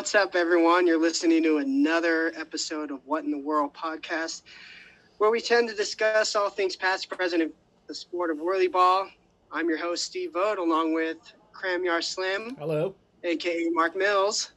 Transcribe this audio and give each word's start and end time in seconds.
What's 0.00 0.14
up, 0.14 0.34
everyone? 0.34 0.86
You're 0.86 0.98
listening 0.98 1.42
to 1.42 1.58
another 1.58 2.32
episode 2.34 2.90
of 2.90 3.00
What 3.04 3.24
in 3.24 3.30
the 3.30 3.38
World 3.38 3.74
podcast, 3.74 4.44
where 5.18 5.30
we 5.30 5.42
tend 5.42 5.68
to 5.68 5.74
discuss 5.74 6.34
all 6.34 6.48
things 6.48 6.74
past, 6.74 7.10
present, 7.10 7.42
and 7.42 7.52
the 7.86 7.94
sport 7.94 8.30
of 8.30 8.38
whirly 8.38 8.66
ball. 8.66 9.10
I'm 9.52 9.68
your 9.68 9.76
host, 9.76 10.04
Steve 10.04 10.32
Vogt, 10.32 10.58
along 10.58 10.94
with 10.94 11.18
Cramyar 11.52 12.02
Slim, 12.02 12.56
Hello. 12.58 12.94
aka 13.24 13.68
Mark 13.72 13.94
Mills. 13.94 14.52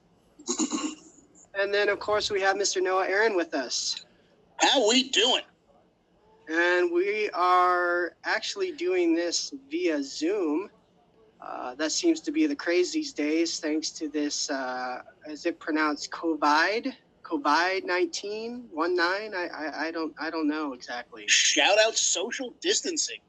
and 1.59 1.73
then, 1.73 1.89
of 1.89 1.99
course, 1.99 2.31
we 2.31 2.39
have 2.39 2.55
Mr. 2.55 2.81
Noah 2.81 3.05
Aaron 3.05 3.35
with 3.35 3.53
us. 3.53 4.05
How 4.61 4.87
we 4.87 5.09
doing? 5.09 5.43
And 6.47 6.89
we 6.89 7.29
are 7.31 8.13
actually 8.23 8.71
doing 8.71 9.13
this 9.13 9.53
via 9.69 10.01
Zoom. 10.03 10.69
Uh, 11.43 11.75
that 11.75 11.91
seems 11.91 12.21
to 12.21 12.31
be 12.31 12.47
the 12.47 12.55
craze 12.55 12.93
these 12.93 13.11
days, 13.11 13.59
thanks 13.59 13.89
to 13.89 14.07
this, 14.07 14.49
uh, 14.49 15.01
is 15.27 15.45
it 15.45 15.59
pronounced 15.59 16.09
COVID? 16.11 16.93
COVID 17.23 17.85
19, 17.85 18.69
19? 18.73 19.33
I, 19.33 19.47
I, 19.47 19.87
I 19.87 19.91
don't 19.91 20.13
I 20.19 20.29
don't 20.29 20.47
know 20.47 20.73
exactly. 20.73 21.23
Shout 21.27 21.77
out 21.79 21.95
social 21.97 22.53
distancing. 22.61 23.19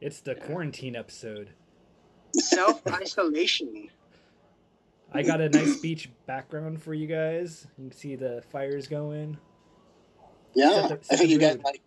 It's 0.00 0.20
the 0.20 0.34
quarantine 0.34 0.96
episode. 0.96 1.50
Self 2.34 2.86
isolation. 2.86 3.88
I 5.12 5.22
got 5.22 5.40
a 5.40 5.48
nice 5.48 5.78
beach 5.80 6.08
background 6.26 6.80
for 6.80 6.94
you 6.94 7.08
guys. 7.08 7.66
You 7.76 7.88
can 7.88 7.96
see 7.96 8.14
the 8.14 8.42
fires 8.50 8.86
going. 8.86 9.36
Yeah, 10.54 10.86
Set 10.88 11.02
the- 11.02 11.14
I 11.14 11.16
think 11.16 11.30
you 11.30 11.38
got 11.38 11.62
like 11.64 11.82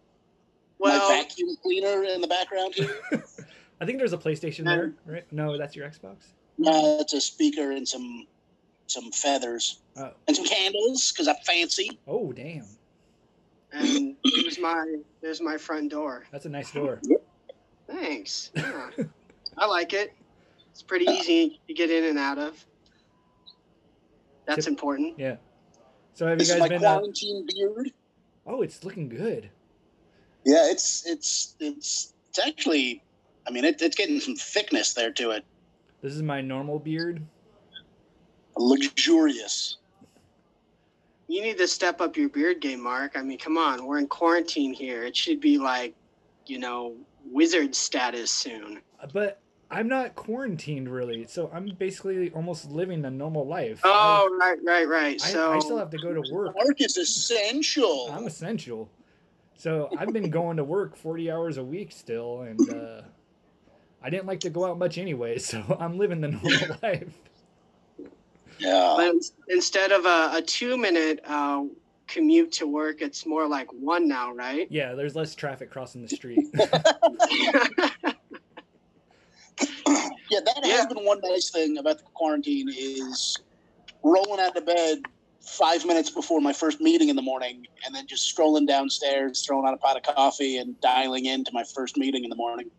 Well, 0.79 1.09
my 1.09 1.15
vacuum 1.23 1.55
cleaner 1.61 2.03
in 2.03 2.21
the 2.21 2.27
background 2.27 2.75
here. 2.75 2.95
I 3.83 3.85
think 3.85 3.97
there's 3.97 4.13
a 4.13 4.17
PlayStation 4.17 4.63
there, 4.63 4.93
right? 5.05 5.25
No, 5.33 5.57
that's 5.57 5.75
your 5.75 5.85
Xbox. 5.89 6.15
uh, 6.65 7.01
it's 7.01 7.11
a 7.13 7.19
speaker 7.19 7.71
and 7.71 7.85
some 7.85 8.25
some 8.87 9.11
feathers 9.11 9.79
Oh, 9.97 10.11
and 10.27 10.35
some 10.37 10.45
candles 10.45 11.11
because 11.11 11.27
I'm 11.27 11.35
fancy. 11.45 11.99
oh, 12.07 12.31
damn. 12.31 12.65
and 13.73 14.15
there's 14.23 14.59
my 14.59 14.95
there's 15.21 15.41
my 15.41 15.57
front 15.57 15.91
door. 15.91 16.23
That's 16.31 16.45
a 16.45 16.49
nice 16.49 16.71
door. 16.71 17.01
Thanks. 17.87 18.51
Yeah. 18.55 18.89
I 19.57 19.67
like 19.67 19.93
it. 19.93 20.13
It's 20.71 20.81
pretty 20.81 21.05
easy 21.05 21.59
to 21.67 21.73
get 21.75 21.91
in 21.91 22.05
and 22.05 22.17
out 22.17 22.39
of. 22.39 22.65
That's 24.47 24.65
Tip- 24.65 24.71
important. 24.71 25.19
Yeah. 25.19 25.35
So 26.15 26.25
have 26.25 26.35
you 26.35 26.39
This 26.39 26.49
is 26.49 26.53
guys 26.55 26.61
my 26.61 26.67
been? 26.69 26.83
Uh, 26.85 26.97
quarantine 26.99 27.45
beard. 27.53 27.91
oh, 28.47 28.61
it's 28.63 28.83
looking 28.83 29.09
good. 29.09 29.49
Yeah, 30.45 30.71
it's 30.71 31.05
it's 31.05 31.55
it's 31.59 32.13
it's 32.29 32.39
actually. 32.47 33.03
I 33.47 33.51
mean, 33.51 33.65
it, 33.65 33.81
it's 33.81 33.95
getting 33.95 34.19
some 34.19 34.35
thickness 34.35 34.93
there 34.93 35.11
to 35.11 35.31
it. 35.31 35.45
This 36.01 36.13
is 36.13 36.21
my 36.21 36.41
normal 36.41 36.79
beard. 36.79 37.21
Luxurious. 38.57 39.77
You 41.27 41.41
need 41.41 41.57
to 41.57 41.67
step 41.67 42.01
up 42.01 42.17
your 42.17 42.29
beard 42.29 42.59
game, 42.59 42.81
Mark. 42.81 43.13
I 43.15 43.21
mean, 43.21 43.37
come 43.37 43.57
on, 43.57 43.85
we're 43.85 43.97
in 43.97 44.07
quarantine 44.07 44.73
here. 44.73 45.03
It 45.03 45.15
should 45.15 45.39
be 45.39 45.57
like, 45.57 45.95
you 46.45 46.59
know, 46.59 46.95
wizard 47.25 47.73
status 47.73 48.29
soon. 48.29 48.81
But 49.13 49.39
I'm 49.71 49.87
not 49.87 50.15
quarantined 50.15 50.87
really, 50.87 51.25
so 51.27 51.49
I'm 51.53 51.65
basically 51.79 52.29
almost 52.31 52.69
living 52.69 53.03
a 53.05 53.09
normal 53.09 53.47
life. 53.47 53.81
Oh, 53.83 54.29
right, 54.39 54.59
right, 54.63 54.87
right. 54.87 55.21
I, 55.23 55.27
I, 55.27 55.31
So 55.31 55.53
I 55.53 55.59
still 55.59 55.77
have 55.77 55.89
to 55.91 55.97
go 55.97 56.13
to 56.13 56.21
work. 56.31 56.55
Work 56.55 56.81
is 56.81 56.97
essential. 56.97 58.09
I'm 58.11 58.27
essential. 58.27 58.89
So 59.55 59.89
I've 59.97 60.13
been 60.13 60.29
going 60.29 60.57
to 60.57 60.63
work 60.63 60.95
40 60.95 61.31
hours 61.31 61.57
a 61.57 61.63
week 61.63 61.91
still, 61.91 62.41
and 62.41 62.69
uh, 62.69 63.01
I 64.03 64.09
didn't 64.09 64.25
like 64.27 64.41
to 64.41 64.49
go 64.49 64.65
out 64.65 64.77
much 64.77 64.97
anyway, 64.97 65.37
so 65.49 65.63
I'm 65.79 65.97
living 65.97 66.21
the 66.21 66.27
normal 66.29 66.77
life. 66.83 67.07
yeah. 68.59 68.93
but 68.97 69.15
instead 69.49 69.91
of 69.91 70.05
a, 70.05 70.31
a 70.37 70.41
two 70.41 70.77
minute 70.77 71.21
uh, 71.25 71.63
commute 72.07 72.51
to 72.53 72.67
work, 72.67 73.01
it's 73.01 73.25
more 73.25 73.47
like 73.47 73.67
one 73.71 74.07
now, 74.07 74.33
right? 74.33 74.67
Yeah, 74.69 74.93
there's 74.93 75.15
less 75.15 75.33
traffic 75.35 75.71
crossing 75.71 76.01
the 76.01 76.09
street. 76.09 76.45
Yeah, 80.31 80.39
that 80.45 80.61
Yeah. 80.65 80.77
has 80.77 80.87
been 80.87 81.05
one 81.05 81.19
nice 81.21 81.51
thing 81.51 81.77
about 81.77 81.99
the 81.99 82.05
quarantine 82.15 82.67
is 82.75 83.37
rolling 84.01 84.39
out 84.39 84.57
of 84.57 84.65
bed 84.65 84.99
five 85.41 85.85
minutes 85.85 86.09
before 86.09 86.41
my 86.41 86.51
first 86.53 86.81
meeting 86.81 87.09
in 87.09 87.15
the 87.15 87.21
morning, 87.21 87.67
and 87.85 87.93
then 87.93 88.07
just 88.07 88.23
strolling 88.23 88.65
downstairs, 88.65 89.45
throwing 89.45 89.67
out 89.67 89.75
a 89.75 89.77
pot 89.77 89.95
of 89.95 90.01
coffee, 90.15 90.57
and 90.57 90.79
dialing 90.81 91.25
into 91.27 91.51
my 91.53 91.63
first 91.75 91.97
meeting 91.97 92.23
in 92.23 92.31
the 92.31 92.35
morning. 92.35 92.71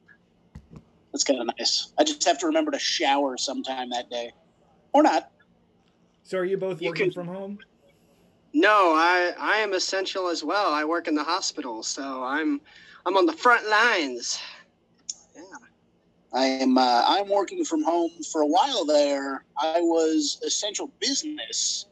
That's 1.14 1.22
kind 1.22 1.38
of 1.41 1.47
nice. 1.56 1.92
I 1.97 2.02
just 2.02 2.25
have 2.25 2.38
to 2.41 2.47
remember 2.47 2.72
to 2.72 2.78
shower 2.78 3.36
sometime 3.36 3.88
that 3.91 4.10
day, 4.10 4.32
or 4.92 5.04
not. 5.04 5.30
So 6.25 6.38
are 6.38 6.44
you 6.44 6.56
both 6.56 6.82
You 6.82 6.88
working 6.88 7.04
can- 7.04 7.12
from 7.12 7.28
home? 7.28 7.58
no, 8.52 8.92
I 8.97 9.32
I 9.38 9.58
am 9.58 9.75
essential 9.75 10.26
as 10.28 10.42
well. 10.42 10.72
I 10.72 10.84
work 10.84 11.06
in 11.06 11.14
the 11.14 11.22
hospital, 11.22 11.84
so 11.84 12.25
I'm 12.25 12.60
I'm 13.06 13.16
on 13.16 13.26
the 13.26 13.32
front 13.32 13.64
lines. 13.69 14.41
Yeah. 15.36 15.42
I 16.32 16.47
am. 16.47 16.76
Uh, 16.76 17.04
I'm 17.06 17.28
working 17.28 17.64
from 17.64 17.84
home. 17.84 18.10
For 18.32 18.41
a 18.41 18.46
while 18.48 18.84
there, 18.84 19.44
I 19.56 19.81
was 19.82 20.41
essential 20.44 20.91
business 20.98 21.86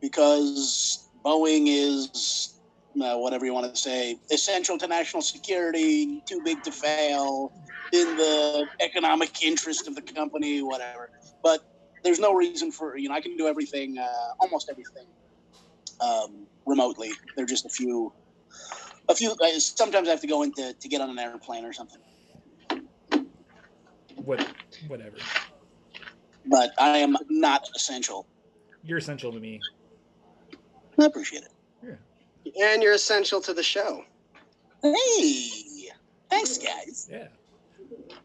because 0.00 1.10
Boeing 1.22 1.64
is 1.68 2.51
uh, 3.00 3.16
whatever 3.16 3.44
you 3.44 3.54
want 3.54 3.72
to 3.72 3.80
say, 3.80 4.16
essential 4.30 4.78
to 4.78 4.86
national 4.86 5.22
security, 5.22 6.22
too 6.26 6.40
big 6.44 6.62
to 6.62 6.72
fail, 6.72 7.52
in 7.92 8.16
the 8.16 8.66
economic 8.80 9.42
interest 9.42 9.86
of 9.86 9.94
the 9.94 10.02
company, 10.02 10.62
whatever. 10.62 11.10
But 11.42 11.60
there's 12.02 12.18
no 12.18 12.34
reason 12.34 12.72
for 12.72 12.96
you 12.96 13.08
know 13.08 13.14
I 13.14 13.20
can 13.20 13.36
do 13.36 13.46
everything, 13.46 13.98
uh, 13.98 14.06
almost 14.40 14.70
everything, 14.70 15.06
um, 16.00 16.46
remotely. 16.66 17.10
There 17.36 17.44
are 17.44 17.48
just 17.48 17.66
a 17.66 17.68
few, 17.68 18.12
a 19.08 19.14
few. 19.14 19.32
Uh, 19.32 19.58
sometimes 19.58 20.08
I 20.08 20.10
have 20.10 20.20
to 20.20 20.26
go 20.26 20.42
into 20.42 20.74
to 20.74 20.88
get 20.88 21.00
on 21.00 21.10
an 21.10 21.18
airplane 21.18 21.64
or 21.64 21.72
something. 21.72 22.00
What, 24.16 24.46
whatever. 24.88 25.16
But 26.46 26.72
I 26.78 26.98
am 26.98 27.16
not 27.28 27.68
essential. 27.74 28.26
You're 28.84 28.98
essential 28.98 29.32
to 29.32 29.40
me. 29.40 29.60
I 31.00 31.06
appreciate 31.06 31.42
it. 31.42 31.52
And 32.60 32.82
you're 32.82 32.94
essential 32.94 33.40
to 33.40 33.54
the 33.54 33.62
show. 33.62 34.04
Hey, 34.82 35.90
thanks, 36.28 36.58
guys. 36.58 37.08
Yeah. 37.10 37.28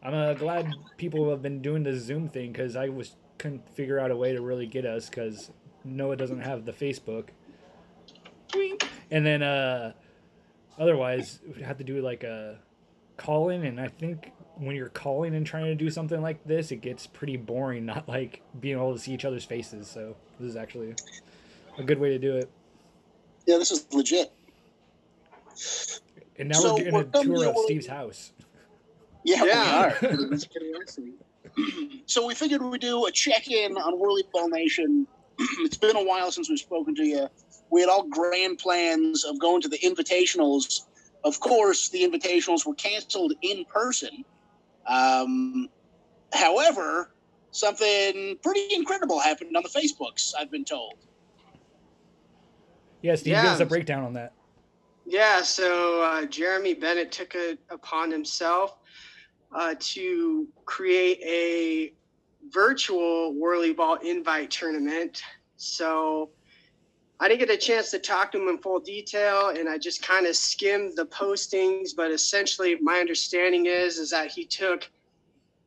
I'm 0.02 0.14
uh, 0.14 0.34
glad 0.34 0.72
people 0.96 1.30
have 1.30 1.42
been 1.42 1.62
doing 1.62 1.82
the 1.82 1.96
Zoom 1.98 2.28
thing 2.28 2.52
because 2.52 2.76
I 2.76 2.88
was 2.88 3.16
couldn't 3.38 3.68
figure 3.70 3.98
out 3.98 4.10
a 4.10 4.16
way 4.16 4.32
to 4.32 4.40
really 4.40 4.66
get 4.66 4.84
us 4.84 5.08
because 5.08 5.50
Noah 5.84 6.16
doesn't 6.16 6.40
have 6.40 6.64
the 6.64 6.72
Facebook. 6.72 7.28
Wink. 8.54 8.88
And 9.10 9.24
then 9.24 9.42
uh, 9.42 9.92
otherwise, 10.78 11.40
we'd 11.46 11.64
have 11.64 11.78
to 11.78 11.84
do 11.84 12.00
like 12.02 12.24
a 12.24 12.58
call 13.16 13.50
in, 13.50 13.64
and 13.64 13.80
I 13.80 13.88
think 13.88 14.32
when 14.56 14.74
you're 14.74 14.88
calling 14.88 15.34
and 15.34 15.46
trying 15.46 15.66
to 15.66 15.74
do 15.74 15.90
something 15.90 16.20
like 16.20 16.44
this, 16.44 16.72
it 16.72 16.80
gets 16.80 17.06
pretty 17.06 17.36
boring. 17.36 17.86
Not 17.86 18.08
like 18.08 18.42
being 18.60 18.76
able 18.76 18.94
to 18.94 18.98
see 18.98 19.12
each 19.12 19.24
other's 19.24 19.44
faces. 19.44 19.88
So 19.88 20.16
this 20.38 20.50
is 20.50 20.56
actually 20.56 20.94
a 21.78 21.84
good 21.84 21.98
way 21.98 22.10
to 22.10 22.18
do 22.18 22.36
it. 22.36 22.50
Yeah, 23.48 23.56
this 23.56 23.70
is 23.70 23.86
legit. 23.94 24.30
And 26.38 26.50
now 26.50 26.56
So 26.60 26.72
we're 26.74 26.78
getting 26.80 26.92
we're 26.94 27.00
a 27.00 27.04
coming 27.06 27.28
tour 27.34 27.44
to 27.44 27.50
of 27.50 27.56
a- 27.56 27.62
Steve's 27.64 27.86
house. 27.86 28.32
Yeah, 29.24 29.42
Yeah. 29.42 29.94
we 30.02 30.08
are. 30.08 30.16
That's 30.28 30.44
pretty 30.44 30.66
awesome. 30.74 31.14
so 32.04 32.26
we 32.26 32.34
figured 32.34 32.60
we'd 32.62 32.82
do 32.82 33.06
a 33.06 33.10
check-in 33.10 33.78
on 33.78 33.98
Whirly 33.98 34.24
Ball 34.34 34.50
Nation. 34.50 35.06
it's 35.60 35.78
been 35.78 35.96
a 35.96 36.04
while 36.04 36.30
since 36.30 36.50
we've 36.50 36.58
spoken 36.58 36.94
to 36.96 37.04
you. 37.04 37.26
We 37.70 37.80
had 37.80 37.88
all 37.88 38.02
grand 38.02 38.58
plans 38.58 39.24
of 39.24 39.38
going 39.40 39.62
to 39.62 39.68
the 39.68 39.78
invitationals. 39.78 40.82
Of 41.24 41.40
course, 41.40 41.88
the 41.88 42.02
invitationals 42.02 42.66
were 42.66 42.74
canceled 42.74 43.32
in 43.40 43.64
person. 43.64 44.26
Um, 44.86 45.70
however, 46.34 47.12
something 47.50 48.36
pretty 48.42 48.74
incredible 48.74 49.18
happened 49.20 49.56
on 49.56 49.62
the 49.62 49.70
Facebooks. 49.70 50.34
I've 50.38 50.50
been 50.50 50.66
told. 50.66 50.94
Yeah, 53.02 53.14
Steve, 53.14 53.34
give 53.34 53.44
Yeah. 53.44 53.52
us 53.52 53.60
a 53.60 53.66
breakdown 53.66 54.04
on 54.04 54.12
that. 54.14 54.32
Yeah, 55.06 55.42
so 55.42 56.02
uh, 56.02 56.26
Jeremy 56.26 56.74
Bennett 56.74 57.10
took 57.10 57.34
it 57.34 57.58
upon 57.70 58.10
himself 58.10 58.76
uh, 59.52 59.74
to 59.78 60.46
create 60.66 61.20
a 61.24 61.94
virtual 62.50 63.34
Whirly 63.34 63.72
Ball 63.72 63.96
invite 63.96 64.50
tournament. 64.50 65.22
So 65.56 66.30
I 67.20 67.28
didn't 67.28 67.40
get 67.40 67.50
a 67.50 67.56
chance 67.56 67.90
to 67.92 67.98
talk 67.98 68.30
to 68.32 68.42
him 68.42 68.48
in 68.48 68.58
full 68.58 68.80
detail, 68.80 69.48
and 69.48 69.68
I 69.68 69.78
just 69.78 70.02
kind 70.02 70.26
of 70.26 70.36
skimmed 70.36 70.96
the 70.96 71.06
postings. 71.06 71.90
But 71.96 72.10
essentially, 72.10 72.76
my 72.80 73.00
understanding 73.00 73.66
is 73.66 73.98
is 73.98 74.10
that 74.10 74.30
he 74.30 74.44
took 74.44 74.88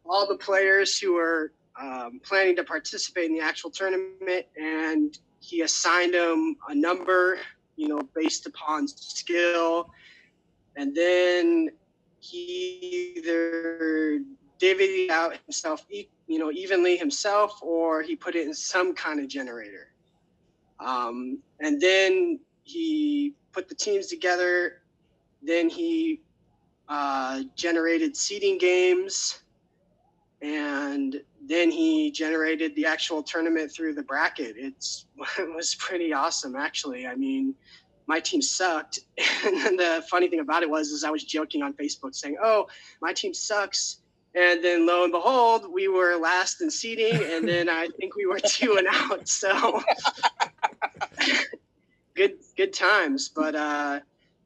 all 0.06 0.27
the 0.27 0.38
players 0.38 0.98
who 1.00 1.13
were 1.13 1.51
um, 1.81 2.22
planning 2.24 2.56
to 2.57 2.63
participate 2.63 3.25
in 3.25 3.34
the 3.34 3.42
actual 3.42 3.72
tournament, 3.72 4.45
and 4.56 5.18
he 5.42 5.62
assigned 5.62 6.14
them 6.14 6.56
a 6.70 6.76
number, 6.76 7.38
you 7.76 7.88
know, 7.88 8.02
based 8.16 8.46
upon 8.46 8.88
skill, 8.88 9.90
and 10.78 10.96
then 10.96 11.70
he 12.20 13.14
either 13.18 14.22
divvied 14.60 15.10
out 15.10 15.38
himself, 15.46 15.86
you 15.90 16.40
know, 16.40 16.52
evenly 16.52 16.96
himself, 16.96 17.60
or 17.62 18.04
he 18.04 18.16
put 18.16 18.36
it 18.36 18.46
in 18.46 18.54
some 18.54 18.94
kind 18.94 19.20
of 19.20 19.28
generator. 19.28 19.90
Um, 20.80 21.40
and 21.60 21.82
then 21.82 22.40
he 22.64 23.34
put 23.52 23.68
the 23.68 23.76
teams 23.76 24.08
together. 24.08 24.82
Then 25.42 25.70
he 25.70 26.22
uh, 26.88 27.42
generated 27.56 28.16
seeding 28.16 28.58
games, 28.58 29.41
and 30.42 31.22
then 31.46 31.70
he 31.70 32.12
generated 32.12 32.76
the 32.76 32.86
actual 32.86 33.22
tournament 33.22 33.72
through 33.72 33.94
the 33.94 34.04
bracket. 34.04 34.56
It's 34.58 35.06
it 35.40 35.54
was 35.54 35.76
pretty 35.76 36.14
awesome, 36.14 36.56
actually. 36.56 37.06
I 37.08 37.16
mean, 37.16 37.56
my 38.08 38.20
team 38.20 38.42
sucked, 38.42 39.00
and 39.46 39.80
the 39.80 40.04
funny 40.10 40.28
thing 40.28 40.40
about 40.40 40.64
it 40.64 40.70
was, 40.70 40.90
is 40.90 41.04
I 41.04 41.10
was 41.10 41.24
joking 41.24 41.62
on 41.62 41.74
Facebook 41.74 42.16
saying, 42.16 42.38
"Oh, 42.44 42.68
my 43.02 43.14
team 43.14 43.34
sucks." 43.34 43.98
And 44.34 44.64
then 44.64 44.86
lo 44.86 45.04
and 45.04 45.12
behold, 45.12 45.66
we 45.74 45.90
were 45.90 46.16
last 46.16 46.62
in 46.62 46.72
seeding, 46.72 47.22
and 47.22 47.48
then 47.48 47.70
I 47.70 47.88
think 48.00 48.16
we 48.16 48.26
were 48.26 48.40
two 48.40 48.78
and 48.78 48.88
out. 48.90 49.28
So 49.28 49.82
good 52.16 52.36
good 52.56 52.74
times. 52.74 53.30
But 53.30 53.56
uh, 53.56 54.00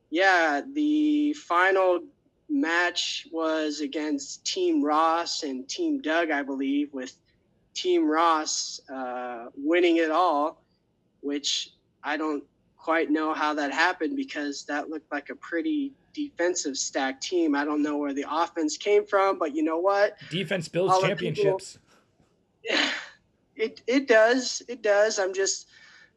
yeah, 0.09 0.62
the 0.74 1.33
final 1.33 2.01
match 2.50 3.27
was 3.31 3.81
against 3.81 4.45
Team 4.45 4.83
Ross 4.83 5.44
and 5.44 5.68
Team 5.68 6.01
Doug, 6.01 6.31
I 6.31 6.44
believe, 6.44 6.94
with 6.94 7.13
Team 7.74 8.07
Ross 8.07 8.80
uh, 8.89 9.47
winning 9.56 9.97
it 9.97 10.12
all, 10.12 10.62
which 11.21 11.71
I 12.03 12.18
don't 12.18 12.44
quite 12.77 13.09
know 13.09 13.33
how 13.33 13.53
that 13.56 13.71
happened 13.71 14.15
because 14.15 14.63
that 14.65 14.89
looked 14.89 15.12
like 15.12 15.30
a 15.30 15.36
pretty 15.36 15.92
defensive 16.13 16.77
stack 16.77 17.19
team. 17.19 17.56
I 17.56 17.65
don't 17.65 17.81
know 17.81 17.97
where 17.97 18.13
the 18.13 18.25
offense 18.30 18.77
came 18.77 19.06
from, 19.06 19.39
but 19.39 19.56
you 19.56 19.63
know 19.63 19.80
what? 19.80 20.15
Defense 20.30 20.68
builds 20.68 21.00
championships. 21.00 21.80
People, 22.63 22.86
it 23.56 23.81
it 23.88 24.07
does. 24.07 24.62
It 24.68 24.81
does. 24.81 25.19
I'm 25.19 25.33
just 25.33 25.68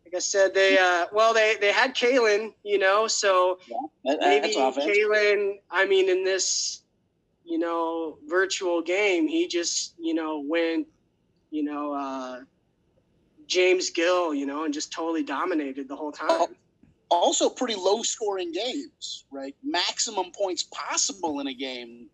like 0.09 0.17
I 0.17 0.21
said, 0.21 0.55
they 0.55 0.79
uh, 0.79 1.07
well 1.13 1.35
they 1.35 1.57
they 1.61 1.71
had 1.71 1.95
Kalen, 1.95 2.55
you 2.65 2.79
know, 2.79 3.07
so 3.07 3.59
yeah, 4.05 4.17
maybe 4.21 4.55
Kalen. 4.55 5.57
I 5.71 5.85
mean, 5.85 6.09
in 6.09 6.25
this 6.25 6.83
you 7.45 7.59
know 7.59 8.17
virtual 8.27 8.81
game, 8.81 9.29
he 9.29 9.47
just 9.47 9.95
you 9.99 10.15
know 10.15 10.43
went 10.47 10.87
you 11.51 11.63
know 11.63 11.93
uh, 11.93 12.41
James 13.47 13.91
Gill, 13.91 14.33
you 14.33 14.47
know, 14.47 14.65
and 14.65 14.73
just 14.73 14.91
totally 14.91 15.23
dominated 15.23 15.89
the 15.89 15.97
whole 15.97 16.13
time. 16.13 16.57
Also, 17.11 17.51
pretty 17.51 17.75
low 17.75 18.03
scoring 18.03 18.53
games, 18.53 19.25
right? 19.31 19.55
Maximum 19.63 20.33
points 20.33 20.63
possible 20.73 21.41
in 21.41 21.49
a 21.49 21.55
game 21.55 22.07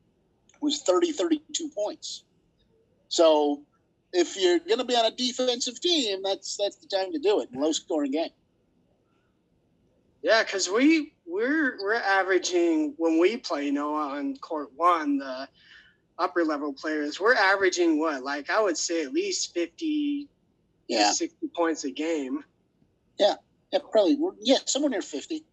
was 0.61 0.83
30, 0.83 1.13
32 1.13 1.71
points. 1.75 2.25
So 3.09 3.63
if 4.15 4.37
you're 4.37 4.61
going 4.61 4.79
to 4.79 4.85
be 4.85 4.95
on 4.95 5.05
a 5.05 5.11
defensive 5.11 5.81
team, 5.81 6.23
that's 6.23 6.57
that's 6.57 6.77
the 6.77 6.87
time 6.87 7.13
to 7.13 7.19
do 7.19 7.41
it. 7.41 7.49
Low 7.53 7.73
scoring 7.73 8.13
game. 8.13 8.31
Yeah, 10.23 10.43
because 10.43 10.71
we 10.71 11.13
we're 11.27 11.77
we're 11.83 11.95
averaging 11.95 12.95
when 12.97 13.19
we 13.19 13.37
play, 13.37 13.71
Noah 13.71 14.17
on 14.17 14.37
court 14.37 14.71
one, 14.77 15.19
the 15.19 15.49
upper 16.19 16.45
level 16.45 16.73
players, 16.73 17.21
we're 17.21 17.35
averaging 17.35 17.99
what, 17.99 18.23
like 18.23 18.49
I 18.49 18.63
would 18.63 18.79
say 18.79 19.03
at 19.03 19.13
least 19.13 19.53
fifty, 19.53 20.29
yeah, 20.89 21.11
sixty 21.11 21.49
points 21.55 21.85
a 21.85 21.91
game. 21.91 22.45
Yeah, 23.19 23.35
yeah, 23.73 23.81
probably. 23.91 24.17
Yeah, 24.41 24.59
somewhere 24.65 24.91
near 24.91 25.03
fifty. 25.03 25.45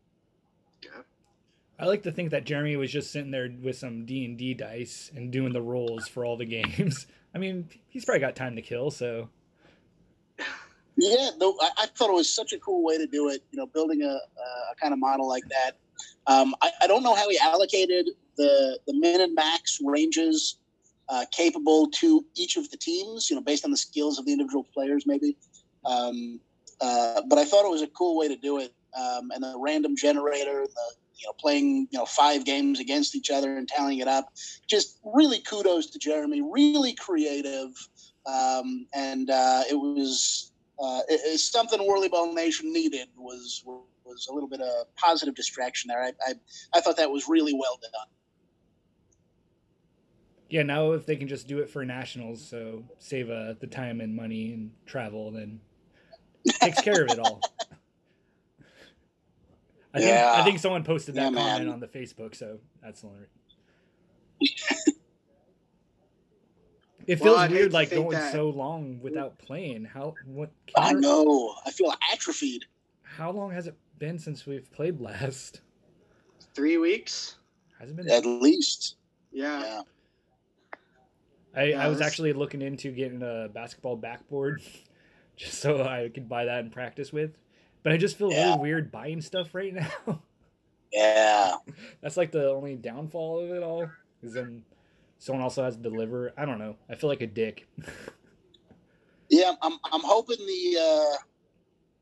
Yeah. 0.84 1.02
I 1.80 1.86
like 1.86 2.04
to 2.04 2.12
think 2.12 2.30
that 2.30 2.46
Jeremy 2.46 2.75
was 2.78 2.92
just 2.92 3.12
sitting 3.12 3.31
there 3.31 3.50
with 3.62 3.75
some 3.75 4.06
D 4.06 4.24
and 4.24 4.38
D 4.38 4.54
dice 4.54 5.12
and 5.16 5.31
doing 5.31 5.52
the 5.52 5.62
rolls 5.62 6.07
for 6.07 6.24
all 6.24 6.38
the 6.38 6.46
games. 6.46 7.07
I 7.33 7.38
mean, 7.38 7.69
he's 7.88 8.06
probably 8.06 8.19
got 8.19 8.36
time 8.36 8.56
to 8.56 8.62
kill, 8.62 8.92
so. 8.92 9.30
Yeah, 10.98 11.30
though 11.39 11.56
I, 11.62 11.69
I 11.80 11.86
thought 11.88 12.10
it 12.10 12.13
was 12.13 12.30
such 12.30 12.54
a 12.54 12.60
cool 12.60 12.83
way 12.83 12.98
to 12.98 13.07
do 13.07 13.30
it. 13.30 13.42
You 13.51 13.60
know, 13.60 13.66
building 13.66 14.04
a, 14.04 14.07
a 14.07 14.75
kind 14.80 14.94
of 14.94 15.00
model 15.00 15.28
like 15.28 15.44
that. 15.50 15.72
Um, 16.28 16.54
I, 16.62 16.72
I, 16.81 16.88
don't 16.88 17.01
know 17.01 17.16
how 17.16 17.30
he 17.30 17.39
allocated 17.39 18.10
the 18.38 18.78
the 18.86 18.94
min 18.94 19.22
and 19.22 19.33
max 19.33 19.80
ranges 19.83 20.57
uh, 21.10 21.25
capable 21.31 21.88
to 21.88 22.25
each 22.36 22.57
of 22.57 22.69
the 22.69 22.78
teams. 22.78 23.30
You 23.30 23.38
know, 23.38 23.42
based 23.42 23.63
on 23.66 23.72
the 23.72 23.78
skills 23.78 24.19
of 24.19 24.25
the 24.25 24.33
individual 24.33 24.66
players, 24.74 25.07
maybe. 25.07 25.38
Um, 25.86 26.39
uh, 26.81 27.22
but 27.28 27.38
I 27.38 27.45
thought 27.45 27.66
it 27.66 27.72
was 27.72 27.81
a 27.81 27.88
cool 27.88 28.18
way 28.18 28.28
to 28.28 28.36
do 28.36 28.60
it. 28.60 28.74
Um, 29.00 29.31
and 29.31 29.44
the 29.44 29.56
random 29.57 29.95
generator, 29.95 30.68
the 30.68 30.94
you 31.21 31.27
know, 31.27 31.33
playing, 31.33 31.88
you 31.91 32.00
know, 32.00 32.06
five 32.06 32.45
games 32.45 32.79
against 32.79 33.15
each 33.15 33.29
other 33.29 33.57
and 33.57 33.68
tallying 33.68 34.00
it 34.00 34.07
up. 34.07 34.33
Just 34.68 35.00
really 35.03 35.39
kudos 35.39 35.88
to 35.91 36.00
Jeremy, 36.00 36.41
really 36.41 36.94
creative. 36.94 37.69
Um, 38.25 38.88
and 38.94 39.29
uh, 39.29 39.63
it 39.69 39.75
was 39.75 40.51
uh, 40.81 41.01
it, 41.07 41.21
it's 41.23 41.51
something 41.51 41.79
Whirlyball 41.79 42.33
Nation 42.33 42.73
needed 42.73 43.07
was 43.15 43.63
was 44.03 44.27
a 44.29 44.33
little 44.33 44.50
bit 44.50 44.62
of 44.62 44.94
positive 44.95 45.35
distraction 45.35 45.89
there. 45.89 46.03
I, 46.03 46.12
I, 46.27 46.33
I 46.73 46.81
thought 46.81 46.97
that 46.97 47.09
was 47.09 47.27
really 47.29 47.53
well 47.53 47.79
done. 47.81 48.07
Yeah, 50.50 50.63
now 50.63 50.91
if 50.91 51.06
they 51.06 51.15
can 51.15 51.29
just 51.29 51.47
do 51.47 51.59
it 51.59 51.69
for 51.69 51.85
nationals, 51.85 52.45
so 52.45 52.83
save 53.00 53.29
uh, 53.29 53.53
the 53.59 53.68
time 53.68 54.01
and 54.01 54.13
money 54.13 54.51
and 54.51 54.71
travel, 54.85 55.31
then 55.31 55.62
takes 56.59 56.81
care 56.81 57.03
of 57.03 57.12
it 57.12 57.19
all. 57.19 57.41
I 59.94 60.00
think 60.00 60.10
yeah. 60.10 60.34
I 60.36 60.44
think 60.44 60.60
someone 60.60 60.84
posted 60.84 61.16
that 61.16 61.34
yeah, 61.34 61.38
comment 61.38 61.66
man. 61.66 61.74
on 61.74 61.80
the 61.80 61.88
Facebook, 61.88 62.36
so 62.36 62.60
that's 62.82 63.02
the 63.02 63.08
only. 63.08 63.26
it 67.08 67.18
feels 67.18 67.38
well, 67.38 67.50
weird, 67.50 67.74
like 67.74 67.90
going 67.90 68.12
that... 68.12 68.32
so 68.32 68.50
long 68.50 69.00
without 69.02 69.38
playing. 69.38 69.84
How 69.86 70.14
what? 70.26 70.52
I 70.78 70.94
know. 70.94 71.56
I 71.66 71.72
feel 71.72 71.94
atrophied. 72.14 72.66
How 73.04 73.32
long 73.32 73.52
has 73.52 73.68
it 73.68 73.76
been 74.00 74.18
since 74.18 74.46
we've 74.46 74.72
played 74.72 75.02
last? 75.02 75.62
Three 76.54 76.78
weeks. 76.78 77.36
Has 77.80 77.90
it 77.90 77.96
been? 77.98 78.10
At 78.10 78.26
least. 78.26 78.96
Yeah. 79.32 79.62
yeah. 79.62 79.82
I, 81.54 81.64
yeah, 81.66 81.84
I 81.84 81.90
was 81.90 82.00
actually 82.00 82.32
looking 82.34 82.62
into 82.62 82.92
getting 82.92 83.22
a 83.24 83.50
basketball 83.54 83.98
backboard 83.98 84.62
just 85.36 85.60
so 85.60 85.84
I 85.84 86.10
could 86.14 86.30
buy 86.30 86.46
that 86.46 86.60
and 86.60 86.72
practice 86.72 87.12
with. 87.12 87.32
But 87.83 87.94
I 87.94 87.98
just 87.98 88.18
feel 88.18 88.31
yeah. 88.31 88.50
really 88.50 88.60
weird 88.60 88.92
buying 88.92 89.22
stuff 89.22 89.54
right 89.56 89.74
now. 89.74 90.22
yeah. 90.94 91.56
That's 92.02 92.18
like 92.18 92.31
the 92.31 92.50
only 92.50 92.76
downfall 92.76 93.44
of 93.44 93.52
it 93.52 93.64
all. 93.64 93.90
Is 94.21 94.33
then 94.33 94.64
someone 95.18 95.44
also 95.44 95.64
has 95.64 95.76
to 95.76 95.81
deliver. 95.81 96.31
I 96.38 96.45
don't 96.45 96.59
know. 96.59 96.76
I 96.90 96.95
feel 96.95 97.09
like 97.09 97.21
a 97.21 97.28
dick. 97.28 97.68
yeah, 99.30 99.54
I'm. 99.61 99.73
I'm 99.92 100.02
hoping 100.02 100.38
the. 100.38 100.78
Uh, 100.80 101.18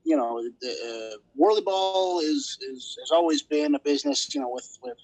you 0.06 0.18
know, 0.18 0.42
the 0.62 0.70
uh, 1.14 1.18
Whirly 1.36 1.62
Ball 1.62 2.20
is, 2.22 2.58
is 2.62 2.98
has 3.00 3.12
always 3.12 3.44
been 3.44 3.76
a 3.76 3.80
business. 3.80 4.34
You 4.34 4.42
know, 4.42 4.50
with 4.50 4.78
with 4.82 4.98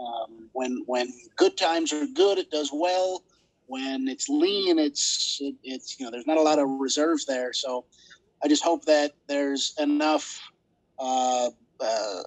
um, 0.00 0.48
when 0.52 0.82
when 0.86 1.12
good 1.36 1.56
times 1.56 1.92
are 1.92 2.06
good, 2.06 2.38
it 2.38 2.50
does 2.50 2.70
well. 2.72 3.22
When 3.66 4.08
it's 4.08 4.28
lean, 4.28 4.78
it's 4.78 5.38
it, 5.40 5.54
it's 5.62 5.98
you 5.98 6.06
know, 6.06 6.10
there's 6.10 6.26
not 6.26 6.38
a 6.38 6.42
lot 6.42 6.58
of 6.58 6.68
reserves 6.68 7.24
there. 7.24 7.52
So 7.52 7.84
I 8.42 8.48
just 8.48 8.62
hope 8.62 8.84
that 8.84 9.12
there's 9.26 9.74
enough, 9.78 10.40
uh, 10.98 11.50
uh, 11.80 12.22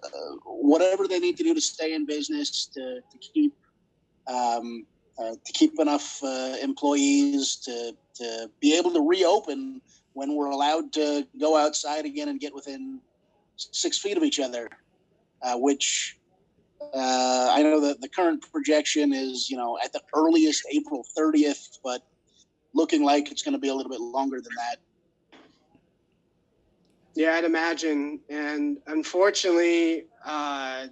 whatever 0.45 1.07
they 1.07 1.19
need 1.19 1.37
to 1.37 1.43
do 1.43 1.53
to 1.53 1.61
stay 1.61 1.93
in 1.93 2.05
business 2.05 2.67
to, 2.67 3.01
to 3.11 3.17
keep 3.17 3.53
um, 4.27 4.85
uh, 5.17 5.35
to 5.45 5.53
keep 5.53 5.79
enough 5.79 6.23
uh, 6.23 6.55
employees 6.61 7.57
to 7.57 7.93
to 8.15 8.49
be 8.59 8.77
able 8.77 8.91
to 8.91 9.07
reopen 9.07 9.81
when 10.13 10.35
we're 10.35 10.49
allowed 10.49 10.91
to 10.93 11.27
go 11.39 11.57
outside 11.57 12.05
again 12.05 12.29
and 12.29 12.39
get 12.39 12.53
within 12.53 12.99
six 13.55 13.97
feet 13.97 14.17
of 14.17 14.23
each 14.23 14.39
other, 14.39 14.69
uh, 15.41 15.57
which. 15.57 16.17
Uh, 16.95 17.47
I 17.51 17.61
know 17.61 17.79
that 17.79 18.01
the 18.01 18.09
current 18.09 18.43
projection 18.51 19.13
is, 19.13 19.51
you 19.51 19.55
know, 19.55 19.77
at 19.85 19.93
the 19.93 20.01
earliest 20.15 20.65
April 20.71 21.05
30th, 21.15 21.77
but 21.83 22.01
looking 22.73 23.03
like 23.03 23.31
it's 23.31 23.43
going 23.43 23.53
to 23.53 23.59
be 23.59 23.67
a 23.67 23.73
little 23.75 23.91
bit 23.91 24.01
longer 24.01 24.41
than 24.41 24.51
that. 24.57 24.77
Yeah, 27.15 27.35
I'd 27.35 27.43
imagine. 27.43 28.19
And 28.29 28.77
unfortunately, 28.87 30.05
uh, 30.25 30.87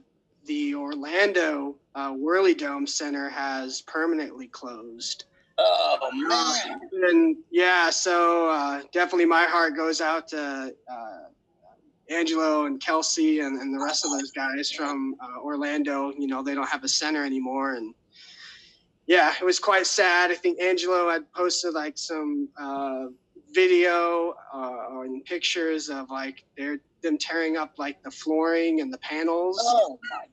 the 0.46 0.76
Orlando 0.76 1.76
uh, 1.96 2.12
Whirly 2.12 2.54
Dome 2.54 2.88
Center 2.88 3.30
has 3.30 3.82
permanently 3.82 4.48
closed. 4.48 5.26
Oh 5.62 6.10
man! 6.14 6.80
And 7.10 7.38
yeah, 7.52 7.90
so 7.90 8.50
uh, 8.50 8.82
definitely 8.94 9.26
my 9.26 9.44
heart 9.44 9.76
goes 9.76 10.00
out 10.00 10.30
to 10.30 10.74
uh, 10.90 11.20
Angelo 12.10 12.66
and 12.66 12.82
Kelsey 12.82 13.42
and, 13.42 13.60
and 13.62 13.74
the 13.74 13.84
rest 13.84 14.06
of 14.06 14.12
those 14.12 14.32
guys 14.32 14.72
from 14.72 15.16
uh, 15.22 15.42
Orlando. 15.42 16.14
You 16.18 16.28
know, 16.28 16.42
they 16.42 16.56
don't 16.56 16.70
have 16.70 16.86
a 16.86 16.88
center 16.88 17.26
anymore, 17.26 17.76
and 17.76 17.94
yeah, 19.06 19.34
it 19.40 19.44
was 19.44 19.60
quite 19.60 19.86
sad. 19.86 20.32
I 20.32 20.36
think 20.36 20.62
Angelo 20.62 21.10
had 21.10 21.30
posted 21.34 21.74
like 21.74 21.98
some 21.98 22.48
uh, 22.58 23.08
video 23.54 24.34
uh, 24.54 25.02
and 25.02 25.24
pictures 25.26 25.90
of 25.90 26.10
like 26.10 26.46
they're 26.58 26.80
them 27.02 27.18
tearing 27.18 27.58
up 27.58 27.74
like 27.78 28.02
the 28.04 28.12
flooring 28.12 28.82
and 28.82 28.92
the 28.92 28.98
panels. 29.00 29.60
Oh 29.62 29.98
my 30.12 30.26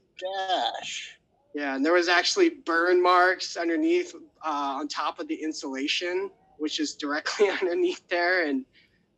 gosh! 0.49 1.19
Yeah, 1.55 1.77
and 1.77 1.85
there 1.85 1.93
was 1.93 2.09
actually 2.09 2.51
burn 2.65 3.03
marks 3.03 3.57
underneath 3.57 4.15
uh, 4.45 4.79
on 4.79 4.89
top 4.89 5.19
of 5.21 5.29
the 5.29 5.35
insulation, 5.35 6.31
which 6.59 6.81
is 6.81 6.95
directly 6.95 7.49
underneath 7.61 8.07
there. 8.09 8.47
And 8.47 8.65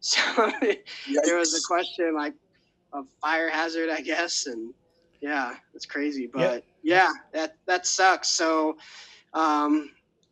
So 0.00 0.20
there 1.24 1.36
was 1.36 1.54
a 1.54 1.66
question 1.66 2.14
like 2.14 2.34
of 2.92 3.06
fire 3.20 3.50
hazard, 3.50 3.90
I 3.90 4.00
guess, 4.00 4.46
and 4.46 4.72
yeah, 5.20 5.56
it's 5.74 5.86
crazy. 5.86 6.28
But 6.32 6.64
yeah, 6.82 7.10
that 7.32 7.56
that 7.66 7.86
sucks. 7.86 8.28
So 8.28 8.76
um, 9.34 9.90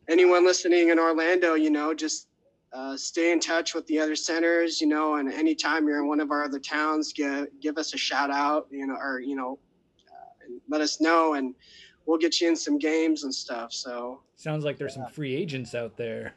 anyone 0.09 0.45
listening 0.45 0.89
in 0.89 0.99
Orlando, 0.99 1.55
you 1.55 1.69
know, 1.69 1.93
just 1.93 2.26
uh, 2.77 2.95
stay 2.95 3.31
in 3.31 3.39
touch 3.39 3.73
with 3.73 3.87
the 3.87 3.97
other 3.99 4.15
centers, 4.15 4.79
you 4.79 4.85
know, 4.85 5.15
and 5.15 5.31
anytime 5.33 5.87
you're 5.87 5.99
in 5.99 6.07
one 6.07 6.19
of 6.19 6.29
our 6.29 6.43
other 6.43 6.59
towns, 6.59 7.11
give 7.11 7.47
give 7.59 7.77
us 7.77 7.93
a 7.95 7.97
shout 7.97 8.29
out, 8.29 8.67
you 8.69 8.85
know, 8.85 8.93
or 8.95 9.19
you 9.19 9.35
know, 9.35 9.57
uh, 10.11 10.45
and 10.45 10.61
let 10.69 10.79
us 10.81 11.01
know, 11.01 11.33
and 11.33 11.55
we'll 12.05 12.19
get 12.19 12.39
you 12.39 12.47
in 12.47 12.55
some 12.55 12.77
games 12.77 13.23
and 13.23 13.33
stuff. 13.33 13.73
So 13.73 14.21
Sounds 14.35 14.63
like 14.63 14.77
there's 14.77 14.93
some 14.93 15.07
free 15.07 15.33
agents 15.35 15.73
out 15.73 15.97
there. 15.97 16.35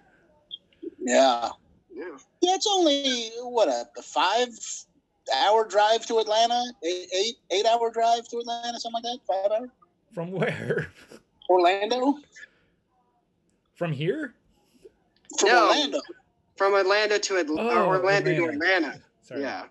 Yeah. 0.98 1.50
yeah, 1.92 2.04
Yeah, 2.40 2.54
it's 2.54 2.66
only 2.70 3.30
what 3.42 3.68
a, 3.68 3.84
a 3.98 4.02
five 4.02 4.48
hour 5.36 5.66
drive 5.68 6.06
to 6.06 6.18
Atlanta, 6.20 6.62
eight, 6.82 7.08
eight 7.14 7.34
eight 7.50 7.66
hour 7.66 7.90
drive 7.90 8.26
to 8.28 8.38
Atlanta, 8.38 8.80
something 8.80 9.02
like 9.02 9.02
that. 9.02 9.18
Five 9.26 9.52
hour. 9.60 9.68
From 10.14 10.32
where? 10.32 10.90
Orlando 11.50 12.14
From 13.74 13.92
here? 13.92 14.32
from 15.38 15.50
No. 15.50 15.64
Orlando. 15.68 16.00
From 16.60 16.74
Atlanta 16.74 17.18
to 17.18 17.34
Atl- 17.42 17.56
Oh, 17.58 17.86
or 17.86 17.96
Orlando 17.96 18.30
to 18.34 18.44
Atlanta. 18.44 18.88
Atlanta. 18.88 19.00
Sorry. 19.22 19.40
Yeah, 19.40 19.64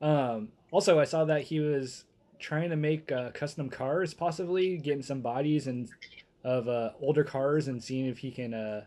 Um, 0.00 0.48
also, 0.70 0.98
I 0.98 1.04
saw 1.04 1.26
that 1.26 1.42
he 1.42 1.60
was 1.60 2.06
trying 2.38 2.70
to 2.70 2.76
make 2.76 3.12
uh, 3.12 3.30
custom 3.32 3.68
cars, 3.68 4.14
possibly 4.14 4.78
getting 4.78 5.02
some 5.02 5.20
bodies 5.20 5.66
and 5.66 5.90
of 6.44 6.66
uh, 6.66 6.92
older 7.02 7.24
cars 7.24 7.68
and 7.68 7.82
seeing 7.84 8.06
if 8.06 8.16
he 8.16 8.30
can 8.30 8.54
uh, 8.54 8.84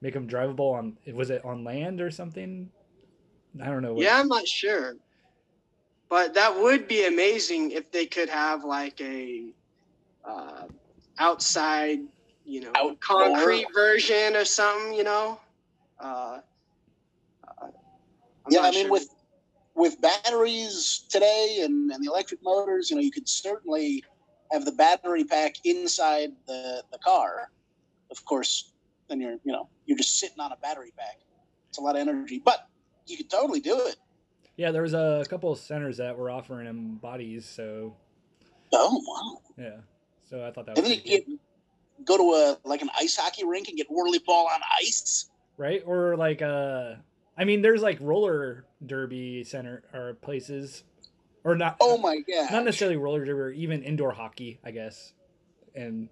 make 0.00 0.14
them 0.14 0.28
drivable 0.28 0.72
on. 0.72 0.96
Was 1.12 1.30
it 1.30 1.44
on 1.44 1.64
land 1.64 2.00
or 2.00 2.12
something? 2.12 2.70
I 3.60 3.66
don't 3.66 3.82
know. 3.82 3.94
What, 3.94 4.04
yeah, 4.04 4.20
I'm 4.20 4.28
not 4.28 4.46
sure, 4.46 4.94
but 6.08 6.32
that 6.34 6.56
would 6.56 6.86
be 6.86 7.08
amazing 7.08 7.72
if 7.72 7.90
they 7.90 8.06
could 8.06 8.28
have 8.28 8.62
like 8.62 9.00
a 9.00 9.46
uh, 10.24 10.66
outside, 11.18 11.98
you 12.44 12.60
know, 12.60 12.70
Outdoor. 12.76 12.96
concrete 13.00 13.66
version 13.74 14.36
or 14.36 14.44
something. 14.44 14.94
You 14.94 15.02
know. 15.02 15.40
Uh, 16.02 16.40
uh, 17.46 17.66
I'm 17.66 17.72
yeah, 18.50 18.60
I 18.60 18.70
mean 18.70 18.82
sure. 18.82 18.90
with 18.90 19.08
with 19.74 20.00
batteries 20.00 21.04
today 21.08 21.60
and, 21.62 21.90
and 21.90 22.04
the 22.04 22.10
electric 22.10 22.42
motors, 22.42 22.90
you 22.90 22.96
know, 22.96 23.02
you 23.02 23.10
could 23.10 23.28
certainly 23.28 24.04
have 24.50 24.64
the 24.64 24.72
battery 24.72 25.24
pack 25.24 25.54
inside 25.64 26.30
the, 26.46 26.82
the 26.92 26.98
car. 26.98 27.50
Of 28.10 28.22
course, 28.24 28.72
then 29.08 29.20
you're 29.20 29.38
you 29.44 29.52
know 29.52 29.68
you're 29.86 29.96
just 29.96 30.18
sitting 30.18 30.40
on 30.40 30.52
a 30.52 30.56
battery 30.56 30.92
pack. 30.98 31.20
It's 31.68 31.78
a 31.78 31.80
lot 31.80 31.94
of 31.94 32.00
energy, 32.00 32.42
but 32.44 32.68
you 33.06 33.16
could 33.16 33.30
totally 33.30 33.60
do 33.60 33.78
it. 33.86 33.96
Yeah, 34.56 34.70
there 34.70 34.82
was 34.82 34.92
a 34.92 35.24
couple 35.30 35.50
of 35.50 35.58
centers 35.58 35.96
that 35.96 36.18
were 36.18 36.30
offering 36.30 36.66
him 36.66 36.96
bodies. 36.96 37.46
So 37.46 37.96
Oh 38.72 39.02
wow! 39.06 39.64
yeah, 39.64 39.76
so 40.28 40.44
I 40.44 40.50
thought 40.50 40.66
that 40.66 40.76
was 40.76 40.84
And 40.84 40.86
then 40.86 40.92
you 40.92 41.00
pretty 41.00 41.38
get 41.38 41.38
go 42.04 42.16
to 42.16 42.22
a 42.32 42.68
like 42.68 42.82
an 42.82 42.90
ice 42.98 43.16
hockey 43.16 43.44
rink 43.44 43.68
and 43.68 43.76
get 43.76 43.86
whirly 43.88 44.18
ball 44.18 44.48
on 44.52 44.60
ice. 44.80 45.30
Right. 45.56 45.82
Or 45.86 46.16
like 46.16 46.42
uh, 46.42 46.94
I 47.36 47.44
mean, 47.44 47.62
there's 47.62 47.82
like 47.82 47.98
roller 48.00 48.64
derby 48.84 49.44
center 49.44 49.82
or 49.92 50.14
places, 50.14 50.84
or 51.44 51.54
not. 51.56 51.76
Oh 51.80 51.98
my 51.98 52.20
god! 52.20 52.52
not 52.52 52.64
necessarily 52.64 52.96
roller 52.96 53.24
derby, 53.24 53.40
or 53.40 53.50
even 53.50 53.82
indoor 53.82 54.12
hockey, 54.12 54.58
I 54.64 54.70
guess. 54.70 55.12
And 55.74 56.08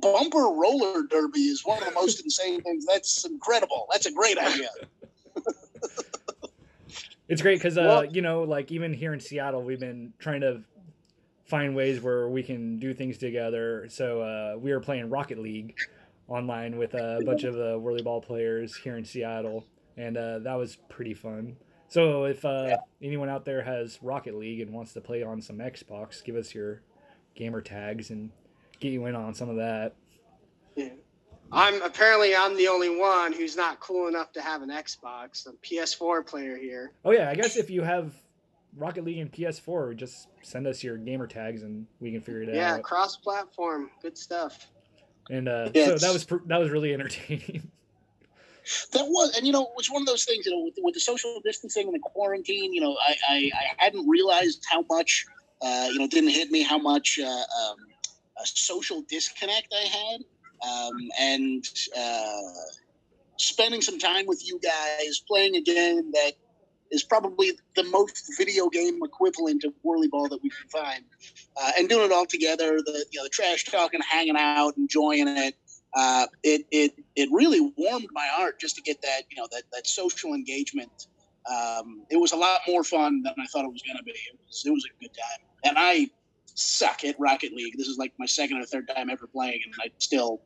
Bumper 0.00 0.38
roller 0.40 1.04
derby 1.04 1.40
is 1.40 1.64
one 1.64 1.78
of 1.78 1.84
the 1.88 1.94
most 1.94 2.22
insane 2.22 2.60
things. 2.62 2.84
That's 2.84 3.24
incredible. 3.24 3.86
That's 3.92 4.06
a 4.06 4.12
great 4.12 4.36
idea. 4.36 4.68
it's 7.28 7.40
great 7.40 7.58
because 7.58 7.78
uh, 7.78 7.82
Well- 7.82 8.04
you 8.04 8.20
know, 8.22 8.42
like 8.42 8.72
even 8.72 8.92
here 8.92 9.12
in 9.14 9.20
Seattle, 9.20 9.62
we've 9.62 9.80
been 9.80 10.12
trying 10.18 10.40
to 10.42 10.62
find 11.44 11.76
ways 11.76 12.00
where 12.00 12.28
we 12.28 12.42
can 12.42 12.78
do 12.78 12.92
things 12.92 13.18
together. 13.18 13.86
So 13.88 14.20
uh, 14.20 14.58
we 14.58 14.72
were 14.72 14.80
playing 14.80 15.10
Rocket 15.10 15.38
League 15.38 15.76
online 16.28 16.76
with 16.76 16.94
a 16.94 17.20
bunch 17.24 17.44
of 17.44 17.54
the 17.54 17.78
whirly 17.78 18.02
ball 18.02 18.20
players 18.20 18.76
here 18.76 18.96
in 18.96 19.04
Seattle, 19.04 19.66
and 19.96 20.16
uh, 20.16 20.38
that 20.40 20.54
was 20.54 20.76
pretty 20.88 21.14
fun. 21.14 21.56
So 21.88 22.24
if 22.24 22.44
uh, 22.44 22.76
anyone 23.02 23.28
out 23.28 23.44
there 23.44 23.62
has 23.62 23.98
Rocket 24.02 24.34
League 24.34 24.60
and 24.60 24.72
wants 24.72 24.94
to 24.94 25.00
play 25.00 25.22
on 25.22 25.40
some 25.40 25.58
Xbox, 25.58 26.24
give 26.24 26.34
us 26.36 26.54
your 26.54 26.80
gamer 27.34 27.60
tags 27.60 28.10
and 28.10 28.30
get 28.80 28.92
you 28.92 29.06
in 29.06 29.14
on 29.14 29.34
some 29.34 29.48
of 29.48 29.56
that. 29.56 29.94
Yeah. 30.76 30.88
I'm 31.52 31.82
apparently 31.82 32.34
I'm 32.34 32.56
the 32.56 32.68
only 32.68 32.98
one 32.98 33.32
who's 33.32 33.54
not 33.56 33.78
cool 33.78 34.08
enough 34.08 34.32
to 34.32 34.40
have 34.40 34.62
an 34.62 34.70
Xbox. 34.70 35.46
A 35.46 35.52
PS4 35.52 36.26
player 36.26 36.56
here. 36.56 36.92
Oh 37.04 37.12
yeah, 37.12 37.30
I 37.30 37.34
guess 37.34 37.56
if 37.56 37.70
you 37.70 37.82
have 37.82 38.12
Rocket 38.76 39.04
League 39.04 39.18
and 39.18 39.30
PS4, 39.30 39.94
just 39.94 40.26
send 40.42 40.66
us 40.66 40.82
your 40.82 40.96
gamer 40.96 41.26
tags 41.28 41.62
and 41.62 41.86
we 42.00 42.10
can 42.10 42.22
figure 42.22 42.42
it 42.42 42.48
Yeah, 42.52 42.72
out. 42.72 42.76
Yeah, 42.76 42.82
cross-platform, 42.82 43.90
good 44.02 44.18
stuff. 44.18 44.66
And 45.30 45.48
uh, 45.48 45.72
so 45.72 45.96
that 45.96 46.12
was 46.12 46.26
that 46.46 46.60
was 46.60 46.70
really 46.70 46.92
entertaining. 46.92 47.70
That 48.92 49.04
was, 49.04 49.36
and 49.36 49.46
you 49.46 49.52
know, 49.52 49.64
it 49.64 49.76
was 49.76 49.90
one 49.90 50.00
of 50.00 50.06
those 50.06 50.24
things. 50.24 50.46
You 50.46 50.52
know, 50.52 50.64
with, 50.64 50.74
with 50.78 50.94
the 50.94 51.00
social 51.00 51.38
distancing 51.44 51.86
and 51.86 51.94
the 51.94 51.98
quarantine, 51.98 52.72
you 52.72 52.80
know, 52.80 52.96
I, 53.06 53.14
I, 53.28 53.50
I 53.52 53.84
hadn't 53.84 54.08
realized 54.08 54.64
how 54.70 54.84
much, 54.88 55.26
uh, 55.60 55.88
you 55.92 55.98
know, 55.98 56.06
didn't 56.08 56.30
hit 56.30 56.50
me 56.50 56.62
how 56.62 56.78
much 56.78 57.18
uh, 57.22 57.26
um, 57.26 57.76
a 58.42 58.46
social 58.46 59.02
disconnect 59.02 59.68
I 59.70 59.86
had, 59.86 60.20
um, 60.66 61.10
and 61.20 61.68
uh, 61.94 62.40
spending 63.36 63.82
some 63.82 63.98
time 63.98 64.24
with 64.26 64.46
you 64.46 64.58
guys, 64.60 65.22
playing 65.28 65.56
a 65.56 65.60
game 65.60 66.10
that 66.12 66.32
is 66.94 67.04
probably 67.04 67.52
the 67.76 67.84
most 67.84 68.32
video 68.38 68.68
game 68.70 69.00
equivalent 69.02 69.64
of 69.64 69.74
whirly 69.82 70.08
ball 70.08 70.28
that 70.28 70.42
we 70.42 70.48
can 70.48 70.68
find, 70.68 71.04
uh, 71.60 71.72
and 71.78 71.88
doing 71.88 72.06
it 72.06 72.12
all 72.12 72.26
together. 72.26 72.78
The 72.78 73.04
you 73.10 73.18
know 73.18 73.24
the 73.24 73.30
trash 73.30 73.64
talking, 73.64 74.00
hanging 74.00 74.36
out, 74.36 74.76
enjoying 74.76 75.28
it 75.28 75.54
uh, 75.94 76.26
it 76.42 76.66
it 76.70 76.92
it 77.14 77.28
really 77.32 77.72
warmed 77.76 78.08
my 78.12 78.26
heart 78.26 78.58
just 78.58 78.76
to 78.76 78.82
get 78.82 79.00
that 79.02 79.22
you 79.30 79.36
know 79.36 79.46
that 79.52 79.62
that 79.72 79.86
social 79.86 80.34
engagement. 80.34 81.06
Um, 81.50 82.04
it 82.10 82.16
was 82.16 82.32
a 82.32 82.36
lot 82.36 82.60
more 82.66 82.82
fun 82.82 83.22
than 83.22 83.34
I 83.38 83.46
thought 83.46 83.64
it 83.64 83.72
was 83.72 83.82
going 83.82 83.98
to 83.98 84.02
be. 84.02 84.10
It 84.10 84.38
was 84.46 84.64
it 84.66 84.70
was 84.70 84.84
a 84.84 85.02
good 85.02 85.12
time, 85.14 85.46
and 85.64 85.76
I 85.78 86.08
suck 86.54 87.04
at 87.04 87.14
Rocket 87.18 87.52
League. 87.52 87.76
This 87.76 87.86
is 87.86 87.98
like 87.98 88.12
my 88.18 88.26
second 88.26 88.58
or 88.58 88.64
third 88.64 88.88
time 88.88 89.10
ever 89.10 89.26
playing, 89.26 89.60
and 89.64 89.74
I 89.80 89.90
still 89.98 90.40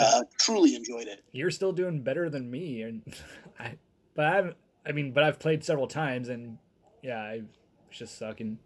uh, 0.00 0.22
truly 0.38 0.76
enjoyed 0.76 1.08
it. 1.08 1.24
You're 1.32 1.50
still 1.50 1.72
doing 1.72 2.02
better 2.02 2.30
than 2.30 2.50
me, 2.50 2.82
and 2.82 3.02
I, 3.60 3.74
but 4.14 4.24
I 4.24 4.34
haven't. 4.36 4.56
I 4.86 4.92
mean, 4.92 5.12
but 5.12 5.24
I've 5.24 5.38
played 5.38 5.64
several 5.64 5.88
times, 5.88 6.28
and 6.28 6.58
yeah, 7.02 7.18
I 7.18 7.42
was 7.88 7.98
just 7.98 8.18
sucking. 8.18 8.58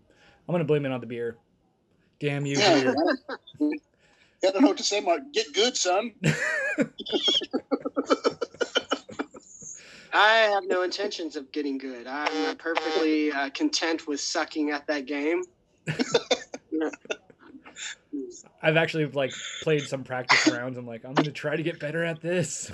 I'm 0.49 0.53
gonna 0.53 0.65
blame 0.65 0.85
it 0.85 0.93
on 0.93 1.01
the 1.01 1.07
beer. 1.07 1.37
Damn 2.19 2.45
you, 2.45 2.59
Yeah, 2.59 2.81
beer. 2.83 2.95
I 4.43 4.51
don't 4.51 4.63
know 4.63 4.69
what 4.69 4.79
to 4.79 4.85
say, 4.85 5.01
Mark. 5.01 5.21
Get 5.33 5.53
good, 5.53 5.77
son. 5.77 6.13
I 10.13 10.29
have 10.53 10.65
no 10.67 10.83
intentions 10.83 11.37
of 11.37 11.53
getting 11.53 11.79
good. 11.79 12.07
I'm 12.07 12.57
perfectly 12.57 13.31
uh, 13.33 13.51
content 13.51 14.09
with 14.09 14.21
sucking 14.21 14.71
at 14.71 14.87
that 14.87 15.07
game. 15.07 15.45
I've 18.63 18.77
actually 18.77 19.07
like 19.07 19.33
played 19.63 19.83
some 19.83 20.05
practice 20.05 20.51
rounds. 20.51 20.77
I'm 20.79 20.87
like, 20.87 21.05
I'm 21.05 21.15
gonna 21.15 21.31
try 21.31 21.57
to 21.57 21.63
get 21.63 21.79
better 21.79 22.05
at 22.05 22.21
this. 22.21 22.73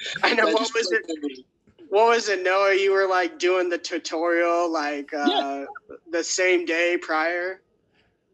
I 0.22 0.34
know 0.34 0.48
I 0.48 0.52
what 0.52 0.70
was 0.74 0.92
it? 0.92 1.06
the- 1.06 1.44
What 1.88 2.08
was 2.08 2.28
it, 2.28 2.42
Noah? 2.42 2.74
You 2.74 2.92
were 2.92 3.06
like 3.08 3.38
doing 3.38 3.68
the 3.68 3.78
tutorial 3.78 4.70
like 4.70 5.12
uh, 5.14 5.64
the 6.10 6.22
same 6.22 6.64
day 6.64 6.98
prior. 7.00 7.60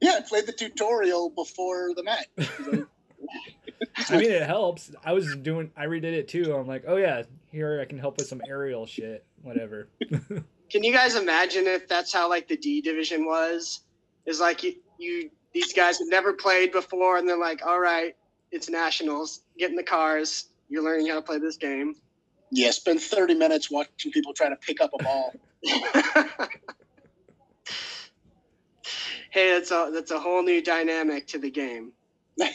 Yeah, 0.01 0.17
I 0.19 0.21
played 0.21 0.47
the 0.47 0.53
tutorial 0.53 1.31
before 1.31 1.95
the 1.95 2.03
match. 2.03 2.27
I 4.09 4.17
mean, 4.17 4.31
it 4.31 4.43
helps. 4.43 4.91
I 5.05 5.13
was 5.13 5.35
doing. 5.37 5.71
I 5.77 5.87
redid 5.87 6.05
it 6.05 6.29
too. 6.29 6.55
I'm 6.55 6.67
like, 6.67 6.85
oh 6.87 6.97
yeah, 6.97 7.23
here 7.53 7.81
I 7.81 7.85
can 7.85 7.99
help 7.99 8.19
with 8.19 8.27
some 8.27 8.43
aerial 8.47 8.87
shit, 8.87 9.25
whatever. 9.43 9.89
Can 10.71 10.83
you 10.83 10.93
guys 10.93 11.15
imagine 11.15 11.67
if 11.67 11.87
that's 11.87 12.13
how 12.13 12.29
like 12.29 12.49
the 12.49 12.57
D 12.57 12.81
division 12.81 13.25
was? 13.25 13.81
Is 14.27 14.41
like 14.41 14.63
you, 14.65 14.75
you 14.99 15.31
these 15.53 15.73
guys 15.73 15.99
have 15.99 16.09
never 16.09 16.33
played 16.33 16.73
before, 16.73 17.17
and 17.19 17.29
they're 17.29 17.39
like, 17.39 17.65
all 17.65 17.79
right, 17.79 18.17
it's 18.51 18.69
nationals. 18.69 19.43
Get 19.59 19.71
in 19.71 19.77
the 19.77 19.83
cars. 19.85 20.49
You're 20.69 20.83
learning 20.83 21.09
how 21.09 21.17
to 21.17 21.23
play 21.23 21.39
this 21.39 21.57
game. 21.57 21.95
yeah, 22.51 22.71
spend 22.71 23.01
thirty 23.01 23.35
minutes 23.35 23.71
watching 23.71 24.13
people 24.13 24.33
try 24.33 24.49
to 24.49 24.57
pick 24.57 24.81
up 24.81 24.91
a 24.99 25.03
ball. 25.03 25.33
hey, 29.31 29.53
that's 29.53 29.71
a 29.71 29.91
that's 29.93 30.11
a 30.11 30.19
whole 30.19 30.43
new 30.43 30.63
dynamic 30.63 31.27
to 31.29 31.39
the 31.39 31.51
game, 31.51 31.93
to 32.39 32.47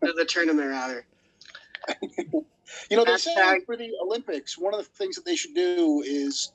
the 0.00 0.24
tournament 0.28 0.68
rather. 0.68 1.06
You 2.90 2.96
know, 2.96 3.04
they 3.04 3.16
say 3.16 3.60
for 3.66 3.76
the 3.76 3.90
Olympics, 4.02 4.58
one 4.58 4.74
of 4.74 4.80
the 4.80 4.84
things 4.84 5.16
that 5.16 5.24
they 5.24 5.36
should 5.36 5.54
do 5.54 6.02
is, 6.04 6.52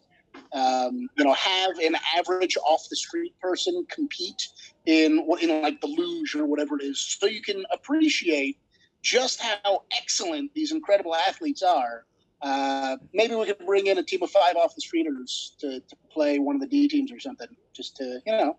um, 0.54 1.10
you 1.18 1.24
know, 1.24 1.34
have 1.34 1.78
an 1.80 1.96
average 2.18 2.58
off 2.58 2.88
the 2.90 2.96
street 2.96 3.34
person 3.40 3.86
compete 3.90 4.50
in 4.86 5.28
in 5.42 5.62
like 5.62 5.82
the 5.82 5.88
luge 5.88 6.36
or 6.36 6.46
whatever 6.46 6.80
it 6.80 6.84
is, 6.84 7.00
so 7.00 7.26
you 7.26 7.42
can 7.42 7.64
appreciate 7.72 8.58
just 9.02 9.42
how 9.42 9.84
excellent 9.98 10.54
these 10.54 10.72
incredible 10.72 11.16
athletes 11.16 11.62
are. 11.62 12.06
Uh, 12.42 12.98
maybe 13.14 13.36
we 13.36 13.46
could 13.46 13.60
bring 13.66 13.88
in 13.88 13.98
a 13.98 14.04
team 14.04 14.24
of 14.24 14.32
five 14.32 14.56
off 14.56 14.74
the 14.76 14.82
streeters 14.82 15.58
to, 15.58 15.80
to 15.82 15.96
play 16.12 16.40
one 16.40 16.56
of 16.56 16.62
the 16.62 16.68
D 16.68 16.88
teams 16.88 17.12
or 17.12 17.20
something, 17.20 17.48
just 17.74 17.98
to 17.98 18.20
you 18.26 18.32
know 18.32 18.58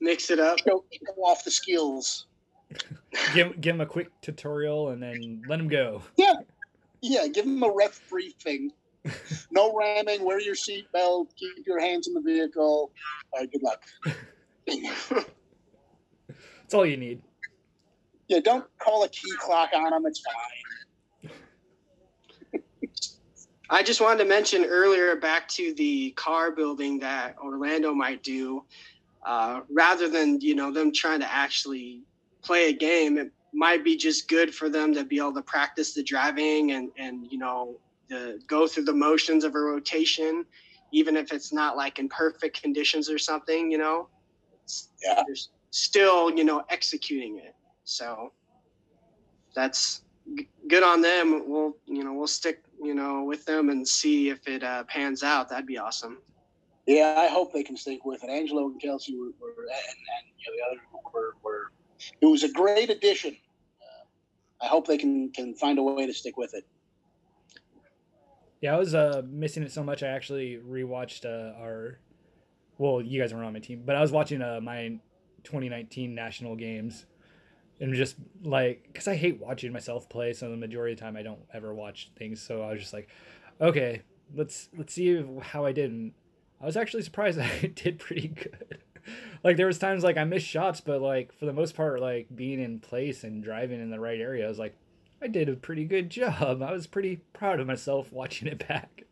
mix 0.00 0.30
it 0.30 0.40
up, 0.40 0.58
show, 0.58 0.84
show 0.92 1.22
off 1.22 1.44
the 1.44 1.50
skills. 1.50 2.26
give 3.34 3.60
give 3.60 3.76
him 3.76 3.80
a 3.80 3.86
quick 3.86 4.08
tutorial 4.22 4.90
and 4.90 5.02
then 5.02 5.42
let 5.48 5.60
him 5.60 5.68
go. 5.68 6.02
Yeah, 6.16 6.34
yeah. 7.00 7.28
Give 7.28 7.44
him 7.44 7.62
a 7.62 7.72
ref 7.72 8.00
briefing. 8.08 8.72
no 9.50 9.72
ramming. 9.76 10.24
Wear 10.24 10.40
your 10.40 10.54
seatbelt. 10.54 11.28
Keep 11.36 11.66
your 11.66 11.80
hands 11.80 12.08
in 12.08 12.14
the 12.14 12.20
vehicle. 12.20 12.90
All 13.32 13.40
right. 13.40 13.50
Good 13.52 13.62
luck. 13.62 13.84
That's 16.26 16.74
all 16.74 16.86
you 16.86 16.96
need. 16.96 17.20
Yeah. 18.28 18.40
Don't 18.40 18.64
call 18.78 19.04
a 19.04 19.08
key 19.08 19.32
clock 19.38 19.70
on 19.74 19.90
them. 19.90 20.06
It's 20.06 20.20
fine. 20.20 20.64
I 23.70 23.82
just 23.82 24.00
wanted 24.00 24.22
to 24.22 24.28
mention 24.28 24.64
earlier 24.64 25.16
back 25.16 25.48
to 25.48 25.74
the 25.74 26.10
car 26.12 26.52
building 26.52 26.98
that 27.00 27.36
Orlando 27.42 27.94
might 27.94 28.22
do. 28.22 28.64
Uh, 29.24 29.62
rather 29.70 30.08
than 30.08 30.40
you 30.40 30.54
know 30.54 30.70
them 30.70 30.92
trying 30.92 31.20
to 31.20 31.32
actually 31.32 32.02
play 32.42 32.68
a 32.68 32.72
game, 32.72 33.16
it 33.16 33.32
might 33.54 33.82
be 33.82 33.96
just 33.96 34.28
good 34.28 34.54
for 34.54 34.68
them 34.68 34.92
to 34.94 35.04
be 35.04 35.16
able 35.16 35.32
to 35.32 35.42
practice 35.42 35.94
the 35.94 36.02
driving 36.02 36.72
and 36.72 36.90
and 36.98 37.26
you 37.30 37.38
know 37.38 37.80
the 38.08 38.38
go 38.46 38.66
through 38.66 38.84
the 38.84 38.92
motions 38.92 39.44
of 39.44 39.54
a 39.54 39.58
rotation, 39.58 40.44
even 40.92 41.16
if 41.16 41.32
it's 41.32 41.52
not 41.52 41.74
like 41.74 41.98
in 41.98 42.08
perfect 42.08 42.60
conditions 42.60 43.08
or 43.08 43.18
something. 43.18 43.70
You 43.70 43.78
know, 43.78 44.08
yeah, 45.02 45.22
they're 45.26 45.36
still 45.70 46.30
you 46.30 46.44
know 46.44 46.62
executing 46.68 47.38
it. 47.38 47.54
So 47.84 48.32
that's 49.54 50.02
g- 50.36 50.48
good 50.68 50.82
on 50.82 51.00
them. 51.00 51.44
We'll 51.46 51.76
you 51.86 52.04
know 52.04 52.12
we'll 52.14 52.26
stick 52.26 52.62
you 52.82 52.94
know 52.94 53.24
with 53.24 53.44
them 53.44 53.70
and 53.70 53.86
see 53.86 54.30
if 54.30 54.46
it 54.48 54.62
uh, 54.62 54.84
pans 54.84 55.22
out. 55.22 55.48
That'd 55.48 55.66
be 55.66 55.78
awesome. 55.78 56.18
Yeah, 56.86 57.14
I 57.16 57.28
hope 57.28 57.52
they 57.52 57.62
can 57.62 57.76
stick 57.76 58.04
with 58.04 58.22
it. 58.24 58.28
Angelo 58.28 58.66
and 58.66 58.80
Kelsey 58.80 59.16
were, 59.16 59.32
were 59.40 59.62
and, 59.62 59.70
and 59.70 60.26
you 60.36 60.52
know, 60.52 60.56
the 60.56 60.70
others 60.70 61.12
were, 61.14 61.36
were. 61.42 61.72
It 62.20 62.26
was 62.26 62.42
a 62.42 62.52
great 62.52 62.90
addition. 62.90 63.36
Uh, 63.80 64.64
I 64.64 64.68
hope 64.68 64.86
they 64.86 64.98
can 64.98 65.30
can 65.30 65.54
find 65.54 65.78
a 65.78 65.82
way 65.82 66.06
to 66.06 66.12
stick 66.12 66.36
with 66.36 66.54
it. 66.54 66.64
Yeah, 68.60 68.74
I 68.74 68.78
was 68.78 68.94
uh, 68.94 69.22
missing 69.28 69.62
it 69.62 69.72
so 69.72 69.82
much. 69.82 70.02
I 70.02 70.08
actually 70.08 70.58
rewatched 70.58 71.24
uh, 71.24 71.58
our. 71.58 71.98
Well, 72.76 73.00
you 73.00 73.20
guys 73.20 73.32
weren't 73.32 73.46
on 73.46 73.52
my 73.52 73.60
team, 73.60 73.82
but 73.84 73.94
I 73.94 74.00
was 74.00 74.10
watching 74.10 74.42
uh, 74.42 74.60
my 74.60 74.98
2019 75.44 76.14
national 76.14 76.56
games, 76.56 77.06
and 77.80 77.94
just 77.94 78.16
like, 78.42 78.84
because 78.92 79.08
I 79.08 79.16
hate 79.16 79.40
watching 79.40 79.72
myself 79.72 80.08
play, 80.08 80.32
so 80.32 80.50
the 80.50 80.56
majority 80.56 80.92
of 80.92 80.98
the 80.98 81.04
time 81.04 81.16
I 81.16 81.22
don't 81.22 81.40
ever 81.52 81.74
watch 81.74 82.10
things. 82.16 82.40
So 82.40 82.62
I 82.62 82.72
was 82.72 82.80
just 82.80 82.92
like, 82.92 83.08
okay, 83.60 84.02
let's 84.34 84.68
let's 84.76 84.94
see 84.94 85.24
how 85.42 85.64
I 85.64 85.72
did. 85.72 85.90
And 85.90 86.12
I 86.60 86.66
was 86.66 86.76
actually 86.76 87.02
surprised 87.02 87.38
I 87.40 87.72
did 87.74 87.98
pretty 87.98 88.28
good. 88.28 88.78
like 89.42 89.56
there 89.56 89.66
was 89.66 89.78
times 89.78 90.04
like 90.04 90.16
I 90.16 90.24
missed 90.24 90.46
shots, 90.46 90.80
but 90.80 91.00
like 91.00 91.32
for 91.32 91.46
the 91.46 91.52
most 91.52 91.74
part, 91.74 92.00
like 92.00 92.28
being 92.34 92.60
in 92.60 92.80
place 92.80 93.24
and 93.24 93.42
driving 93.42 93.80
in 93.80 93.90
the 93.90 94.00
right 94.00 94.20
area, 94.20 94.46
I 94.46 94.48
was 94.48 94.58
like, 94.58 94.76
I 95.20 95.26
did 95.26 95.48
a 95.48 95.54
pretty 95.54 95.84
good 95.84 96.10
job. 96.10 96.62
I 96.62 96.72
was 96.72 96.86
pretty 96.86 97.16
proud 97.32 97.60
of 97.60 97.66
myself 97.66 98.12
watching 98.12 98.48
it 98.48 98.66
back. 98.66 99.02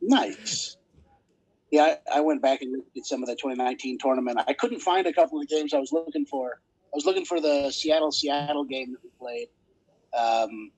Nice. 0.00 0.76
Yeah, 1.70 1.96
I, 2.12 2.18
I 2.18 2.20
went 2.20 2.40
back 2.40 2.62
and 2.62 2.72
looked 2.72 2.96
at 2.96 3.06
some 3.06 3.22
of 3.22 3.28
the 3.28 3.34
2019 3.34 3.98
tournament. 3.98 4.38
I 4.46 4.52
couldn't 4.52 4.80
find 4.80 5.06
a 5.06 5.12
couple 5.12 5.40
of 5.40 5.48
the 5.48 5.54
games 5.54 5.74
I 5.74 5.78
was 5.78 5.92
looking 5.92 6.26
for. 6.26 6.60
I 6.94 6.96
was 6.96 7.06
looking 7.06 7.24
for 7.24 7.40
the 7.40 7.72
Seattle 7.72 8.12
Seattle 8.12 8.62
game 8.62 8.92
that 8.92 9.02
we 9.02 9.10
played. 9.18 9.48
Um, 10.16 10.70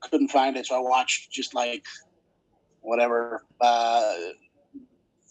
couldn't 0.00 0.28
find 0.28 0.54
it, 0.58 0.66
so 0.66 0.76
I 0.76 0.80
watched 0.80 1.32
just 1.32 1.54
like 1.54 1.86
whatever 2.82 3.46
uh, 3.58 4.14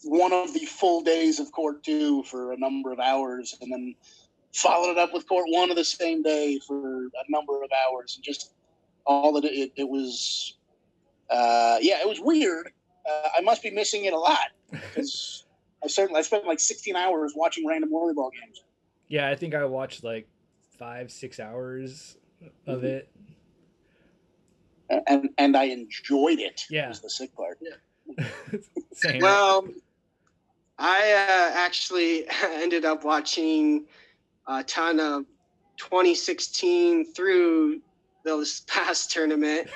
one 0.02 0.32
of 0.32 0.52
the 0.52 0.66
full 0.66 1.02
days 1.02 1.38
of 1.38 1.52
court 1.52 1.84
two 1.84 2.24
for 2.24 2.52
a 2.52 2.56
number 2.56 2.92
of 2.92 2.98
hours, 2.98 3.56
and 3.60 3.70
then 3.70 3.94
followed 4.52 4.90
it 4.90 4.98
up 4.98 5.14
with 5.14 5.28
court 5.28 5.46
one 5.48 5.70
of 5.70 5.76
the 5.76 5.84
same 5.84 6.24
day 6.24 6.58
for 6.66 7.04
a 7.04 7.24
number 7.28 7.62
of 7.62 7.70
hours, 7.86 8.16
and 8.16 8.24
just 8.24 8.54
all 9.06 9.32
that 9.34 9.44
it, 9.44 9.70
it 9.76 9.88
was. 9.88 10.56
Uh, 11.30 11.78
yeah, 11.80 12.00
it 12.00 12.08
was 12.08 12.18
weird. 12.20 12.72
Uh, 13.08 13.28
I 13.38 13.42
must 13.42 13.62
be 13.62 13.70
missing 13.70 14.06
it 14.06 14.12
a 14.12 14.18
lot 14.18 14.48
because 14.72 15.44
I 15.84 15.86
certainly 15.86 16.18
I 16.18 16.22
spent 16.22 16.46
like 16.46 16.58
16 16.58 16.96
hours 16.96 17.34
watching 17.36 17.64
random 17.64 17.92
whirlyball 17.92 18.30
games. 18.32 18.64
Yeah, 19.10 19.28
I 19.28 19.34
think 19.34 19.54
I 19.54 19.64
watched 19.64 20.04
like 20.04 20.28
five, 20.78 21.10
six 21.10 21.40
hours 21.40 22.16
of 22.66 22.78
mm-hmm. 22.78 22.86
it. 22.86 23.10
And 25.06 25.28
and 25.36 25.56
I 25.56 25.64
enjoyed 25.64 26.38
it. 26.38 26.62
Yeah, 26.70 26.88
was 26.88 27.00
the 27.00 27.10
sick 27.10 27.34
part. 27.36 27.58
Yeah. 27.60 28.28
well, 29.20 29.68
I 30.78 30.98
uh, 31.12 31.58
actually 31.58 32.26
ended 32.44 32.84
up 32.84 33.04
watching 33.04 33.86
a 34.46 34.64
ton 34.64 34.98
of 34.98 35.26
2016 35.76 37.12
through 37.12 37.80
this 38.24 38.60
past 38.66 39.10
tournament, 39.10 39.68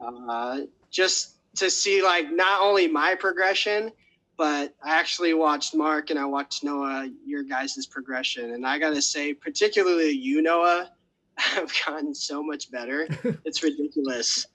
uh, 0.00 0.60
just 0.90 1.36
to 1.56 1.70
see 1.70 2.02
like 2.02 2.30
not 2.32 2.62
only 2.62 2.88
my 2.88 3.14
progression, 3.14 3.92
but 4.38 4.72
I 4.82 4.98
actually 4.98 5.34
watched 5.34 5.74
Mark 5.74 6.10
and 6.10 6.18
I 6.18 6.24
watched 6.24 6.62
Noah, 6.62 7.10
your 7.26 7.42
guys' 7.42 7.86
progression. 7.86 8.54
And 8.54 8.64
I 8.64 8.78
got 8.78 8.94
to 8.94 9.02
say, 9.02 9.34
particularly 9.34 10.12
you, 10.12 10.40
Noah, 10.40 10.90
have 11.36 11.70
gotten 11.84 12.14
so 12.14 12.42
much 12.42 12.70
better. 12.70 13.08
it's 13.44 13.62
ridiculous. 13.62 14.46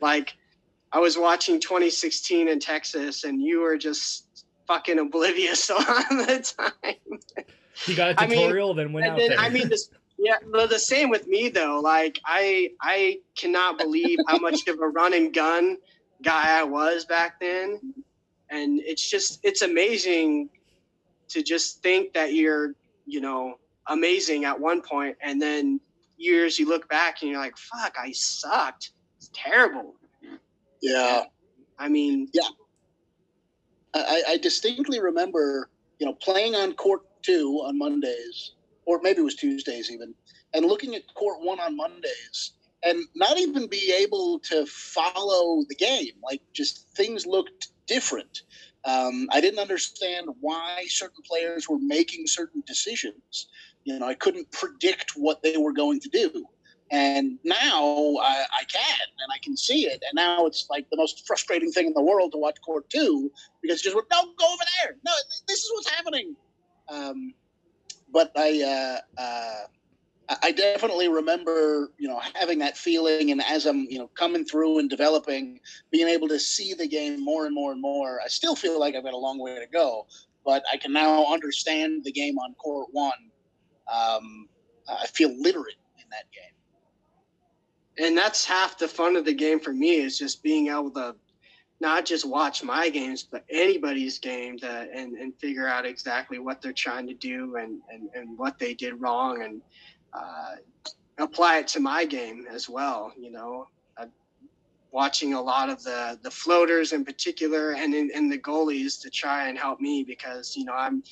Like, 0.00 0.34
I 0.92 1.00
was 1.00 1.18
watching 1.18 1.58
2016 1.58 2.46
in 2.46 2.60
Texas 2.60 3.24
and 3.24 3.42
you 3.42 3.60
were 3.60 3.76
just 3.76 4.46
fucking 4.68 5.00
oblivious 5.00 5.68
all 5.70 5.78
the 5.80 6.54
time. 6.56 7.18
He 7.84 7.96
got 7.96 8.10
a 8.10 8.14
tutorial, 8.14 8.70
I 8.70 8.74
mean, 8.74 8.76
then 8.76 8.92
went 8.92 9.06
out 9.08 9.18
then, 9.18 9.30
there. 9.30 9.38
I 9.40 9.48
mean, 9.48 9.68
this, 9.68 9.90
yeah, 10.16 10.36
the 10.44 10.78
same 10.78 11.10
with 11.10 11.26
me 11.26 11.48
though. 11.48 11.80
Like 11.82 12.20
I, 12.24 12.70
I 12.80 13.18
cannot 13.36 13.78
believe 13.78 14.20
how 14.28 14.38
much 14.38 14.68
of 14.68 14.78
a 14.78 14.86
run 14.86 15.12
and 15.12 15.34
gun 15.34 15.78
guy 16.22 16.60
I 16.60 16.62
was 16.62 17.04
back 17.04 17.40
then, 17.40 17.80
and 18.50 18.80
it's 18.80 19.08
just 19.08 19.40
it's 19.42 19.62
amazing 19.62 20.50
to 21.28 21.42
just 21.42 21.82
think 21.82 22.12
that 22.12 22.34
you're, 22.34 22.74
you 23.06 23.20
know, 23.20 23.54
amazing 23.88 24.44
at 24.44 24.58
one 24.58 24.80
point, 24.80 25.16
and 25.20 25.40
then 25.40 25.80
years 26.16 26.58
you 26.58 26.68
look 26.68 26.88
back 26.88 27.22
and 27.22 27.30
you're 27.30 27.40
like, 27.40 27.56
fuck, 27.56 27.96
I 28.00 28.12
sucked. 28.12 28.90
It's 29.16 29.30
terrible. 29.34 29.94
Yeah. 30.80 31.24
I 31.78 31.88
mean, 31.88 32.28
yeah. 32.32 32.48
I, 33.94 34.22
I 34.30 34.36
distinctly 34.38 35.00
remember, 35.00 35.70
you 35.98 36.06
know, 36.06 36.14
playing 36.14 36.54
on 36.54 36.74
court 36.74 37.02
two 37.22 37.62
on 37.64 37.78
Mondays, 37.78 38.52
or 38.86 39.00
maybe 39.02 39.20
it 39.20 39.24
was 39.24 39.36
Tuesdays 39.36 39.90
even, 39.90 40.14
and 40.52 40.66
looking 40.66 40.94
at 40.94 41.02
court 41.14 41.38
one 41.40 41.60
on 41.60 41.76
Mondays 41.76 42.52
and 42.82 43.02
not 43.14 43.38
even 43.38 43.66
be 43.66 43.94
able 43.98 44.38
to 44.40 44.66
follow 44.66 45.64
the 45.68 45.74
game. 45.74 46.12
Like 46.22 46.42
just 46.52 46.86
things 46.96 47.26
looked 47.26 47.68
different. 47.86 48.42
Um, 48.84 49.28
I 49.32 49.40
didn't 49.40 49.60
understand 49.60 50.28
why 50.40 50.84
certain 50.88 51.22
players 51.26 51.68
were 51.68 51.78
making 51.78 52.26
certain 52.26 52.62
decisions. 52.66 53.48
You 53.84 53.98
know, 53.98 54.06
I 54.06 54.14
couldn't 54.14 54.50
predict 54.52 55.12
what 55.16 55.42
they 55.42 55.56
were 55.56 55.72
going 55.72 56.00
to 56.00 56.08
do. 56.08 56.46
And 56.90 57.38
now 57.44 58.16
I, 58.22 58.44
I, 58.60 58.64
can, 58.70 59.06
and 59.18 59.32
I 59.32 59.38
can 59.42 59.56
see 59.56 59.86
it. 59.86 60.02
And 60.06 60.14
now 60.14 60.46
it's 60.46 60.66
like 60.70 60.88
the 60.90 60.96
most 60.96 61.26
frustrating 61.26 61.72
thing 61.72 61.86
in 61.86 61.94
the 61.94 62.02
world 62.02 62.32
to 62.32 62.38
watch 62.38 62.56
Court 62.64 62.88
Two 62.90 63.32
because 63.62 63.80
just 63.80 63.96
no, 63.96 64.02
go 64.02 64.18
over 64.20 64.64
there. 64.82 64.96
No, 65.04 65.12
this 65.48 65.64
is 65.64 65.70
what's 65.74 65.90
happening. 65.90 66.36
Um, 66.88 67.34
but 68.12 68.32
I, 68.36 69.00
uh, 69.18 69.20
uh, 69.20 69.66
I 70.42 70.52
definitely 70.52 71.08
remember, 71.08 71.90
you 71.98 72.08
know, 72.08 72.20
having 72.34 72.58
that 72.60 72.78
feeling, 72.78 73.30
and 73.30 73.42
as 73.42 73.66
I'm, 73.66 73.80
you 73.90 73.98
know, 73.98 74.08
coming 74.08 74.44
through 74.44 74.78
and 74.78 74.88
developing, 74.88 75.60
being 75.90 76.08
able 76.08 76.28
to 76.28 76.38
see 76.38 76.72
the 76.72 76.86
game 76.86 77.22
more 77.22 77.46
and 77.46 77.54
more 77.54 77.72
and 77.72 77.80
more. 77.80 78.20
I 78.24 78.28
still 78.28 78.56
feel 78.56 78.80
like 78.80 78.94
I've 78.94 79.04
got 79.04 79.12
a 79.12 79.18
long 79.18 79.38
way 79.38 79.54
to 79.56 79.66
go, 79.70 80.06
but 80.44 80.62
I 80.72 80.78
can 80.78 80.92
now 80.92 81.26
understand 81.26 82.04
the 82.04 82.12
game 82.12 82.38
on 82.38 82.54
Court 82.54 82.88
One. 82.92 83.12
Um, 83.92 84.48
I 84.88 85.06
feel 85.06 85.28
literate 85.38 85.76
in 85.98 86.08
that 86.10 86.24
game 86.32 86.54
and 87.98 88.16
that's 88.16 88.44
half 88.44 88.78
the 88.78 88.88
fun 88.88 89.16
of 89.16 89.24
the 89.24 89.34
game 89.34 89.60
for 89.60 89.72
me 89.72 89.96
is 89.96 90.18
just 90.18 90.42
being 90.42 90.68
able 90.68 90.90
to 90.90 91.14
not 91.80 92.04
just 92.04 92.26
watch 92.26 92.62
my 92.62 92.88
games 92.88 93.22
but 93.22 93.44
anybody's 93.50 94.18
game 94.18 94.58
to, 94.58 94.88
and, 94.94 95.14
and 95.14 95.34
figure 95.38 95.68
out 95.68 95.84
exactly 95.86 96.38
what 96.38 96.60
they're 96.60 96.72
trying 96.72 97.06
to 97.06 97.14
do 97.14 97.56
and, 97.56 97.80
and, 97.92 98.08
and 98.14 98.38
what 98.38 98.58
they 98.58 98.74
did 98.74 99.00
wrong 99.00 99.42
and 99.42 99.60
uh, 100.14 100.54
apply 101.18 101.58
it 101.58 101.68
to 101.68 101.80
my 101.80 102.04
game 102.04 102.46
as 102.50 102.68
well 102.68 103.12
you 103.16 103.30
know 103.30 103.68
uh, 103.98 104.06
watching 104.92 105.34
a 105.34 105.40
lot 105.40 105.68
of 105.68 105.82
the 105.82 106.18
the 106.22 106.30
floaters 106.30 106.92
in 106.92 107.04
particular 107.04 107.72
and 107.72 107.94
in, 107.94 108.10
and 108.14 108.30
the 108.30 108.38
goalies 108.38 109.00
to 109.00 109.10
try 109.10 109.48
and 109.48 109.58
help 109.58 109.80
me 109.80 110.02
because 110.02 110.56
you 110.56 110.64
know 110.64 110.74
i'm 110.74 111.02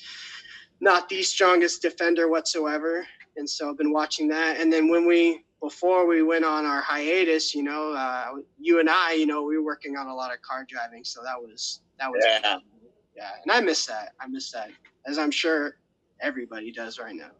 not 0.79 1.07
the 1.07 1.23
strongest 1.23 1.81
defender 1.81 2.29
whatsoever 2.29 3.05
and 3.35 3.49
so 3.49 3.69
I've 3.69 3.77
been 3.77 3.91
watching 3.91 4.27
that. 4.29 4.59
And 4.59 4.71
then 4.71 4.89
when 4.89 5.05
we 5.05 5.43
before 5.61 6.05
we 6.05 6.23
went 6.23 6.43
on 6.43 6.65
our 6.65 6.81
hiatus, 6.81 7.55
you 7.55 7.63
know, 7.63 7.93
uh, 7.93 8.33
you 8.59 8.79
and 8.79 8.89
I, 8.89 9.13
you 9.13 9.25
know, 9.25 9.43
we 9.43 9.57
were 9.57 9.63
working 9.63 9.95
on 9.95 10.07
a 10.07 10.13
lot 10.13 10.33
of 10.33 10.41
car 10.41 10.65
driving, 10.69 11.03
so 11.03 11.21
that 11.23 11.39
was 11.39 11.81
that 11.99 12.11
was 12.11 12.23
Yeah. 12.25 12.59
yeah, 13.15 13.29
and 13.43 13.51
I 13.51 13.61
miss 13.61 13.85
that. 13.85 14.13
I 14.19 14.27
miss 14.27 14.51
that, 14.51 14.69
as 15.07 15.17
I'm 15.17 15.31
sure 15.31 15.77
everybody 16.21 16.71
does 16.71 16.99
right 16.99 17.15
now. 17.15 17.31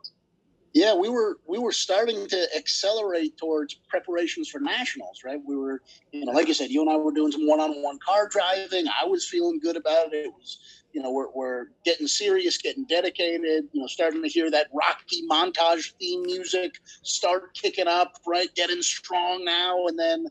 Yeah, 0.74 0.96
we 0.96 1.08
were 1.08 1.38
we 1.48 1.60
were 1.60 1.72
starting 1.72 2.26
to 2.28 2.56
accelerate 2.56 3.38
towards 3.38 3.76
preparations 3.76 4.50
for 4.50 4.60
nationals, 4.60 5.22
right? 5.24 5.40
We 5.46 5.56
were, 5.56 5.84
you 6.12 6.26
know, 6.26 6.32
like 6.32 6.48
you 6.48 6.56
said, 6.56 6.72
you 6.72 6.82
and 6.82 6.90
I 6.90 6.98
were 6.98 7.12
doing 7.12 7.32
some 7.32 7.48
one-on-one 7.48 8.00
car 8.04 8.28
driving. 8.28 8.86
I 8.88 9.06
was 9.06 9.28
feeling 9.28 9.60
good 9.60 9.78
about 9.78 10.14
it. 10.14 10.26
It 10.26 10.34
was, 10.34 10.58
you 10.92 11.04
know, 11.04 11.12
we're 11.12 11.32
we're 11.32 11.66
getting 11.86 12.08
serious, 12.08 12.58
getting 12.58 12.86
dedicated. 12.86 13.66
You 13.72 13.82
know, 13.82 13.88
starting 13.88 14.24
to 14.24 14.28
hear 14.28 14.50
that 14.50 14.68
Rocky 14.74 15.28
montage 15.30 15.94
theme 16.00 16.24
music 16.24 16.74
start 17.04 17.54
kicking 17.54 17.88
up, 17.88 18.14
right? 18.26 18.54
Getting 18.56 18.82
strong 18.82 19.46
now, 19.46 19.86
and 19.86 20.00
then, 20.00 20.26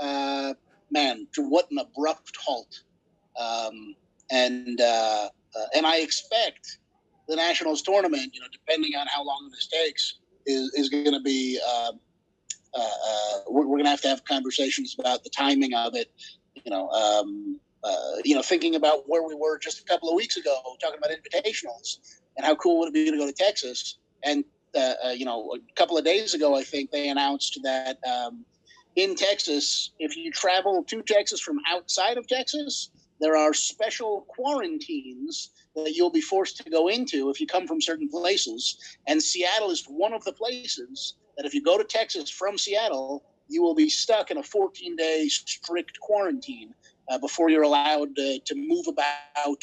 uh, 0.00 0.54
man, 0.90 1.28
what 1.36 1.70
an 1.70 1.78
abrupt 1.78 2.36
halt. 2.44 2.82
Um, 3.38 3.94
and 4.30 4.80
uh, 4.80 5.28
uh, 5.56 5.66
and 5.76 5.86
I 5.86 5.98
expect 5.98 6.78
the 7.28 7.36
nationals 7.36 7.82
tournament, 7.82 8.34
you 8.34 8.40
know, 8.40 8.46
depending 8.52 8.92
on 8.96 9.06
how 9.06 9.24
long 9.24 9.48
this 9.50 9.66
takes, 9.66 10.18
is, 10.46 10.72
is 10.74 10.88
going 10.88 11.12
to 11.12 11.20
be. 11.20 11.58
Uh, 11.66 11.92
uh, 12.76 12.80
uh, 12.80 13.38
we're, 13.48 13.66
we're 13.66 13.76
going 13.76 13.84
to 13.84 13.90
have 13.90 14.00
to 14.00 14.08
have 14.08 14.24
conversations 14.24 14.96
about 14.98 15.22
the 15.22 15.30
timing 15.30 15.74
of 15.74 15.94
it. 15.94 16.10
You 16.64 16.72
know, 16.72 16.88
um, 16.88 17.60
uh, 17.84 18.16
you 18.24 18.34
know, 18.34 18.42
thinking 18.42 18.74
about 18.74 19.04
where 19.06 19.22
we 19.22 19.34
were 19.34 19.58
just 19.58 19.80
a 19.80 19.84
couple 19.84 20.08
of 20.08 20.16
weeks 20.16 20.36
ago, 20.36 20.56
talking 20.80 20.98
about 20.98 21.16
invitationals 21.16 22.18
and 22.36 22.44
how 22.44 22.54
cool 22.56 22.80
would 22.80 22.88
it 22.88 22.94
be 22.94 23.10
to 23.10 23.16
go 23.16 23.26
to 23.26 23.32
Texas. 23.32 23.98
And 24.24 24.44
uh, 24.74 24.94
uh, 25.06 25.08
you 25.10 25.24
know, 25.24 25.54
a 25.54 25.74
couple 25.74 25.96
of 25.96 26.04
days 26.04 26.34
ago, 26.34 26.56
I 26.56 26.64
think 26.64 26.90
they 26.90 27.08
announced 27.08 27.60
that 27.62 27.98
um, 28.04 28.44
in 28.96 29.14
Texas, 29.14 29.92
if 29.98 30.16
you 30.16 30.32
travel 30.32 30.82
to 30.84 31.02
Texas 31.02 31.40
from 31.40 31.60
outside 31.68 32.16
of 32.18 32.26
Texas, 32.26 32.90
there 33.20 33.36
are 33.36 33.54
special 33.54 34.22
quarantines 34.28 35.50
that 35.76 35.94
you'll 35.94 36.10
be 36.10 36.20
forced 36.20 36.56
to 36.58 36.70
go 36.70 36.88
into 36.88 37.30
if 37.30 37.40
you 37.40 37.46
come 37.46 37.66
from 37.66 37.80
certain 37.80 38.08
places. 38.08 38.78
And 39.06 39.22
Seattle 39.22 39.70
is 39.70 39.84
one 39.86 40.12
of 40.12 40.24
the 40.24 40.32
places 40.32 41.14
that 41.36 41.46
if 41.46 41.54
you 41.54 41.62
go 41.62 41.76
to 41.76 41.84
Texas 41.84 42.30
from 42.30 42.56
Seattle, 42.58 43.24
you 43.48 43.62
will 43.62 43.74
be 43.74 43.90
stuck 43.90 44.30
in 44.30 44.38
a 44.38 44.42
14 44.42 44.96
day 44.96 45.26
strict 45.28 45.98
quarantine 46.00 46.74
uh, 47.08 47.18
before 47.18 47.50
you're 47.50 47.62
allowed 47.62 48.14
to, 48.16 48.38
to 48.40 48.54
move 48.54 48.86
about 48.88 49.62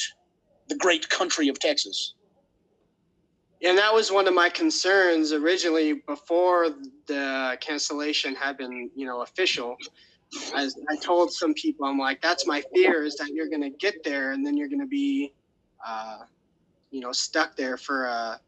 the 0.67 0.75
great 0.75 1.09
country 1.09 1.47
of 1.47 1.59
Texas. 1.59 2.13
And 3.63 3.77
that 3.77 3.93
was 3.93 4.11
one 4.11 4.27
of 4.27 4.33
my 4.33 4.49
concerns 4.49 5.33
originally 5.33 5.93
before 6.07 6.69
the 7.05 7.57
cancellation 7.61 8.33
had 8.33 8.57
been, 8.57 8.89
you 8.95 9.05
know, 9.05 9.21
official. 9.21 9.75
As 10.55 10.75
I 10.89 10.95
told 10.95 11.31
some 11.31 11.53
people, 11.53 11.85
I'm 11.85 11.99
like, 11.99 12.21
that's 12.21 12.47
my 12.47 12.63
fear 12.73 13.03
is 13.03 13.15
that 13.17 13.29
you're 13.29 13.49
going 13.49 13.61
to 13.61 13.69
get 13.69 14.03
there 14.03 14.31
and 14.31 14.45
then 14.45 14.57
you're 14.57 14.69
going 14.69 14.79
to 14.79 14.87
be, 14.87 15.33
uh, 15.85 16.19
you 16.91 16.99
know, 16.99 17.11
stuck 17.11 17.55
there 17.55 17.77
for 17.77 18.05
a 18.05 18.39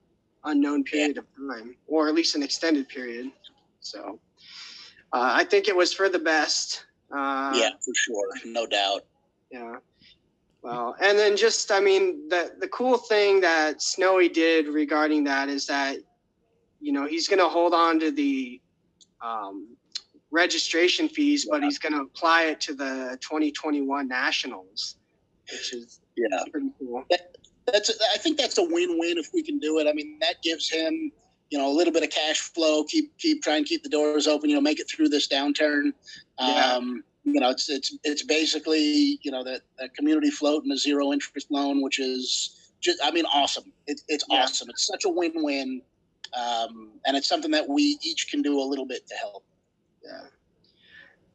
unknown 0.45 0.83
period 0.83 1.17
of 1.17 1.25
time, 1.35 1.75
or 1.87 2.07
at 2.07 2.15
least 2.15 2.35
an 2.35 2.43
extended 2.43 2.87
period. 2.89 3.31
So 3.79 4.19
uh, 5.13 5.31
I 5.33 5.43
think 5.43 5.67
it 5.67 5.75
was 5.75 5.93
for 5.93 6.09
the 6.09 6.19
best. 6.19 6.85
Uh, 7.11 7.53
yeah, 7.55 7.69
for 7.83 7.93
sure, 7.95 8.27
no 8.45 8.65
doubt. 8.65 9.05
Yeah. 9.51 9.75
Well, 10.61 10.95
and 11.01 11.19
then 11.19 11.35
just 11.35 11.71
I 11.71 11.79
mean 11.79 12.29
the 12.29 12.53
the 12.59 12.67
cool 12.69 12.97
thing 12.97 13.41
that 13.41 13.81
Snowy 13.81 14.29
did 14.29 14.67
regarding 14.67 15.25
that 15.25 15.49
is 15.49 15.67
that 15.67 15.97
you 16.79 16.93
know 16.93 17.05
he's 17.05 17.27
going 17.27 17.39
to 17.39 17.49
hold 17.49 17.73
on 17.73 17.99
to 17.99 18.11
the 18.11 18.61
um, 19.21 19.75
registration 20.31 21.07
fees, 21.09 21.47
but 21.49 21.63
he's 21.63 21.77
going 21.77 21.93
to 21.93 22.01
apply 22.01 22.43
it 22.45 22.61
to 22.61 22.73
the 22.73 23.17
2021 23.21 24.07
nationals, 24.07 24.97
which 25.51 25.73
is 25.73 25.99
Yeah, 26.15 26.39
pretty 26.51 26.69
cool. 26.79 27.03
that's 27.65 27.91
I 28.13 28.17
think 28.17 28.37
that's 28.37 28.57
a 28.57 28.63
win-win 28.63 29.17
if 29.17 29.29
we 29.33 29.41
can 29.43 29.59
do 29.59 29.79
it. 29.79 29.87
I 29.87 29.93
mean, 29.93 30.17
that 30.19 30.41
gives 30.43 30.69
him 30.69 31.11
you 31.49 31.57
know 31.57 31.69
a 31.69 31.75
little 31.75 31.93
bit 31.93 32.03
of 32.03 32.09
cash 32.09 32.39
flow. 32.39 32.83
Keep 32.83 33.17
keep 33.17 33.43
try 33.43 33.57
and 33.57 33.65
keep 33.65 33.83
the 33.83 33.89
doors 33.89 34.27
open. 34.27 34.49
You 34.49 34.55
know, 34.55 34.61
make 34.61 34.79
it 34.79 34.89
through 34.89 35.09
this 35.09 35.27
downturn. 35.27 35.93
Yeah. 36.39 36.73
Um, 36.75 37.03
you 37.23 37.39
know, 37.39 37.49
it's 37.49 37.69
it's 37.69 37.95
it's 38.03 38.23
basically 38.23 39.19
you 39.23 39.31
know 39.31 39.43
that 39.43 39.61
that 39.79 39.95
community 39.95 40.29
float 40.29 40.63
and 40.63 40.71
a 40.73 40.77
zero 40.77 41.13
interest 41.13 41.47
loan, 41.49 41.81
which 41.81 41.99
is 41.99 42.71
just 42.81 42.99
I 43.03 43.11
mean 43.11 43.25
awesome. 43.33 43.71
It's 43.87 44.03
it's 44.07 44.25
Yeah. 44.29 44.43
awesome. 44.43 44.69
It's 44.69 44.85
such 44.85 45.05
a 45.05 45.09
win-win, 45.09 45.81
um, 46.33 46.91
and 47.05 47.15
it's 47.15 47.27
something 47.27 47.51
that 47.51 47.67
we 47.69 47.97
each 48.01 48.29
can 48.29 48.41
do 48.41 48.59
a 48.59 48.65
little 48.65 48.85
bit 48.85 49.07
to 49.07 49.15
help. 49.15 49.43
Yeah. 50.03 50.21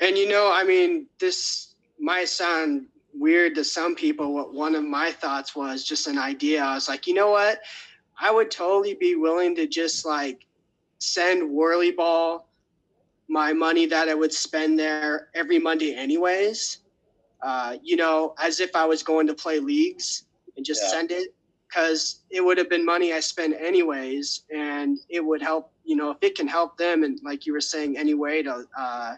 And 0.01 0.17
you 0.19 0.29
know, 0.29 0.53
I 0.53 0.63
mean, 0.65 1.07
this 1.19 1.75
my 1.99 2.25
sound 2.25 2.87
weird 3.15 3.55
to 3.57 3.65
some 3.65 3.95
people. 3.95 4.35
What 4.35 4.55
one 4.55 4.75
of 4.75 4.85
my 4.85 5.11
thoughts 5.11 5.55
was 5.55 5.85
just 5.85 6.07
an 6.07 6.19
idea. 6.19 6.63
I 6.63 6.75
was 6.75 6.89
like, 6.89 7.07
you 7.07 7.15
know 7.15 7.31
what? 7.31 7.61
I 8.21 8.31
would 8.31 8.51
totally 8.51 8.95
be 8.95 9.15
willing 9.17 9.55
to 9.57 9.67
just 9.67 10.05
like 10.05 10.47
send 10.99 11.51
Whirly 11.51 11.93
Ball 11.93 12.49
my 13.29 13.53
money 13.53 13.87
that 13.87 14.09
I 14.09 14.15
would 14.15 14.33
spend 14.33 14.79
there 14.79 15.21
every 15.27 15.51
Monday, 15.53 15.95
anyways. 15.95 16.79
Uh, 17.43 17.77
you 17.83 17.97
know, 17.97 18.35
as 18.39 18.61
if 18.61 18.75
I 18.75 18.85
was 18.85 19.03
going 19.03 19.27
to 19.27 19.35
play 19.35 19.59
leagues 19.59 20.25
and 20.57 20.65
just 20.65 20.83
Yeah. 20.83 20.89
send 20.91 21.11
it 21.13 21.35
because 21.69 22.25
it 22.31 22.41
would 22.43 22.59
have 22.59 22.69
been 22.69 22.85
money 22.85 23.13
I 23.13 23.21
spent 23.21 23.55
anyways, 23.61 24.45
and 24.51 24.99
it 25.09 25.25
would 25.25 25.43
help. 25.43 25.73
You 25.85 25.97
know, 25.97 26.11
if 26.11 26.19
it 26.23 26.35
can 26.35 26.49
help 26.49 26.77
them, 26.79 27.05
and 27.05 27.19
like 27.23 27.47
you 27.47 27.53
were 27.53 27.61
saying, 27.61 27.97
any 27.97 28.15
way 28.15 28.43
to, 28.43 28.67
uh, 28.77 29.17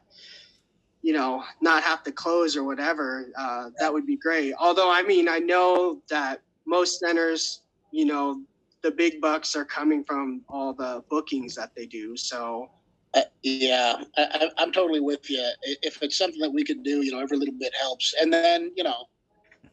you 1.02 1.12
know, 1.12 1.44
not 1.60 1.82
have 1.82 2.02
to 2.04 2.12
close 2.12 2.56
or 2.56 2.64
whatever, 2.64 3.30
uh, 3.36 3.70
that 3.78 3.92
would 3.92 4.06
be 4.06 4.16
great. 4.16 4.54
Although, 4.58 4.92
I 4.92 5.02
mean, 5.02 5.28
I 5.28 5.38
know 5.38 6.02
that 6.10 6.42
most 6.66 7.00
centers, 7.00 7.62
you 7.90 8.04
know, 8.04 8.42
the 8.82 8.90
big 8.90 9.20
bucks 9.20 9.56
are 9.56 9.64
coming 9.64 10.04
from 10.04 10.42
all 10.48 10.72
the 10.72 11.02
bookings 11.10 11.54
that 11.54 11.74
they 11.74 11.86
do. 11.86 12.16
So, 12.16 12.70
Uh, 13.12 13.22
yeah, 13.42 14.04
I, 14.16 14.50
I'm 14.56 14.70
totally 14.70 15.00
with 15.00 15.28
you. 15.28 15.44
If 15.82 16.00
it's 16.00 16.16
something 16.16 16.40
that 16.40 16.52
we 16.52 16.62
could 16.62 16.84
do, 16.84 17.02
you 17.02 17.10
know, 17.10 17.18
every 17.18 17.38
little 17.38 17.58
bit 17.58 17.74
helps. 17.74 18.14
And 18.20 18.32
then, 18.32 18.70
you 18.76 18.84
know, 18.84 19.08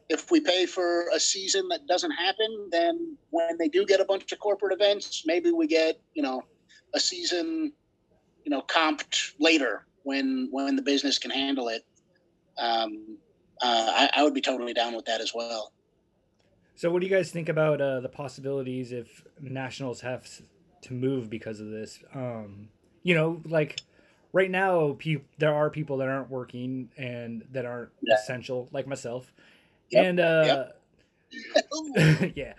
if 0.09 0.31
we 0.31 0.39
pay 0.39 0.65
for 0.65 1.05
a 1.13 1.19
season 1.19 1.67
that 1.69 1.85
doesn't 1.85 2.11
happen, 2.11 2.69
then 2.71 3.15
when 3.29 3.55
they 3.59 3.67
do 3.67 3.85
get 3.85 3.99
a 3.99 4.05
bunch 4.05 4.31
of 4.31 4.39
corporate 4.39 4.73
events, 4.73 5.23
maybe 5.27 5.51
we 5.51 5.67
get, 5.67 6.01
you 6.15 6.23
know, 6.23 6.41
a 6.95 6.99
season, 6.99 7.71
you 8.43 8.49
know, 8.49 8.63
comped 8.63 9.33
later 9.39 9.85
when 10.07 10.49
when 10.51 10.75
the 10.75 10.81
business 10.81 11.17
can 11.19 11.31
handle 11.31 11.67
it. 11.69 11.83
Um, 12.57 13.17
uh, 13.61 14.07
I, 14.13 14.21
I 14.21 14.23
would 14.23 14.33
be 14.33 14.41
totally 14.41 14.73
down 14.73 14.95
with 14.95 15.05
that 15.05 15.21
as 15.21 15.33
well. 15.33 15.73
So, 16.75 16.91
what 16.91 17.01
do 17.01 17.07
you 17.07 17.15
guys 17.15 17.31
think 17.31 17.49
about 17.49 17.81
uh, 17.81 17.99
the 18.01 18.09
possibilities 18.09 18.91
if 18.91 19.23
nationals 19.41 20.01
have 20.01 20.27
to 20.81 20.93
move 20.93 21.29
because 21.29 21.59
of 21.59 21.69
this? 21.69 22.03
Um, 22.13 22.69
you 23.03 23.15
know, 23.15 23.41
like 23.45 23.81
right 24.31 24.51
now, 24.51 24.95
pe- 24.99 25.23
there 25.39 25.53
are 25.53 25.69
people 25.69 25.97
that 25.97 26.07
aren't 26.07 26.29
working 26.29 26.91
and 26.97 27.45
that 27.51 27.65
aren't 27.65 27.91
Yeah. 28.01 28.15
essential, 28.15 28.69
like 28.71 28.85
myself. 28.87 29.33
Yep, 29.89 30.05
And 30.05 30.19
uh, 30.19 30.67
yeah, 32.35 32.53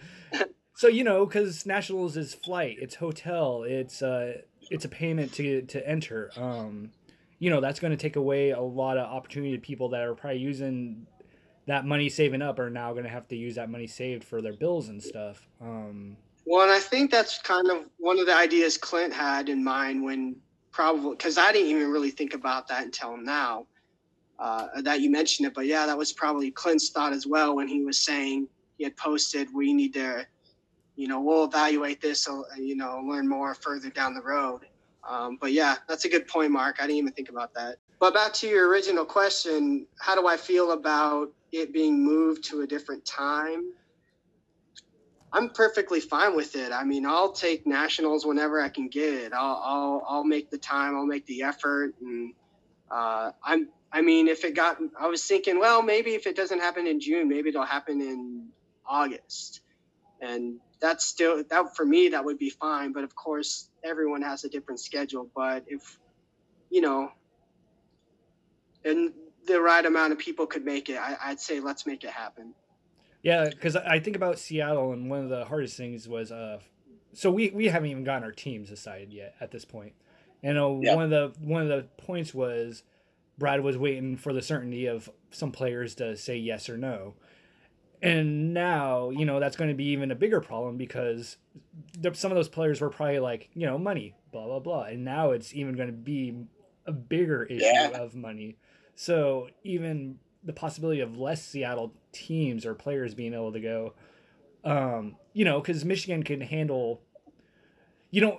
so 0.74 0.88
you 0.88 1.04
know, 1.04 1.26
because 1.26 1.66
nationals 1.66 2.16
is 2.16 2.34
flight, 2.34 2.78
it's 2.80 2.96
hotel, 2.96 3.62
it's 3.64 4.02
uh, 4.02 4.42
it's 4.70 4.84
a 4.84 4.88
payment 4.88 5.32
to 5.34 5.62
to 5.62 5.88
enter. 5.88 6.30
Um, 6.36 6.92
you 7.38 7.50
know, 7.50 7.60
that's 7.60 7.80
going 7.80 7.90
to 7.90 7.96
take 7.96 8.16
away 8.16 8.50
a 8.50 8.60
lot 8.60 8.98
of 8.98 9.06
opportunity 9.06 9.54
to 9.54 9.60
people 9.60 9.88
that 9.90 10.02
are 10.02 10.14
probably 10.14 10.40
using 10.40 11.06
that 11.66 11.84
money 11.84 12.08
saving 12.08 12.42
up 12.42 12.58
are 12.58 12.70
now 12.70 12.92
going 12.92 13.04
to 13.04 13.10
have 13.10 13.28
to 13.28 13.36
use 13.36 13.54
that 13.54 13.70
money 13.70 13.86
saved 13.86 14.24
for 14.24 14.40
their 14.40 14.54
bills 14.54 14.88
and 14.88 15.02
stuff. 15.02 15.46
Um, 15.60 16.16
well, 16.46 16.62
and 16.62 16.72
I 16.72 16.80
think 16.80 17.10
that's 17.10 17.38
kind 17.42 17.70
of 17.70 17.84
one 17.98 18.18
of 18.18 18.26
the 18.26 18.34
ideas 18.34 18.78
Clint 18.78 19.12
had 19.12 19.50
in 19.50 19.62
mind 19.62 20.02
when 20.02 20.36
probably 20.72 21.10
because 21.10 21.36
I 21.36 21.52
didn't 21.52 21.68
even 21.68 21.90
really 21.90 22.10
think 22.10 22.32
about 22.34 22.68
that 22.68 22.84
until 22.84 23.16
now 23.18 23.66
uh, 24.38 24.80
that 24.80 25.00
you 25.00 25.10
mentioned 25.10 25.46
it. 25.46 25.54
But 25.54 25.66
yeah, 25.66 25.84
that 25.86 25.96
was 25.96 26.12
probably 26.12 26.50
Clint's 26.50 26.88
thought 26.88 27.12
as 27.12 27.26
well 27.26 27.54
when 27.54 27.68
he 27.68 27.84
was 27.84 27.98
saying 27.98 28.48
he 28.78 28.84
had 28.84 28.96
posted, 28.96 29.52
we 29.52 29.74
need 29.74 29.92
to, 29.94 30.26
you 30.96 31.06
know, 31.06 31.20
we'll 31.20 31.44
evaluate 31.44 32.00
this, 32.00 32.26
uh, 32.28 32.42
you 32.56 32.76
know, 32.76 33.02
learn 33.06 33.28
more 33.28 33.54
further 33.54 33.90
down 33.90 34.14
the 34.14 34.22
road. 34.22 34.62
Um, 35.08 35.38
but 35.40 35.52
yeah, 35.52 35.76
that's 35.88 36.04
a 36.04 36.08
good 36.08 36.28
point, 36.28 36.52
Mark. 36.52 36.76
I 36.80 36.82
didn't 36.86 36.98
even 36.98 37.12
think 37.12 37.30
about 37.30 37.54
that. 37.54 37.76
But 37.98 38.14
back 38.14 38.32
to 38.34 38.48
your 38.48 38.68
original 38.68 39.04
question, 39.04 39.86
how 39.98 40.14
do 40.14 40.26
I 40.28 40.36
feel 40.36 40.72
about 40.72 41.32
it 41.50 41.72
being 41.72 42.04
moved 42.04 42.44
to 42.44 42.60
a 42.60 42.66
different 42.66 43.04
time? 43.06 43.72
I'm 45.32 45.50
perfectly 45.50 46.00
fine 46.00 46.36
with 46.36 46.56
it. 46.56 46.72
I 46.72 46.84
mean, 46.84 47.06
I'll 47.06 47.32
take 47.32 47.66
nationals 47.66 48.24
whenever 48.24 48.60
I 48.60 48.68
can 48.68 48.88
get 48.88 49.12
it. 49.12 49.32
I'll 49.32 49.62
I'll, 49.64 50.06
I'll 50.08 50.24
make 50.24 50.50
the 50.50 50.58
time. 50.58 50.94
I'll 50.96 51.06
make 51.06 51.26
the 51.26 51.42
effort, 51.42 51.94
and 52.00 52.32
uh, 52.90 53.32
I'm. 53.42 53.68
I 53.90 54.02
mean, 54.02 54.28
if 54.28 54.44
it 54.44 54.54
got, 54.54 54.78
I 55.00 55.06
was 55.06 55.24
thinking, 55.24 55.58
well, 55.58 55.82
maybe 55.82 56.10
if 56.14 56.26
it 56.26 56.36
doesn't 56.36 56.60
happen 56.60 56.86
in 56.86 57.00
June, 57.00 57.28
maybe 57.28 57.48
it'll 57.48 57.64
happen 57.64 58.02
in 58.02 58.48
August. 58.86 59.62
and 60.20 60.60
that's 60.80 61.06
still 61.06 61.42
that 61.50 61.76
for 61.76 61.84
me 61.84 62.08
that 62.10 62.24
would 62.24 62.38
be 62.38 62.50
fine. 62.50 62.92
But 62.92 63.04
of 63.04 63.14
course, 63.14 63.70
everyone 63.84 64.22
has 64.22 64.44
a 64.44 64.48
different 64.48 64.80
schedule. 64.80 65.30
But 65.34 65.64
if 65.66 65.98
you 66.70 66.80
know, 66.80 67.10
and 68.84 69.12
the 69.46 69.60
right 69.60 69.84
amount 69.84 70.12
of 70.12 70.18
people 70.18 70.46
could 70.46 70.64
make 70.64 70.88
it, 70.88 70.98
I, 70.98 71.16
I'd 71.22 71.40
say 71.40 71.60
let's 71.60 71.86
make 71.86 72.04
it 72.04 72.10
happen. 72.10 72.54
Yeah, 73.22 73.48
because 73.48 73.74
I 73.74 73.98
think 73.98 74.16
about 74.16 74.38
Seattle, 74.38 74.92
and 74.92 75.10
one 75.10 75.24
of 75.24 75.28
the 75.28 75.44
hardest 75.44 75.76
things 75.76 76.08
was, 76.08 76.30
uh, 76.30 76.60
so 77.12 77.30
we 77.30 77.50
we 77.50 77.66
haven't 77.66 77.90
even 77.90 78.04
gotten 78.04 78.22
our 78.22 78.32
teams 78.32 78.68
decided 78.68 79.12
yet 79.12 79.34
at 79.40 79.50
this 79.50 79.64
point. 79.64 79.94
And 80.42 80.56
uh, 80.56 80.68
Yeah. 80.80 80.94
one 80.94 81.04
of 81.04 81.10
the 81.10 81.32
one 81.40 81.62
of 81.62 81.68
the 81.68 81.88
points 82.02 82.32
was 82.32 82.84
Brad 83.36 83.62
was 83.62 83.76
waiting 83.76 84.16
for 84.16 84.32
the 84.32 84.42
certainty 84.42 84.86
of 84.86 85.10
some 85.30 85.50
players 85.50 85.94
to 85.96 86.16
say 86.16 86.36
yes 86.36 86.68
or 86.68 86.76
no. 86.76 87.14
And 88.00 88.54
now, 88.54 89.10
you 89.10 89.24
know, 89.24 89.40
that's 89.40 89.56
going 89.56 89.70
to 89.70 89.76
be 89.76 89.86
even 89.86 90.10
a 90.10 90.14
bigger 90.14 90.40
problem 90.40 90.76
because 90.76 91.36
some 92.12 92.30
of 92.30 92.36
those 92.36 92.48
players 92.48 92.80
were 92.80 92.90
probably 92.90 93.18
like, 93.18 93.50
you 93.54 93.66
know, 93.66 93.78
money, 93.78 94.14
blah 94.32 94.46
blah 94.46 94.60
blah. 94.60 94.84
And 94.84 95.04
now 95.04 95.30
it's 95.32 95.52
even 95.54 95.74
going 95.74 95.88
to 95.88 95.92
be 95.92 96.44
a 96.86 96.92
bigger 96.92 97.44
issue 97.44 97.64
Yeah. 97.64 98.00
of 98.00 98.14
money. 98.14 98.56
So 98.94 99.48
even 99.64 100.18
the 100.44 100.52
possibility 100.52 101.00
of 101.00 101.18
less 101.18 101.44
Seattle 101.44 101.92
teams 102.12 102.64
or 102.64 102.74
players 102.74 103.14
being 103.14 103.34
able 103.34 103.52
to 103.52 103.60
go, 103.60 103.94
um, 104.64 105.16
you 105.32 105.44
know, 105.44 105.60
because 105.60 105.84
Michigan 105.84 106.22
can 106.22 106.40
handle, 106.40 107.02
you 108.10 108.20
know, 108.20 108.38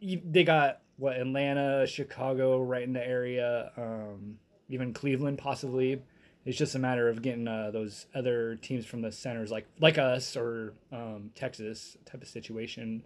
you, 0.00 0.20
they 0.24 0.44
got 0.44 0.80
what 0.96 1.16
Atlanta, 1.16 1.86
Chicago, 1.86 2.60
right 2.60 2.82
in 2.82 2.92
the 2.92 3.06
area, 3.06 3.72
um, 3.76 4.38
even 4.68 4.92
Cleveland 4.92 5.38
possibly. 5.38 6.02
It's 6.44 6.58
just 6.58 6.74
a 6.74 6.78
matter 6.78 7.08
of 7.08 7.22
getting 7.22 7.46
uh, 7.46 7.70
those 7.70 8.06
other 8.14 8.56
teams 8.56 8.84
from 8.84 9.00
the 9.00 9.12
centers, 9.12 9.50
like 9.50 9.66
like 9.78 9.96
us 9.96 10.36
or 10.36 10.74
um, 10.90 11.30
Texas 11.34 11.96
type 12.04 12.22
of 12.22 12.28
situation. 12.28 13.04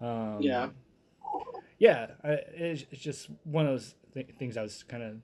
Um, 0.00 0.38
Yeah. 0.40 0.70
yeah. 1.78 2.06
I, 2.24 2.30
it's, 2.54 2.86
it's 2.90 3.02
just 3.02 3.28
one 3.44 3.66
of 3.66 3.72
those 3.72 3.94
th- 4.14 4.30
things 4.38 4.56
I 4.56 4.62
was 4.62 4.84
kind 4.84 5.02
of 5.02 5.16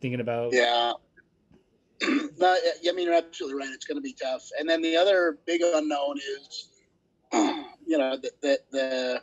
thinking 0.00 0.20
about. 0.20 0.52
Yeah. 0.52 0.92
no, 2.02 2.56
I 2.56 2.92
mean, 2.92 3.06
you're 3.06 3.14
absolutely 3.14 3.58
right. 3.58 3.72
It's 3.72 3.86
going 3.86 3.96
to 3.96 4.02
be 4.02 4.12
tough. 4.12 4.48
And 4.58 4.68
then 4.68 4.82
the 4.82 4.96
other 4.96 5.38
big 5.46 5.62
unknown 5.64 6.18
is, 6.18 6.68
you 7.32 7.98
know, 7.98 8.16
the, 8.18 8.30
the, 8.42 8.60
the 8.70 9.22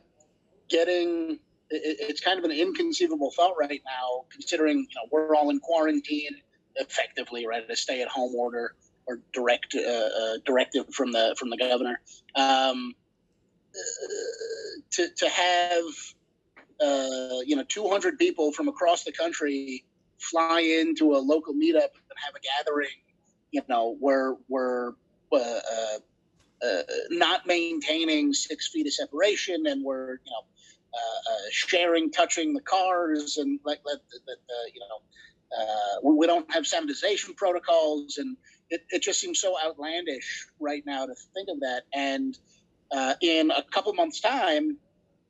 getting, 0.70 1.40
it, 1.70 1.98
it's 2.00 2.20
kind 2.20 2.38
of 2.40 2.44
an 2.44 2.52
inconceivable 2.52 3.32
thought 3.32 3.56
right 3.58 3.82
now, 3.86 4.26
considering, 4.32 4.80
you 4.80 4.96
know, 4.96 5.08
we're 5.12 5.36
all 5.36 5.52
in 5.52 5.60
quarantine 5.60 6.36
effectively, 6.76 7.46
right? 7.48 7.64
A 7.70 7.76
stay 7.76 8.02
at 8.02 8.08
home 8.08 8.34
order 8.36 8.76
or 9.06 9.20
direct, 9.34 9.76
uh, 9.76 9.80
uh, 9.82 10.38
directive 10.46 10.94
from 10.94 11.12
the, 11.12 11.36
from 11.38 11.50
the 11.50 11.58
governor. 11.58 12.00
Um, 12.36 12.96
uh, 13.76 14.82
to, 14.92 15.08
to 15.18 15.30
have, 15.30 15.84
uh, 16.82 17.40
you 17.46 17.56
know, 17.56 17.64
200 17.68 18.18
people 18.18 18.52
from 18.52 18.68
across 18.68 19.04
the 19.04 19.12
country 19.12 19.84
fly 20.20 20.62
into 20.62 21.16
a 21.16 21.18
local 21.18 21.54
meetup 21.54 21.92
and 21.94 22.18
have 22.24 22.36
a 22.36 22.64
gathering, 22.64 22.96
you 23.52 23.62
know, 23.68 23.96
where 24.00 24.36
we're 24.48 24.94
not 27.10 27.48
maintaining 27.48 28.34
six 28.34 28.68
feet 28.70 28.86
of 28.86 28.94
separation 28.94 29.66
and 29.68 29.84
we're, 29.84 30.12
you 30.12 30.32
know, 30.32 30.46
uh, 30.94 31.32
uh, 31.32 31.46
sharing, 31.50 32.12
touching 32.12 32.54
the 32.54 32.62
cars 32.62 33.38
and 33.38 33.60
like 33.66 33.80
uh, 33.92 33.98
you 34.74 34.80
know, 34.80 35.02
uh, 35.58 36.00
we, 36.04 36.28
don't 36.28 36.52
have 36.52 36.63
sanitization 36.63 37.36
protocols 37.36 38.18
and 38.18 38.38
it, 38.70 38.84
it 38.89 39.02
just 39.02 39.20
seems 39.20 39.39
so 39.39 39.56
outlandish 39.63 40.48
right 40.60 40.84
now 40.86 41.06
to 41.06 41.13
think 41.34 41.50
of 41.50 41.60
that. 41.60 41.84
And 41.94 42.38
uh, 42.92 43.13
in 43.22 43.52
a 43.52 43.63
couple 43.72 43.94
months' 43.94 44.20
time, 44.20 44.78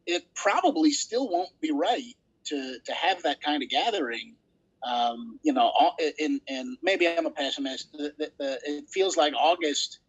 it 0.06 0.24
probably 0.36 0.92
still 0.92 1.30
won't 1.30 1.60
be 1.62 1.72
right 1.72 2.16
to 2.46 2.78
to 2.84 2.94
have 2.94 3.24
that 3.24 3.42
kind 3.42 3.64
of 3.64 3.70
gathering 3.70 4.36
um, 4.84 5.40
you 5.44 5.54
know, 5.54 5.72
and 6.20 6.42
and 6.48 6.78
maybe 6.82 7.08
I'm 7.08 7.26
a 7.26 7.32
pessimist. 7.32 7.92
The, 7.94 8.14
the, 8.18 8.32
the, 8.38 8.60
it 8.66 8.90
feels 8.90 9.16
like 9.16 9.34
August 9.34 10.00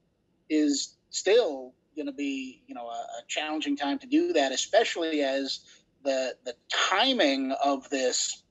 is 0.50 0.96
still 1.11 1.72
going 1.96 2.07
to 2.07 2.12
be, 2.12 2.62
you 2.66 2.74
know, 2.74 2.88
a, 2.88 2.92
a 2.92 3.22
challenging 3.29 3.77
time 3.77 3.98
to 4.00 4.07
do 4.07 4.33
that, 4.33 4.53
especially 4.53 5.22
as 5.22 5.61
the 6.05 6.35
the 6.44 6.55
timing 6.72 7.53
of 7.53 7.88
this. 7.90 8.42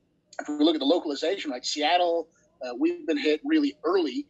If 0.41 0.49
we 0.49 0.63
look 0.63 0.75
at 0.75 0.79
the 0.79 0.85
localization, 0.85 1.51
like 1.51 1.65
Seattle, 1.65 2.27
uh, 2.61 2.73
we've 2.77 3.05
been 3.05 3.17
hit 3.17 3.41
really 3.43 3.75
early. 3.83 4.27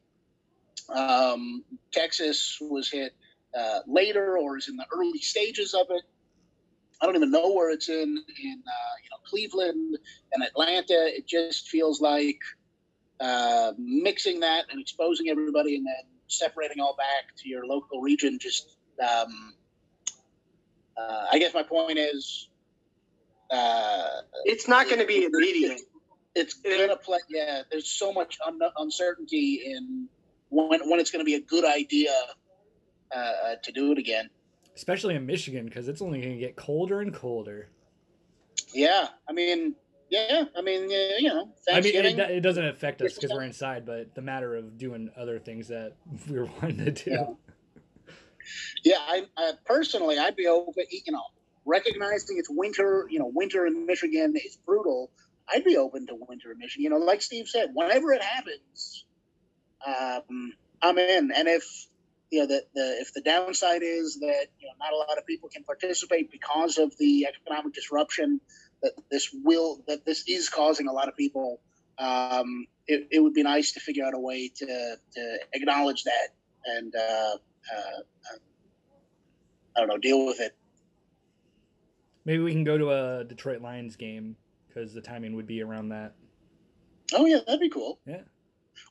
Um, 0.90 1.64
Texas 1.92 2.58
was 2.62 2.90
hit 2.90 3.14
uh, 3.58 3.80
later, 3.88 4.38
or 4.38 4.58
is 4.58 4.68
in 4.68 4.76
the 4.76 4.86
early 4.94 5.20
stages 5.20 5.74
of 5.74 5.88
it. 5.90 6.04
I 7.02 7.06
don't 7.06 7.16
even 7.16 7.32
know 7.32 7.54
where 7.54 7.72
it's 7.72 7.90
in 7.90 7.96
in 7.96 8.64
uh, 8.68 8.96
you 9.04 9.10
know 9.10 9.18
Cleveland 9.26 9.98
and 10.34 10.44
Atlanta. 10.44 11.16
It 11.16 11.28
just 11.28 11.70
feels 11.70 12.02
like 12.02 12.40
uh, 13.20 13.74
mixing 13.78 14.40
that 14.42 14.66
and 14.72 14.82
exposing 14.82 15.30
everybody, 15.30 15.76
and 15.76 15.86
then 15.86 16.04
separating 16.28 16.80
all 16.80 16.96
back 16.96 17.36
to 17.38 17.50
your 17.50 17.66
local 17.66 18.02
region. 18.02 18.40
Just 18.40 18.78
um, 19.02 19.54
uh, 20.98 21.26
I 21.32 21.40
guess 21.40 21.54
my 21.54 21.64
point 21.64 21.98
is, 21.98 22.50
uh, 23.52 24.22
It's 24.46 24.68
not 24.68 24.88
going 24.88 25.00
to 25.00 25.06
be 25.06 25.26
immediate. 25.26 25.82
It's 26.36 26.56
gonna 26.56 26.98
play. 26.98 27.20
Yeah, 27.30 27.62
there's 27.72 27.90
so 27.90 28.12
much 28.12 28.38
un- 28.46 28.60
uncertainty 28.78 29.62
in 29.66 30.08
when 30.50 30.90
when 30.90 31.00
it's 31.00 31.12
going 31.12 31.22
to 31.22 31.26
be 31.26 31.36
a 31.36 31.42
good 31.42 31.66
idea 31.66 32.12
uh, 33.14 33.18
uh, 33.18 33.56
to 33.64 33.72
do 33.72 33.92
it 33.92 33.98
again. 33.98 34.30
Especially 34.76 35.16
in 35.16 35.26
Michigan, 35.26 35.66
because 35.66 35.88
it's 35.88 36.02
only 36.02 36.20
going 36.22 36.34
to 36.34 36.40
get 36.40 36.56
colder 36.56 37.02
and 37.02 37.14
colder. 37.14 37.70
Yeah, 38.74 39.10
I 39.30 39.34
mean, 39.34 39.76
yeah, 40.10 40.46
I 40.58 40.62
mean, 40.62 40.90
yeah, 40.90 41.12
you 41.20 41.30
know, 41.30 41.50
I 41.72 41.80
mean, 41.82 41.96
it, 41.96 42.20
it 42.20 42.42
doesn't 42.42 42.66
affect 42.66 43.02
us 43.04 43.14
because 43.14 43.32
we're 43.32 43.44
inside, 43.44 43.86
but 43.86 44.16
the 44.16 44.22
matter 44.22 44.56
of 44.56 44.78
doing 44.78 45.12
other 45.16 45.38
things 45.38 45.68
that 45.68 45.94
we 46.30 46.38
are 46.38 46.46
wanting 46.46 46.86
to 46.86 46.92
do. 46.92 47.12
Yeah. 47.12 47.26
Yeah, 48.84 48.98
I, 49.00 49.26
I 49.38 49.52
personally, 49.66 50.18
I'd 50.18 50.36
be 50.36 50.48
open. 50.48 50.84
You 50.90 51.14
know, 51.14 51.24
recognizing 51.66 52.38
it's 52.38 52.50
winter. 52.50 53.08
You 53.10 53.20
know, 53.20 53.32
winter 53.34 53.66
in 53.66 53.86
Michigan 53.86 54.34
is 54.36 54.58
brutal. 54.66 55.12
I'd 55.52 55.64
be 55.64 55.78
open 55.78 56.08
to 56.08 56.16
winter 56.28 56.52
in 56.52 56.58
Michigan. 56.58 56.84
You 56.84 56.90
know, 56.90 56.98
like 56.98 57.22
Steve 57.22 57.48
said, 57.48 57.72
whenever 57.74 58.14
it 58.14 58.24
happens, 58.24 59.06
um, 59.86 60.54
I'm 60.82 60.98
in. 60.98 61.32
And 61.32 61.48
if 61.48 61.64
you 62.32 62.42
know 62.42 62.48
the, 62.48 62.64
the 62.74 62.98
if 63.00 63.14
the 63.14 63.22
downside 63.22 63.82
is 63.84 64.20
that 64.20 64.48
you 64.60 64.68
know 64.68 64.74
not 64.80 64.94
a 64.94 64.98
lot 64.98 65.18
of 65.18 65.26
people 65.26 65.50
can 65.50 65.64
participate 65.64 66.32
because 66.32 66.78
of 66.78 66.98
the 66.98 67.28
economic 67.28 67.74
disruption 67.74 68.40
that 68.82 68.94
this 69.12 69.30
will 69.44 69.84
that 69.88 70.06
this 70.06 70.24
is 70.28 70.50
causing 70.50 70.88
a 70.88 70.92
lot 70.94 71.08
of 71.08 71.16
people, 71.16 71.60
um, 72.00 72.66
it, 72.88 73.08
it 73.12 73.20
would 73.20 73.34
be 73.34 73.44
nice 73.44 73.72
to 73.74 73.80
figure 73.80 74.06
out 74.06 74.14
a 74.14 74.20
way 74.20 74.50
to 74.56 74.96
to 75.16 75.40
acknowledge 75.54 76.04
that 76.04 76.30
and. 76.66 76.96
Uh, 76.96 77.38
uh, 77.74 78.02
I 79.76 79.80
don't 79.80 79.90
know, 79.90 79.98
deal 79.98 80.26
with 80.26 80.40
it. 80.40 80.56
Maybe 82.26 82.44
we 82.44 82.52
can 82.52 82.64
go 82.64 82.78
to 82.78 82.92
a 82.92 83.24
Detroit 83.24 83.62
Lions 83.62 83.96
game 83.96 84.36
because 84.74 84.94
the 84.94 85.02
timing 85.02 85.36
would 85.36 85.48
be 85.48 85.62
around 85.62 85.90
that. 85.90 86.14
Oh 87.14 87.26
yeah, 87.26 87.40
that'd 87.46 87.60
be 87.60 87.70
cool. 87.70 88.00
Yeah. 88.06 88.22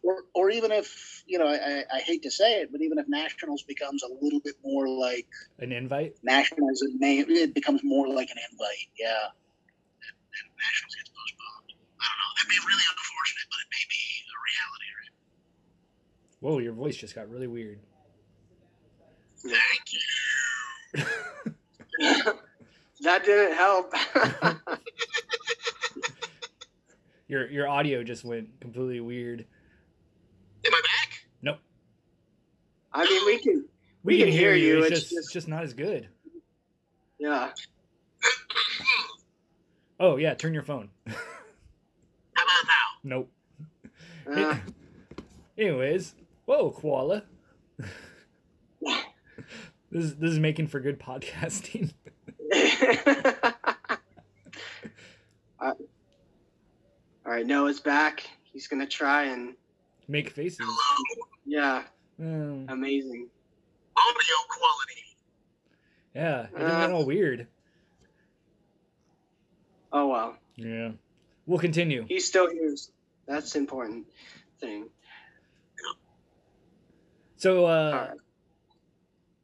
Or, 0.05 0.19
or 0.35 0.51
even 0.51 0.71
if 0.71 1.25
you 1.27 1.39
know, 1.39 1.47
I, 1.49 1.85
I 1.93 2.01
hate 2.01 2.23
to 2.23 2.31
say 2.31 2.61
it, 2.61 2.71
but 2.71 2.81
even 2.83 2.99
if 2.99 3.09
nationals 3.09 3.63
becomes 3.63 4.03
a 4.03 4.09
little 4.23 4.41
bit 4.41 4.55
more 4.65 4.89
like 4.89 5.27
An 5.59 5.73
invite? 5.73 6.15
nationals, 6.23 6.83
it 6.83 6.93
may 6.99 7.19
it 7.21 7.55
becomes 7.55 7.83
more 7.83 8.09
like 8.09 8.31
an 8.31 8.37
invite. 8.51 8.89
Yeah. 8.99 9.11
And 9.11 10.49
nationals 10.57 10.95
gets 10.95 11.11
postponed. 11.11 11.73
I 12.01 12.05
don't 12.07 12.19
know. 12.19 12.31
That'd 12.37 12.51
be 12.51 12.59
really 12.67 12.85
unfortunate, 12.91 13.47
but 13.51 13.59
it 13.59 13.69
may 13.71 13.85
be 13.91 14.03
a 14.23 14.37
reality. 14.49 14.91
Right? 14.99 15.15
Whoa, 16.41 16.59
your 16.59 16.73
voice 16.75 16.97
just 16.97 17.15
got 17.15 17.29
really 17.29 17.49
weird. 17.49 17.81
Thank 19.43 19.93
you. 19.93 20.01
that 23.03 23.25
didn't 23.25 23.57
help. 23.57 23.93
Your 27.33 27.49
your 27.49 27.67
audio 27.67 28.05
just 28.05 28.25
went 28.25 28.61
completely 28.61 29.01
weird. 29.01 29.47
Am 30.67 30.75
I 30.75 30.81
back? 30.83 31.25
Nope. 31.41 31.57
I 32.93 33.05
mean, 33.09 33.25
we 33.25 33.39
can. 33.39 33.65
We, 34.05 34.17
We 34.17 34.19
can, 34.19 34.27
can 34.27 34.33
hear 34.37 34.55
hear 34.55 34.67
you. 34.67 34.77
you, 34.77 34.83
It's, 34.85 34.91
it's 34.91 35.01
just, 35.01 35.11
just- 35.13 35.19
it's 35.25 35.33
just 35.33 35.49
not 35.49 35.63
as 35.63 35.73
good. 35.73 36.09
Yeah. 37.19 37.53
Oh 39.99 40.17
yeah, 40.17 40.35
turn 40.35 40.53
your 40.53 40.63
phone. 40.63 40.91
How 41.07 41.15
about 42.35 42.67
now? 42.67 42.83
nope. 43.03 43.31
Uh, 44.31 44.57
Anyways, 45.57 46.15
whoa, 46.45 46.71
koala. 46.71 47.23
this 48.83 48.95
is, 50.05 50.17
this 50.17 50.33
is 50.33 50.39
making 50.39 50.67
for 50.67 50.81
good 50.81 51.01
podcasting. 51.01 51.95
Uh, 55.61 55.75
all 57.33 57.39
right, 57.39 57.47
Noah's 57.47 57.81
back. 57.81 58.29
He's 58.43 58.69
gonna 58.69 58.87
try 58.87 59.25
and 59.25 59.55
Make 60.07 60.29
faces. 60.29 60.67
yeah, 61.47 61.85
Um, 62.21 62.67
amazing. 62.69 63.27
audio 63.97 64.37
quality. 64.51 65.03
Yeah, 66.15 66.47
it 66.55 66.91
uh, 66.91 66.95
all 66.95 67.07
weird. 67.07 67.47
Oh 69.95 70.09
well. 70.09 70.37
Yeah, 70.57 70.91
we'll 71.47 71.59
continue. 71.59 72.05
He 72.07 72.21
still 72.21 72.51
hears. 72.51 72.91
That's 73.27 73.57
important 73.57 74.07
thing. 74.61 74.91
So, 77.39 77.65
uh, 77.65 78.09
right. 78.11 78.19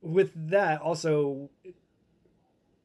with 0.03 0.51
that, 0.51 0.83
also 0.83 1.49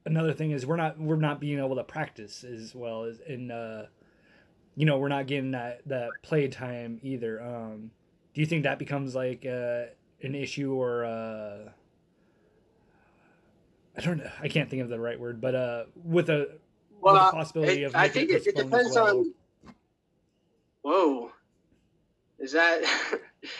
another 0.06 0.32
thing 0.32 0.52
is 0.52 0.66
we're 0.66 0.78
not 0.78 0.98
we're 0.98 1.18
not 1.18 1.42
being 1.42 1.60
able 1.60 1.76
to 1.76 1.84
practice 1.84 2.46
as 2.46 2.74
well 2.74 3.04
as 3.04 3.20
in 3.20 3.52
uh, 3.52 3.88
you 4.76 4.86
know 4.86 4.98
we're 4.98 5.10
not 5.10 5.28
getting 5.28 5.52
that 5.52 5.82
that 5.88 6.10
play 6.22 6.48
time 6.48 7.00
either. 7.04 7.42
Um, 7.42 7.92
do 8.34 8.42
you 8.42 8.48
think 8.48 8.64
that 8.64 8.80
becomes 8.80 9.14
like 9.16 9.46
uh, 9.46 9.86
an 10.22 10.36
issue 10.36 10.74
or 10.74 11.06
uh, 11.06 11.70
I 13.98 14.02
don't 14.02 14.18
know 14.18 14.32
I 14.42 14.48
can't 14.48 14.70
think 14.70 14.82
of 14.82 14.90
the 14.90 15.00
right 15.00 15.20
word, 15.20 15.42
but 15.42 15.56
uh, 15.56 15.84
with 16.04 16.30
a 16.30 16.58
well, 17.02 17.14
with 17.14 17.34
possibility 17.34 17.84
it, 17.84 17.88
of 17.88 17.96
I 17.96 18.08
think 18.08 18.30
it, 18.30 18.48
it 18.48 18.56
depends 18.56 18.96
well. 18.96 19.20
on. 19.20 19.34
Whoa, 20.82 21.32
is 22.40 22.54
that 22.54 22.84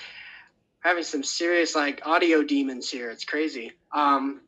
having 0.80 1.04
some 1.04 1.24
serious 1.24 1.76
like 1.76 2.02
audio 2.06 2.44
demons 2.44 2.90
here? 2.90 3.10
It's 3.10 3.26
crazy. 3.26 3.72
Um, 3.94 4.42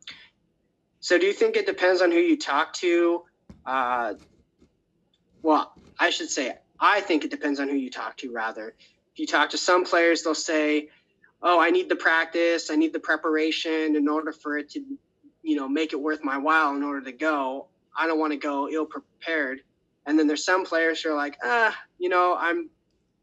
so 1.00 1.18
do 1.18 1.26
you 1.26 1.32
think 1.32 1.56
it 1.56 1.66
depends 1.66 2.02
on 2.02 2.10
who 2.10 2.18
you 2.18 2.36
talk 2.36 2.72
to? 2.74 3.22
Uh, 3.64 4.14
well, 5.42 5.72
I 5.98 6.10
should 6.10 6.30
say 6.30 6.56
I 6.78 7.00
think 7.00 7.24
it 7.24 7.30
depends 7.30 7.60
on 7.60 7.68
who 7.68 7.76
you 7.76 7.90
talk 7.90 8.16
to. 8.18 8.32
Rather, 8.32 8.74
if 9.12 9.18
you 9.18 9.26
talk 9.26 9.50
to 9.50 9.58
some 9.58 9.84
players, 9.84 10.22
they'll 10.22 10.34
say, 10.34 10.90
"Oh, 11.42 11.58
I 11.58 11.70
need 11.70 11.88
the 11.88 11.96
practice, 11.96 12.70
I 12.70 12.76
need 12.76 12.92
the 12.92 13.00
preparation 13.00 13.96
in 13.96 14.08
order 14.08 14.32
for 14.32 14.58
it 14.58 14.70
to, 14.70 14.84
you 15.42 15.56
know, 15.56 15.68
make 15.68 15.92
it 15.92 16.00
worth 16.00 16.22
my 16.22 16.36
while 16.36 16.76
in 16.76 16.82
order 16.82 17.00
to 17.02 17.12
go. 17.12 17.68
I 17.98 18.06
don't 18.06 18.18
want 18.18 18.32
to 18.32 18.38
go 18.38 18.68
ill 18.68 18.86
prepared." 18.86 19.62
And 20.04 20.18
then 20.18 20.26
there's 20.26 20.44
some 20.44 20.64
players 20.64 21.00
who 21.00 21.10
are 21.10 21.16
like, 21.16 21.36
"Ah, 21.42 21.76
you 21.98 22.08
know, 22.08 22.36
I'm 22.38 22.70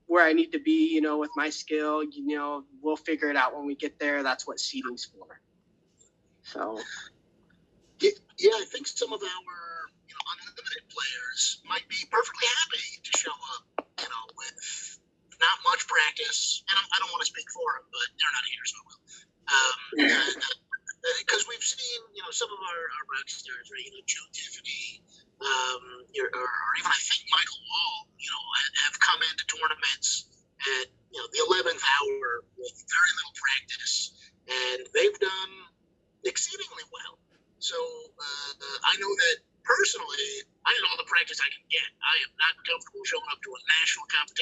where 0.07 0.25
I 0.25 0.33
need 0.33 0.51
to 0.51 0.59
be, 0.59 0.93
you 0.93 1.01
know, 1.01 1.17
with 1.17 1.31
my 1.35 1.49
skill. 1.49 2.03
You 2.03 2.35
know, 2.35 2.65
we'll 2.81 2.97
figure 2.97 3.29
it 3.29 3.37
out 3.37 3.55
when 3.55 3.65
we 3.65 3.75
get 3.75 3.99
there. 3.99 4.23
That's 4.23 4.47
what 4.47 4.59
seeding's 4.59 5.05
for." 5.05 5.39
So. 6.43 6.79
Yeah, 7.99 8.51
I 8.55 8.65
think 8.65 8.87
some 8.87 9.13
of 9.13 9.21
our 9.21 9.29
you 10.07 10.13
know, 10.13 10.42
players 10.89 11.61
might 11.67 11.85
be 11.89 11.99
perfectly 12.09 12.47
happy 12.63 12.87
to 13.03 13.11
show 13.17 13.35
up, 13.55 13.63
you 13.99 14.09
know, 14.09 14.25
with 14.37 14.57
not 15.41 15.57
much 15.67 15.85
practice. 15.85 16.63
And 16.69 16.75
I 16.77 16.95
don't 16.99 17.11
want 17.11 17.21
to 17.21 17.29
speak 17.29 17.49
for 17.51 17.67
them, 17.77 17.85
but 17.91 18.07
they're 18.15 18.35
not 18.35 18.45
here, 18.47 18.65
so 18.65 18.77
I 18.79 18.83
will. 18.87 19.01
Because 21.03 21.43
um, 21.43 21.51
we've 21.51 21.67
seen, 21.67 21.99
you 22.15 22.23
know, 22.23 22.31
some 22.31 22.47
of 22.47 22.55
our, 22.63 22.81
our 22.95 23.05
rock 23.11 23.27
stars, 23.27 23.67
right? 23.67 23.83
You 23.83 23.91
know, 23.91 24.07
Joe 24.07 24.23
Tiffany, 24.31 25.03
um, 25.43 25.83
or, 26.15 26.27
or, 26.31 26.47
even 26.79 26.87
I 26.87 27.01
think 27.03 27.27
Michael 27.27 27.59
Wall, 27.59 28.07
you 28.15 28.31
know, 28.31 28.43
have 28.87 28.95
come 29.03 29.19
into 29.19 29.43
tournaments 29.51 30.31
at, 30.63 30.87
you 31.11 31.19
know, 31.19 31.27
the 31.27 31.43
11th 31.43 31.83
hour 31.83 32.47
with 32.55 32.71
very 32.87 33.02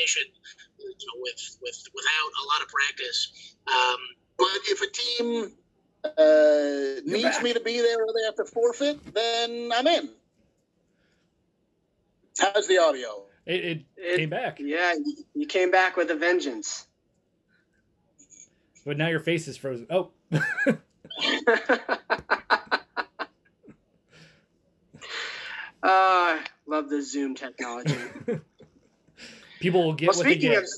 national 0.01 0.25
you 0.79 1.07
know, 1.07 1.21
with 1.21 1.57
with 1.61 1.83
without 1.93 2.31
a 2.41 2.45
lot 2.47 2.61
of 2.61 2.67
practice. 2.67 3.55
Um, 3.67 3.99
but 4.37 4.47
if 4.67 4.81
a 4.81 4.87
team 4.87 5.51
uh, 6.03 7.01
needs 7.05 7.35
back. 7.35 7.43
me 7.43 7.53
to 7.53 7.59
be 7.59 7.79
there 7.81 8.03
or 8.03 8.13
they 8.13 8.25
have 8.25 8.35
to 8.35 8.45
forfeit, 8.45 9.13
then 9.13 9.71
I'm 9.73 9.87
in. 9.87 10.09
How's 12.39 12.67
the 12.67 12.77
audio? 12.79 13.25
It, 13.45 13.65
it, 13.65 13.85
it 13.97 14.17
came 14.17 14.29
back. 14.29 14.59
Yeah, 14.59 14.95
you 15.33 15.45
came 15.45 15.71
back 15.71 15.97
with 15.97 16.09
a 16.11 16.15
vengeance. 16.15 16.87
But 18.85 18.97
now 18.97 19.07
your 19.09 19.19
face 19.19 19.47
is 19.47 19.57
frozen. 19.57 19.87
Oh. 19.89 20.09
Uh, 25.83 26.39
love 26.67 26.89
the 26.89 27.01
Zoom 27.03 27.35
technology. 27.35 27.95
People 29.61 29.83
will 29.83 29.93
get 29.93 30.09
well, 30.09 30.17
what 30.17 30.25
they 30.25 30.35
get. 30.35 30.63
Of, 30.63 30.69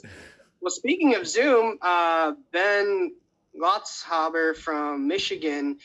well, 0.61 0.69
speaking 0.69 1.15
of 1.15 1.25
Zoom, 1.25 1.77
uh, 1.81 2.33
Ben 2.51 3.13
Lotzhaber 3.59 4.55
from 4.55 5.07
Michigan 5.07 5.77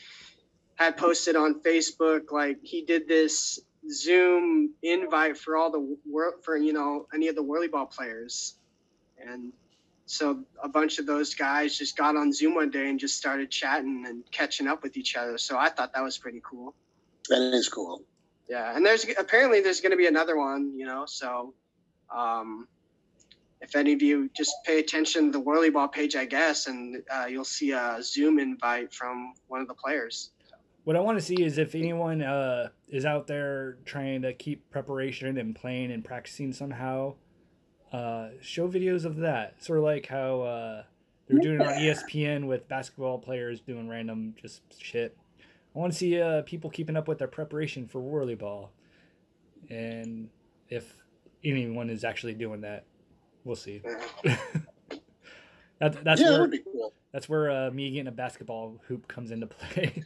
had 0.75 0.97
posted 0.97 1.35
on 1.35 1.61
Facebook 1.61 2.31
like 2.31 2.57
he 2.61 2.83
did 2.83 3.07
this 3.07 3.59
Zoom 3.89 4.71
invite 4.83 5.37
for 5.37 5.57
all 5.57 5.71
the 5.71 5.97
world 6.09 6.35
for 6.43 6.57
you 6.57 6.73
know 6.73 7.07
any 7.13 7.27
of 7.27 7.35
the 7.35 7.43
whirly 7.43 7.67
ball 7.67 7.85
players, 7.85 8.55
and 9.25 9.53
so 10.05 10.43
a 10.61 10.67
bunch 10.67 10.99
of 10.99 11.05
those 11.05 11.33
guys 11.35 11.77
just 11.77 11.95
got 11.95 12.15
on 12.15 12.33
Zoom 12.33 12.55
one 12.55 12.69
day 12.69 12.89
and 12.89 12.99
just 12.99 13.17
started 13.17 13.49
chatting 13.49 14.05
and 14.07 14.23
catching 14.31 14.67
up 14.67 14.83
with 14.83 14.97
each 14.97 15.15
other. 15.15 15.37
So 15.37 15.57
I 15.57 15.69
thought 15.69 15.93
that 15.93 16.03
was 16.03 16.17
pretty 16.17 16.41
cool. 16.43 16.75
That 17.29 17.53
is 17.53 17.69
cool 17.69 18.03
yeah 18.49 18.75
and 18.75 18.83
there's 18.83 19.05
apparently 19.17 19.61
there's 19.61 19.79
going 19.79 19.91
to 19.91 19.97
be 19.97 20.07
another 20.07 20.35
one 20.35 20.73
you 20.75 20.85
know 20.85 21.05
so 21.05 21.53
um, 22.13 22.67
if 23.61 23.75
any 23.75 23.93
of 23.93 24.01
you 24.01 24.29
just 24.35 24.53
pay 24.65 24.79
attention 24.79 25.25
to 25.25 25.31
the 25.31 25.39
whirly 25.39 25.69
ball 25.69 25.87
page 25.87 26.15
i 26.15 26.25
guess 26.25 26.67
and 26.67 27.03
uh, 27.11 27.25
you'll 27.25 27.43
see 27.43 27.71
a 27.71 27.97
zoom 28.01 28.39
invite 28.39 28.93
from 28.93 29.33
one 29.47 29.61
of 29.61 29.67
the 29.67 29.73
players. 29.73 30.31
What 30.83 30.95
i 30.95 30.99
want 30.99 31.17
to 31.17 31.23
see 31.23 31.43
is 31.43 31.57
if 31.57 31.75
anyone 31.75 32.21
uh, 32.21 32.69
is 32.87 33.05
out 33.05 33.27
there 33.27 33.77
trying 33.85 34.21
to 34.23 34.33
keep 34.33 34.69
preparation 34.71 35.37
and 35.37 35.55
playing 35.55 35.91
and 35.91 36.03
practicing 36.03 36.53
somehow 36.53 37.15
uh, 37.91 38.29
show 38.41 38.67
videos 38.67 39.05
of 39.05 39.17
that. 39.17 39.63
Sort 39.63 39.79
of 39.79 39.85
like 39.85 40.05
how 40.05 40.41
uh, 40.41 40.83
they're 41.27 41.39
doing 41.39 41.61
on 41.61 41.73
espn 41.73 42.47
with 42.47 42.67
basketball 42.67 43.17
players 43.17 43.61
doing 43.61 43.87
random 43.87 44.35
just 44.41 44.61
shit. 44.81 45.17
I 45.75 45.79
want 45.79 45.93
to 45.93 45.97
see 45.97 46.19
uh, 46.19 46.41
people 46.43 46.69
keeping 46.69 46.97
up 46.97 47.07
with 47.07 47.19
their 47.19 47.27
preparation 47.27 47.87
for 47.87 47.99
Whirly 47.99 48.35
Ball, 48.35 48.71
and 49.69 50.29
if 50.67 50.93
anyone 51.43 51.91
is 51.91 52.03
actually 52.03 52.33
doing 52.33 52.61
that, 52.61 52.85
we'll 53.43 53.55
see. 53.55 53.81
that, 55.79 56.03
that's 56.03 56.21
yeah, 56.21 56.39
where 56.39 56.47
that 56.47 56.63
cool. 56.65 56.93
that's 57.11 57.29
where 57.29 57.49
uh, 57.49 57.71
me 57.71 57.91
getting 57.91 58.07
a 58.07 58.11
basketball 58.11 58.79
hoop 58.87 59.07
comes 59.07 59.31
into 59.31 59.47
play. 59.47 60.03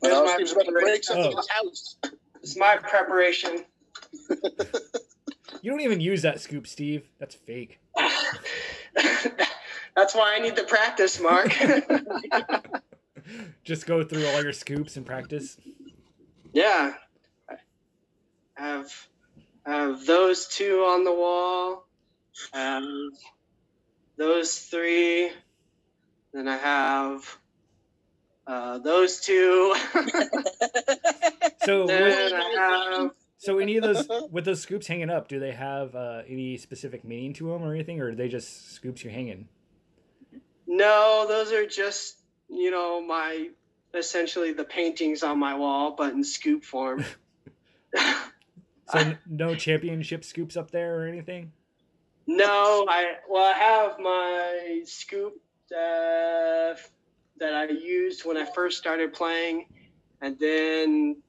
Well, 0.00 0.24
my 0.24 0.32
about 0.34 0.64
to 0.64 0.72
break 0.72 1.02
oh. 1.10 1.42
house. 1.50 1.96
It's 2.42 2.56
my 2.56 2.76
preparation. 2.76 3.64
you 5.62 5.70
don't 5.70 5.80
even 5.80 6.00
use 6.00 6.22
that 6.22 6.40
scoop, 6.40 6.66
Steve. 6.66 7.08
That's 7.18 7.34
fake. 7.34 7.80
That's 9.96 10.14
why 10.14 10.34
I 10.36 10.38
need 10.38 10.56
to 10.56 10.64
practice, 10.64 11.20
Mark. 11.20 11.52
Just 13.64 13.86
go 13.86 14.04
through 14.04 14.26
all 14.26 14.42
your 14.42 14.52
scoops 14.52 14.96
and 14.96 15.04
practice. 15.04 15.58
Yeah. 16.52 16.94
I 17.50 17.56
have 18.56 18.92
have 19.68 20.06
those 20.06 20.48
two 20.48 20.80
on 20.80 21.04
the 21.04 21.12
wall. 21.12 21.86
Have 22.52 22.84
those 24.16 24.58
three. 24.58 25.30
Then 26.32 26.48
I 26.48 26.56
have 26.56 27.38
uh, 28.46 28.78
those 28.78 29.20
two. 29.20 29.74
so 31.64 31.86
then 31.86 32.32
I 32.34 33.00
have 33.00 33.10
so 33.38 33.58
any 33.58 33.76
of 33.76 33.84
those 33.84 34.08
with 34.30 34.44
those 34.44 34.60
scoops 34.60 34.86
hanging 34.86 35.10
up, 35.10 35.28
do 35.28 35.38
they 35.38 35.52
have 35.52 35.94
uh, 35.94 36.22
any 36.28 36.56
specific 36.56 37.04
meaning 37.04 37.32
to 37.34 37.52
them 37.52 37.62
or 37.62 37.72
anything, 37.72 38.00
or 38.00 38.08
are 38.10 38.14
they 38.14 38.28
just 38.28 38.72
scoops 38.72 39.04
you're 39.04 39.12
hanging? 39.12 39.48
No, 40.66 41.24
those 41.28 41.52
are 41.52 41.66
just 41.66 42.16
you 42.48 42.70
know 42.70 43.00
my 43.00 43.50
essentially 43.94 44.52
the 44.52 44.64
paintings 44.64 45.22
on 45.22 45.38
my 45.38 45.54
wall, 45.54 45.94
but 45.96 46.12
in 46.12 46.24
scoop 46.24 46.64
form. 46.64 47.04
so 48.90 49.14
no 49.28 49.54
championship 49.54 50.24
scoops 50.24 50.56
up 50.56 50.70
there 50.70 51.00
or 51.00 51.06
anything. 51.06 51.52
No, 52.26 52.86
I 52.88 53.14
well 53.28 53.44
I 53.44 53.58
have 53.58 53.98
my 53.98 54.82
scoop 54.84 55.40
uh, 55.72 56.74
that 57.38 57.54
I 57.54 57.68
used 57.68 58.24
when 58.24 58.36
I 58.36 58.44
first 58.54 58.78
started 58.78 59.12
playing, 59.12 59.66
and 60.20 60.38
then 60.38 61.22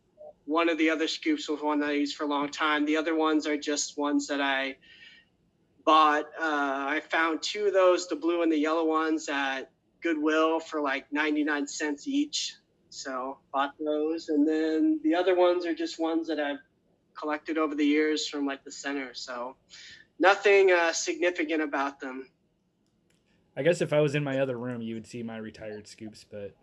one 0.45 0.68
of 0.68 0.78
the 0.78 0.89
other 0.89 1.07
scoops 1.07 1.47
was 1.47 1.62
one 1.62 1.80
that 1.80 1.89
I 1.89 1.93
used 1.93 2.16
for 2.16 2.26
a 2.26 2.28
long 2.28 2.49
time. 2.49 2.86
The 2.86 2.97
other 2.97 3.16
ones 3.16 3.47
are 3.47 3.57
just 3.57 3.97
ones 3.97 4.28
that 4.28 4.41
I 4.41 4.76
bought 5.86 6.26
uh, 6.39 6.86
I 6.88 7.01
found 7.10 7.41
two 7.41 7.68
of 7.68 7.74
those, 7.74 8.07
the 8.07 8.16
blue 8.16 8.41
and 8.41 8.51
the 8.51 8.57
yellow 8.57 8.86
ones 8.86 9.30
at 9.30 9.72
Goodwill 10.01 10.60
for 10.60 10.82
like 10.82 11.05
99 11.12 11.68
cents 11.68 12.07
each. 12.07 12.55
So 12.89 13.38
bought 13.53 13.74
those, 13.80 14.30
and 14.30 14.47
then 14.47 14.99
the 15.03 15.16
other 15.16 15.36
ones 15.36 15.66
are 15.66 15.76
just 15.76 15.99
ones 15.99 16.28
that 16.28 16.39
I've 16.39 16.57
collected 17.20 17.57
over 17.57 17.76
the 17.76 17.86
years 17.86 18.28
from 18.28 18.45
like 18.45 18.63
the 18.63 18.72
center. 18.72 19.13
So 19.13 19.55
nothing 20.20 20.72
uh, 20.72 20.93
significant 20.93 21.61
about 21.61 21.99
them. 21.99 22.30
I 23.57 23.63
guess 23.63 23.82
if 23.82 23.91
I 23.93 23.99
was 23.99 24.15
in 24.15 24.24
my 24.24 24.39
other 24.39 24.57
room, 24.57 24.82
you 24.82 24.95
would 24.95 25.07
see 25.07 25.22
my 25.24 25.38
retired 25.38 25.88
scoops, 25.88 26.24
but 26.30 26.55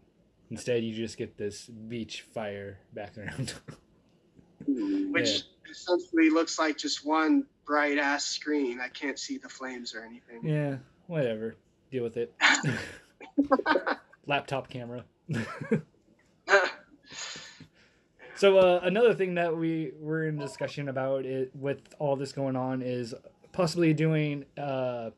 instead 0.50 0.82
you 0.82 0.94
just 0.94 1.18
get 1.18 1.36
this 1.36 1.66
beach 1.66 2.22
fire 2.32 2.78
background. 2.94 3.54
which 4.66 5.28
Yeah. 5.28 5.70
essentially 5.70 6.30
looks 6.30 6.59
like 6.59 6.78
just 6.78 7.04
one 7.04 7.44
bright 7.66 7.98
ass 7.98 8.24
screen. 8.24 8.80
I 8.80 8.88
can't 8.88 9.18
see 9.18 9.36
the 9.38 9.48
flames 9.48 9.94
or 9.94 10.02
anything. 10.04 10.40
yeah, 10.46 10.76
whatever. 11.07 11.57
Deal 11.90 12.02
with 12.04 12.16
it. 12.16 12.32
Laptop 14.26 14.68
camera. 14.70 15.04
So 18.37 18.59
uh, 18.59 18.80
another 18.82 19.14
thing 19.14 19.34
that 19.37 19.57
we 19.57 19.93
were 19.99 20.26
in 20.28 20.37
discussion 20.37 20.91
about 20.91 21.24
it 21.24 21.51
with 21.55 21.80
all 21.99 22.16
this 22.16 22.32
going 22.32 22.55
on 22.55 22.82
is 22.82 23.14
possibly 23.53 23.95
doing 23.95 24.45
uh, 24.59 25.09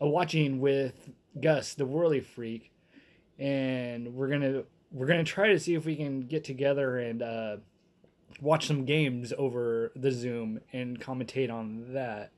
a 0.00 0.08
watching 0.08 0.58
with 0.58 1.10
Gus, 1.42 1.74
the 1.74 1.84
Whirly 1.84 2.20
Freak, 2.20 2.72
and 3.38 4.14
we're 4.14 4.28
gonna 4.28 4.62
we're 4.90 5.06
gonna 5.06 5.24
try 5.24 5.48
to 5.48 5.58
see 5.58 5.74
if 5.74 5.84
we 5.84 5.94
can 5.94 6.22
get 6.22 6.42
together 6.42 6.98
and 6.98 7.22
uh, 7.22 7.56
watch 8.40 8.66
some 8.66 8.86
games 8.86 9.34
over 9.36 9.92
the 9.94 10.10
Zoom 10.10 10.60
and 10.72 10.98
commentate 10.98 11.52
on 11.52 11.92
that, 11.92 12.30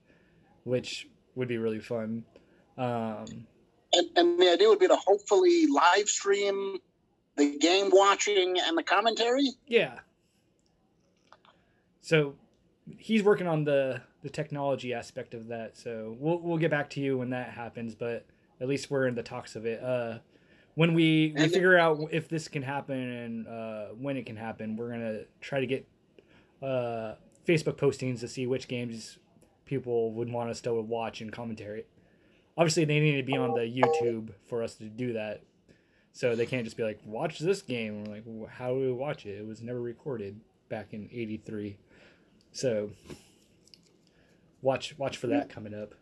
which 0.65 1.07
would 1.37 1.47
be 1.47 1.59
really 1.59 1.79
fun. 1.79 2.25
Um, 2.77 3.27
And, 3.93 4.09
and 4.17 4.41
the 4.41 4.51
idea 4.53 4.69
would 4.69 4.81
be 4.81 4.89
to 4.89 4.97
hopefully 4.97 5.67
live 5.69 6.09
stream 6.09 6.79
the 7.37 7.59
game 7.59 7.91
watching 7.93 8.57
and 8.61 8.77
the 8.77 8.83
commentary. 8.83 9.51
Yeah. 9.67 10.01
So 12.01 12.35
he's 12.99 13.23
working 13.23 13.47
on 13.47 13.65
the 13.65 14.03
the 14.23 14.31
technology 14.31 14.93
aspect 14.93 15.35
of 15.35 15.49
that. 15.49 15.77
So 15.77 16.17
we'll 16.19 16.39
we'll 16.41 16.59
get 16.59 16.71
back 16.71 16.91
to 16.91 17.01
you 17.01 17.19
when 17.19 17.31
that 17.31 17.51
happens, 17.51 17.95
but 17.95 18.27
at 18.61 18.69
least 18.69 18.91
we're 18.91 19.07
in 19.07 19.15
the 19.15 19.23
talks 19.23 19.57
of 19.57 19.67
it. 19.67 19.83
Uh 19.83 20.19
when 20.75 20.95
we, 20.95 21.35
we 21.37 21.49
figure 21.49 21.79
out 21.79 22.01
if 22.11 22.29
this 22.29 22.49
can 22.49 22.63
happen 22.63 22.97
and 22.97 23.47
uh, 23.49 23.87
when 23.99 24.17
it 24.17 24.25
can 24.25 24.37
happen, 24.37 24.77
we're 24.77 24.91
gonna 24.91 25.21
try 25.41 25.61
to 25.61 25.67
get 25.67 25.87
uh, 26.63 27.15
Facebook 27.47 27.75
postings 27.77 28.21
to 28.21 28.29
see 28.29 28.47
which 28.47 28.69
games 28.69 29.19
people 29.65 30.13
would 30.13 30.31
want 30.31 30.51
us 30.51 30.61
to 30.63 30.73
watch 30.73 31.21
and 31.21 31.33
commentary. 31.33 31.85
Obviously, 32.57 32.85
they 32.85 33.01
need 33.01 33.17
to 33.17 33.23
be 33.23 33.37
on 33.37 33.55
the 33.55 33.61
YouTube 33.61 34.31
for 34.47 34.63
us 34.63 34.75
to 34.77 34.85
do 34.85 35.13
that. 35.13 35.43
So 36.13 36.35
they 36.35 36.47
can't 36.47 36.65
just 36.65 36.77
be 36.77 36.83
like, 36.83 37.01
watch 37.05 37.39
this 37.39 37.63
game. 37.63 38.05
We're 38.05 38.15
like, 38.15 38.25
"Wh- 38.25 38.51
how 38.53 38.71
do 38.75 38.81
we 38.81 38.93
watch 38.93 39.27
it? 39.27 39.39
It 39.39 39.47
was 39.47 39.63
never 39.63 39.81
recorded 39.81 40.41
back 40.69 40.93
in 40.93 41.09
'83. 41.13 41.77
So 42.53 42.91
watch 44.63 44.99
watch 44.99 45.17
for 45.19 45.29
that 45.29 45.49
coming 45.49 45.73
up. 45.75 45.95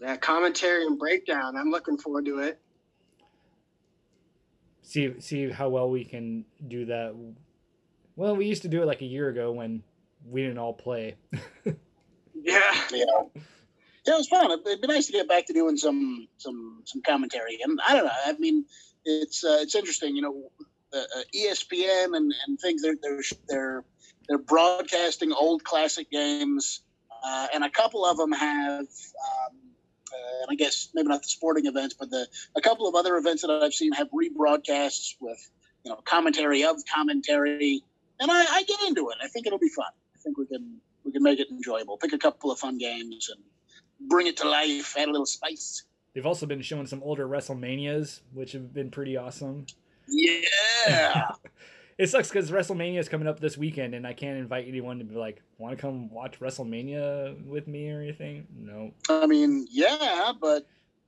that 0.00 0.20
commentary 0.20 0.86
and 0.86 0.98
breakdown. 0.98 1.56
I'm 1.56 1.70
looking 1.70 1.96
forward 1.98 2.24
to 2.26 2.38
it. 2.40 2.60
See 4.82 5.20
see 5.20 5.50
how 5.50 5.68
well 5.68 5.90
we 5.90 6.04
can 6.04 6.44
do 6.68 6.86
that. 6.86 7.14
Well, 8.16 8.36
we 8.36 8.46
used 8.46 8.62
to 8.62 8.68
do 8.68 8.82
it 8.82 8.86
like 8.86 9.02
a 9.02 9.06
year 9.06 9.28
ago 9.28 9.52
when 9.52 9.82
we 10.26 10.42
didn't 10.42 10.58
all 10.58 10.74
play. 10.74 11.16
Yeah. 12.38 12.60
Yeah. 12.92 13.42
Yeah, 14.06 14.14
it 14.14 14.18
was 14.18 14.28
fun. 14.28 14.50
It'd 14.50 14.80
be 14.80 14.86
nice 14.86 15.06
to 15.06 15.12
get 15.12 15.28
back 15.28 15.46
to 15.46 15.52
doing 15.52 15.76
some 15.76 16.28
some 16.38 16.82
some 16.84 17.02
commentary. 17.02 17.58
And 17.62 17.80
I 17.86 17.94
don't 17.94 18.04
know. 18.04 18.12
I 18.24 18.32
mean, 18.38 18.64
it's 19.04 19.44
uh, 19.44 19.58
it's 19.60 19.74
interesting. 19.74 20.14
You 20.14 20.22
know, 20.22 20.50
uh, 20.92 20.98
uh, 20.98 21.22
ESPN 21.34 22.16
and, 22.16 22.32
and 22.46 22.60
things. 22.60 22.82
They're 22.82 22.96
they're 23.02 23.22
they're 23.48 23.84
they're 24.28 24.38
broadcasting 24.38 25.32
old 25.32 25.64
classic 25.64 26.10
games, 26.10 26.82
uh, 27.24 27.48
and 27.52 27.64
a 27.64 27.70
couple 27.70 28.04
of 28.06 28.16
them 28.16 28.32
have. 28.32 28.80
Um, 28.80 29.56
uh, 30.12 30.42
and 30.42 30.50
I 30.50 30.54
guess 30.54 30.88
maybe 30.94 31.08
not 31.08 31.22
the 31.22 31.28
sporting 31.28 31.66
events, 31.66 31.96
but 31.98 32.10
the 32.10 32.28
a 32.56 32.60
couple 32.60 32.86
of 32.86 32.94
other 32.94 33.16
events 33.16 33.42
that 33.42 33.50
I've 33.50 33.74
seen 33.74 33.90
have 33.92 34.08
rebroadcasts 34.12 35.16
with 35.20 35.50
you 35.84 35.90
know 35.90 35.96
commentary 36.04 36.62
of 36.62 36.76
commentary, 36.94 37.82
and 38.20 38.30
I, 38.30 38.44
I 38.48 38.62
get 38.62 38.80
into 38.86 39.10
it. 39.10 39.16
I 39.20 39.26
think 39.26 39.48
it'll 39.48 39.58
be 39.58 39.68
fun. 39.68 39.90
I 40.14 40.18
think 40.20 40.38
we 40.38 40.46
can 40.46 40.80
we 41.04 41.10
can 41.10 41.24
make 41.24 41.40
it 41.40 41.48
enjoyable. 41.50 41.98
Pick 41.98 42.12
a 42.12 42.18
couple 42.18 42.52
of 42.52 42.60
fun 42.60 42.78
games 42.78 43.30
and 43.34 43.42
bring 44.00 44.26
it 44.26 44.36
to 44.38 44.48
life. 44.48 44.96
Add 44.96 45.08
a 45.08 45.10
little 45.10 45.26
spice. 45.26 45.84
They've 46.14 46.26
also 46.26 46.46
been 46.46 46.62
showing 46.62 46.86
some 46.86 47.02
older 47.02 47.28
WrestleManias, 47.28 48.20
which 48.32 48.52
have 48.52 48.72
been 48.72 48.90
pretty 48.90 49.16
awesome. 49.16 49.66
Yeah. 50.08 51.30
It 51.98 52.10
sucks 52.10 52.28
because 52.28 52.50
WrestleMania 52.50 52.98
is 52.98 53.08
coming 53.08 53.26
up 53.26 53.40
this 53.40 53.56
weekend, 53.56 53.94
and 53.94 54.06
I 54.06 54.12
can't 54.12 54.36
invite 54.36 54.68
anyone 54.68 54.98
to 54.98 55.04
be 55.06 55.14
like, 55.14 55.40
"Want 55.56 55.74
to 55.74 55.80
come 55.80 56.10
watch 56.10 56.38
WrestleMania 56.40 57.42
with 57.46 57.66
me 57.66 57.90
or 57.90 58.02
anything?" 58.02 58.46
No. 58.54 58.92
I 59.08 59.26
mean, 59.26 59.66
yeah, 59.70 60.32
but 60.38 60.66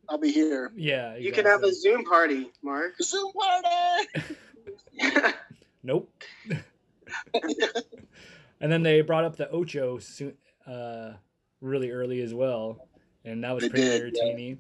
I'll 0.09 0.17
be 0.17 0.33
here. 0.33 0.73
Yeah. 0.75 1.17
You 1.17 1.31
can 1.31 1.45
have 1.45 1.63
a. 1.63 1.75
Zoom 1.75 2.05
party, 2.05 2.51
Mark. 2.63 2.95
Zoom 3.03 3.31
party. 3.35 5.35
Nope. 5.83 6.11
and 8.61 8.73
then 8.73 8.83
they 8.83 9.01
brought 9.01 9.25
up 9.25 9.37
the 9.37 9.51
Ocho 9.51 9.99
soon, 9.99 10.35
uh, 10.67 11.13
really 11.61 11.91
early 11.91 12.21
as 12.23 12.35
well, 12.35 12.89
and 13.25 13.43
that 13.45 13.55
was 13.55 13.63
They 13.63 13.69
pretty 13.71 13.85
did, 13.85 14.01
yeah. 14.17 14.23
entertaining. 14.23 14.59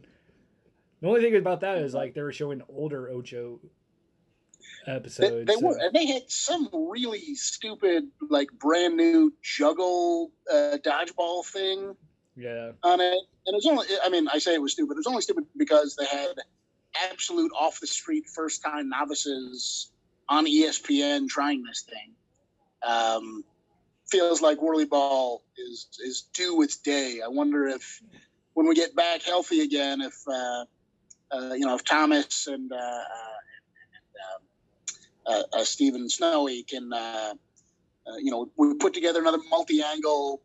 The 1.01 1.09
only 1.09 1.20
thing 1.20 1.36
about 1.36 1.61
that 1.61 1.78
is 1.78 1.94
like 1.94 2.14
they 2.14 2.22
were 2.22 2.32
showing 2.32 2.62
older 2.68 3.09
Ocho 3.11 3.61
episodes. 4.86 5.46
they 5.46 5.55
so- 5.55 5.66
were, 5.66 5.78
and 5.78 5.94
they 5.94 6.07
had 6.07 6.30
some 6.30 6.68
really 6.72 7.34
stupid, 7.34 8.09
like 8.28 8.49
brand 8.59 8.96
new 8.96 9.32
juggle 9.42 10.32
uh, 10.51 10.78
dodgeball 10.84 11.44
thing 11.46 11.94
yeah, 12.36 12.72
on 12.82 13.01
it. 13.01 13.18
And 13.46 13.55
it 13.55 13.57
was 13.57 13.66
only, 13.66 13.86
I 14.05 14.09
mean, 14.09 14.28
I 14.28 14.38
say 14.38 14.55
it 14.55 14.62
was 14.62 14.72
stupid. 14.72 14.92
It 14.92 14.99
was 14.99 15.07
only 15.07 15.22
stupid 15.22 15.44
because 15.57 15.96
they 15.96 16.07
had 16.07 16.34
absolute 17.11 17.51
off 17.59 17.80
the 17.80 17.86
street 17.86 18.26
first 18.28 18.62
time 18.62 18.88
novices 18.88 19.90
on 20.28 20.46
ESPN 20.46 21.28
trying 21.28 21.62
this 21.62 21.82
thing. 21.82 22.12
Um, 22.82 23.44
feels 24.11 24.40
like 24.40 24.61
Whirly 24.61 24.86
Ball 24.86 25.42
is 25.56 25.88
is 26.04 26.22
due 26.32 26.62
its 26.62 26.76
day. 26.76 27.20
I 27.24 27.28
wonder 27.28 27.66
if 27.68 28.02
when 28.54 28.66
we 28.66 28.74
get 28.74 28.94
back 28.96 29.22
healthy 29.22 29.61
again, 29.61 30.00
if 30.00 30.16
uh, 30.26 30.64
uh, 31.30 31.54
you 31.54 31.66
know, 31.66 31.74
if 31.74 31.84
Thomas 31.84 32.46
and 32.46 32.72
uh, 32.72 32.76
uh, 32.76 33.00
and, 35.26 35.34
um, 35.36 35.44
uh, 35.54 35.59
uh, 35.59 35.64
Stephen 35.64 36.09
Snowy 36.09 36.62
can, 36.62 36.90
you 38.20 38.30
know, 38.30 38.50
we 38.56 38.74
put 38.74 38.94
together 38.94 39.20
another 39.20 39.38
multi-angle 39.50 40.40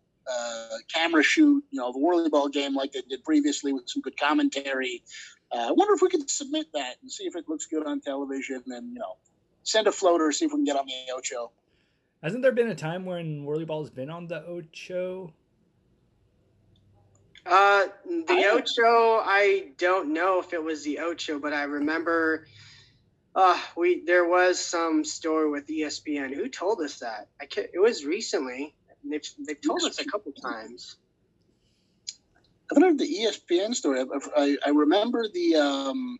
camera 0.94 1.24
shoot, 1.24 1.64
you 1.72 1.80
know, 1.80 1.92
the 1.92 2.00
Whirly 2.00 2.30
Ball 2.30 2.50
game 2.50 2.76
like 2.76 2.92
they 2.92 3.02
did 3.02 3.24
previously 3.24 3.74
with 3.74 3.88
some 3.88 4.02
good 4.02 4.18
commentary. 4.18 5.04
I 5.52 5.72
wonder 5.72 5.94
if 5.94 6.02
we 6.02 6.10
could 6.10 6.30
submit 6.30 6.68
that 6.74 6.96
and 7.02 7.12
see 7.12 7.26
if 7.26 7.36
it 7.36 7.48
looks 7.48 7.68
good 7.68 7.86
on 7.86 8.02
television, 8.02 8.64
and 8.68 8.94
you 8.94 9.00
know, 9.00 9.18
send 9.64 9.88
a 9.88 9.92
floater, 9.92 10.32
see 10.32 10.46
if 10.46 10.52
we 10.52 10.58
can 10.58 10.66
get 10.66 10.76
on 10.76 10.86
the 10.88 11.14
Ocho. 11.16 11.52
Hasn't 12.24 12.42
there 12.42 12.52
been 12.52 12.70
a 12.70 12.76
time 12.76 13.06
when 13.06 13.46
Whirly 13.46 13.66
Ball's 13.66 13.90
been 13.90 14.10
on 14.10 14.28
the 14.28 14.44
Ocho? 14.46 15.34
Uh, 17.46 17.88
the 18.06 18.26
I- 18.30 18.50
Ocho, 18.54 19.22
I 19.24 19.72
don't 19.78 20.14
know 20.14 20.40
if 20.40 20.54
it 20.54 20.64
was 20.64 20.84
the 20.84 21.00
Ocho, 21.00 21.38
but 21.38 21.54
I 21.54 21.64
remember 21.64 22.48
uh, 23.36 23.60
we 23.76 24.04
there 24.06 24.26
was 24.26 24.60
some 24.60 25.04
story 25.04 25.50
with 25.50 25.68
ESPN. 25.68 26.34
Who 26.34 26.48
told 26.48 26.82
us 26.82 27.00
that? 27.00 27.28
I 27.42 27.46
can't, 27.46 27.68
it 27.74 27.80
was 27.80 28.06
recently. 28.06 28.74
They've, 29.04 29.22
they've 29.46 29.60
told 29.60 29.84
us 29.84 30.00
a 30.00 30.06
couple 30.06 30.32
times. 30.32 30.96
I 32.10 32.76
haven't 32.76 32.84
heard 32.84 32.98
the 33.00 33.06
ESPN 33.06 33.76
story. 33.76 34.00
I, 34.02 34.06
I, 34.42 34.58
I 34.68 34.70
remember 34.70 35.28
the 35.34 35.56
um, 35.56 36.18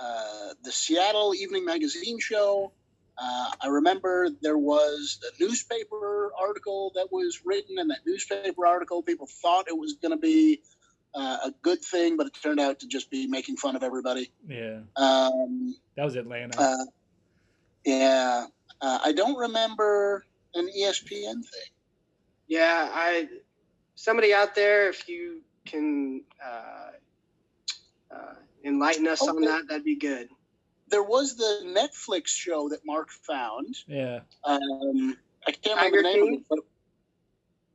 uh, 0.00 0.54
the 0.62 0.70
Seattle 0.70 1.34
Evening 1.34 1.64
Magazine 1.64 2.20
show. 2.20 2.72
Uh, 3.20 3.50
I 3.60 3.66
remember 3.66 4.28
there 4.42 4.58
was 4.58 5.18
a 5.24 5.42
newspaper 5.42 6.30
article 6.40 6.92
that 6.94 7.08
was 7.10 7.40
written, 7.44 7.78
and 7.78 7.90
that 7.90 8.00
newspaper 8.06 8.66
article, 8.66 9.02
people 9.02 9.26
thought 9.26 9.66
it 9.68 9.76
was 9.76 9.94
going 9.94 10.12
to 10.12 10.18
be 10.18 10.62
uh, 11.14 11.38
a 11.46 11.54
good 11.62 11.82
thing, 11.82 12.16
but 12.16 12.26
it 12.28 12.36
turned 12.40 12.60
out 12.60 12.78
to 12.80 12.86
just 12.86 13.10
be 13.10 13.26
making 13.26 13.56
fun 13.56 13.74
of 13.74 13.82
everybody. 13.82 14.30
Yeah, 14.46 14.80
Um, 14.96 15.74
that 15.96 16.04
was 16.04 16.14
Atlanta. 16.14 16.60
uh, 16.60 16.84
yeah, 17.84 18.46
uh, 18.80 18.98
I 19.02 19.12
don't 19.12 19.36
remember 19.36 20.24
an 20.54 20.68
ESPN 20.68 21.34
thing. 21.34 21.70
Yeah, 22.46 22.88
I 22.92 23.28
somebody 23.96 24.32
out 24.32 24.54
there, 24.54 24.88
if 24.88 25.08
you 25.08 25.42
can 25.66 26.22
uh, 26.44 26.90
uh, 28.14 28.34
enlighten 28.64 29.06
us 29.08 29.20
on 29.22 29.40
that, 29.42 29.68
that'd 29.68 29.84
be 29.84 29.96
good. 29.96 30.28
There 30.90 31.02
was 31.02 31.36
the 31.36 31.60
Netflix 31.64 32.28
show 32.28 32.68
that 32.70 32.80
Mark 32.86 33.10
found. 33.10 33.76
yeah, 33.86 34.20
Um, 34.44 35.16
I 35.46 35.52
can't 35.52 35.78
Tiger 35.78 35.96
remember 35.96 35.96
the 35.96 36.02
name 36.02 36.24
King? 36.24 36.34
of 36.34 36.40
it, 36.40 36.46
but 36.48 36.58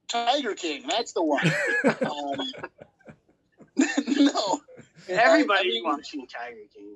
Tiger 0.07 0.53
King, 0.55 0.85
that's 0.87 1.13
the 1.13 1.23
one. 1.23 1.45
um, 1.85 2.51
no, 4.07 4.61
Everybody's 5.09 5.71
I 5.71 5.73
mean- 5.73 5.83
watching 5.83 6.27
Tiger 6.27 6.57
King. 6.73 6.95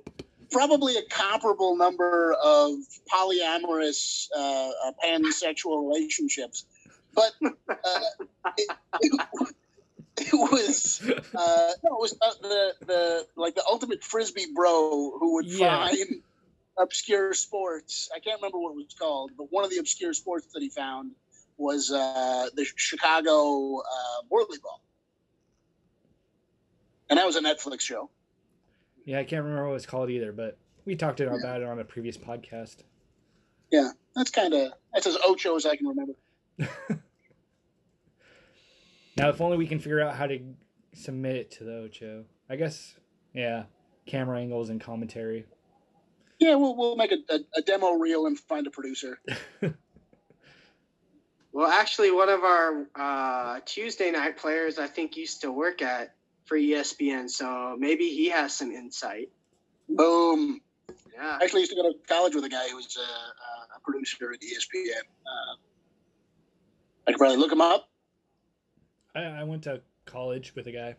probably 0.52 0.96
a 0.98 1.04
comparable 1.10 1.76
number 1.76 2.34
of 2.44 2.74
polyamorous 3.12 4.28
uh, 4.36 4.70
uh, 4.70 4.92
pansexual 5.04 5.88
relationships, 5.88 6.66
but 7.14 7.32
uh, 7.42 8.00
it, 8.58 8.70
it, 9.02 9.22
it 10.22 10.52
was 10.52 11.02
uh, 11.04 11.72
no, 11.84 11.96
it 11.96 12.02
was 12.02 12.18
the 12.42 12.74
the 12.86 13.28
like 13.36 13.54
the 13.56 13.64
ultimate 13.70 14.04
frisbee 14.04 14.48
bro 14.56 15.12
who 15.20 15.36
would 15.36 15.46
Yeah. 15.46 15.88
find 15.90 15.98
obscure 16.80 17.34
sports. 17.34 18.10
I 18.16 18.20
can't 18.20 18.40
remember 18.40 18.60
what 18.60 18.72
it 18.72 18.76
was 18.78 18.96
called, 18.98 19.32
but 19.38 19.52
one 19.52 19.64
of 19.64 19.70
the 19.70 19.78
obscure 19.78 20.14
sports 20.14 20.48
that 20.54 20.62
he 20.62 20.70
found 20.70 21.12
was 21.58 21.92
uh, 21.92 22.48
the 22.56 22.66
Chicago 22.76 23.78
uh, 23.80 24.22
Whirly 24.30 24.58
Ball, 24.62 24.82
and 27.10 27.18
that 27.18 27.26
was 27.26 27.36
a 27.36 27.42
Netflix 27.42 27.82
show. 27.82 28.10
Yeah, 29.06 29.20
I 29.20 29.24
can't 29.24 29.44
remember 29.44 29.66
what 29.66 29.72
it 29.72 29.74
was 29.74 29.86
called 29.86 30.10
either, 30.10 30.32
but 30.32 30.58
we 30.86 30.96
talked 30.96 31.20
about 31.20 31.62
it 31.62 31.68
on 31.68 31.80
a 31.80 31.84
previous 31.84 32.18
podcast. 32.18 32.78
Yeah, 33.72 33.90
that's 34.16 34.32
kind 34.32 34.54
of 34.54 34.74
that's 34.94 35.08
as 35.08 35.18
ocho 35.26 35.56
as 35.56 35.66
I 35.66 35.76
can 35.76 35.88
remember. 35.88 36.14
Now, 39.18 39.30
if 39.30 39.42
only 39.42 39.58
we 39.58 39.68
can 39.68 39.80
figure 39.80 40.00
out 40.00 40.16
how 40.16 40.28
to 40.28 40.40
submit 40.94 41.36
it 41.36 41.52
to 41.52 41.64
the 41.64 41.78
Ocho. 41.80 42.26
I 42.50 42.56
guess, 42.56 42.96
yeah, 43.34 43.64
camera 44.06 44.40
angles 44.40 44.70
and 44.70 44.80
commentary. 44.80 45.46
Yeah, 46.40 46.56
we'll 46.56 46.76
we'll 46.76 46.96
make 46.96 47.12
a, 47.12 47.18
a, 47.34 47.40
a 47.56 47.62
demo 47.62 47.94
reel 47.94 48.28
and 48.28 48.38
find 48.38 48.68
a 48.68 48.72
producer. 48.72 49.20
Well, 51.58 51.72
actually, 51.72 52.12
one 52.12 52.30
of 52.30 52.44
our 52.44 52.86
uh, 52.96 53.62
Tuesday 53.66 54.12
night 54.12 54.38
players, 54.38 54.78
I 54.78 54.86
think, 54.86 55.18
used 55.18 55.42
to 55.42 55.52
work 55.52 55.82
at 55.82 56.14
for 56.46 56.56
ESPN, 56.56 57.28
so 57.28 57.76
maybe 57.80 58.10
he 58.10 58.30
has 58.30 58.54
some 58.54 58.72
insight. 58.72 59.30
Boom. 59.90 60.62
Yeah. 60.88 61.40
I 61.42 61.44
actually 61.44 61.62
used 61.62 61.72
to 61.72 61.82
go 61.82 61.92
to 61.92 61.98
college 62.08 62.36
with 62.36 62.44
a 62.44 62.50
guy 62.50 62.70
who 62.70 62.76
was 62.76 62.96
a, 62.96 63.76
a 63.76 63.80
producer 63.84 64.32
at 64.32 64.40
ESPN. 64.40 65.02
Uh, 65.26 65.56
I 67.08 67.12
could 67.14 67.18
probably 67.18 67.38
look 67.38 67.52
him 67.52 67.62
up. 67.62 67.90
I, 69.18 69.42
I 69.42 69.44
went 69.44 69.64
to 69.64 69.82
college 70.06 70.54
with 70.56 70.68
a 70.68 70.72
guy. 70.72 70.96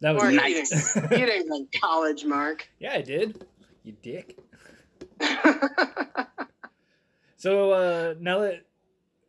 That 0.00 0.14
was 0.14 0.34
nice. 0.34 0.96
you, 0.96 1.02
didn't, 1.08 1.48
go 1.48 1.64
to 1.64 1.78
college, 1.80 2.24
Mark. 2.24 2.68
yeah, 2.80 2.92
I 2.94 3.02
did. 3.02 3.44
You 3.84 3.94
dick. 4.02 4.38
So 7.42 7.72
uh, 7.72 8.14
now 8.20 8.38
that 8.38 8.66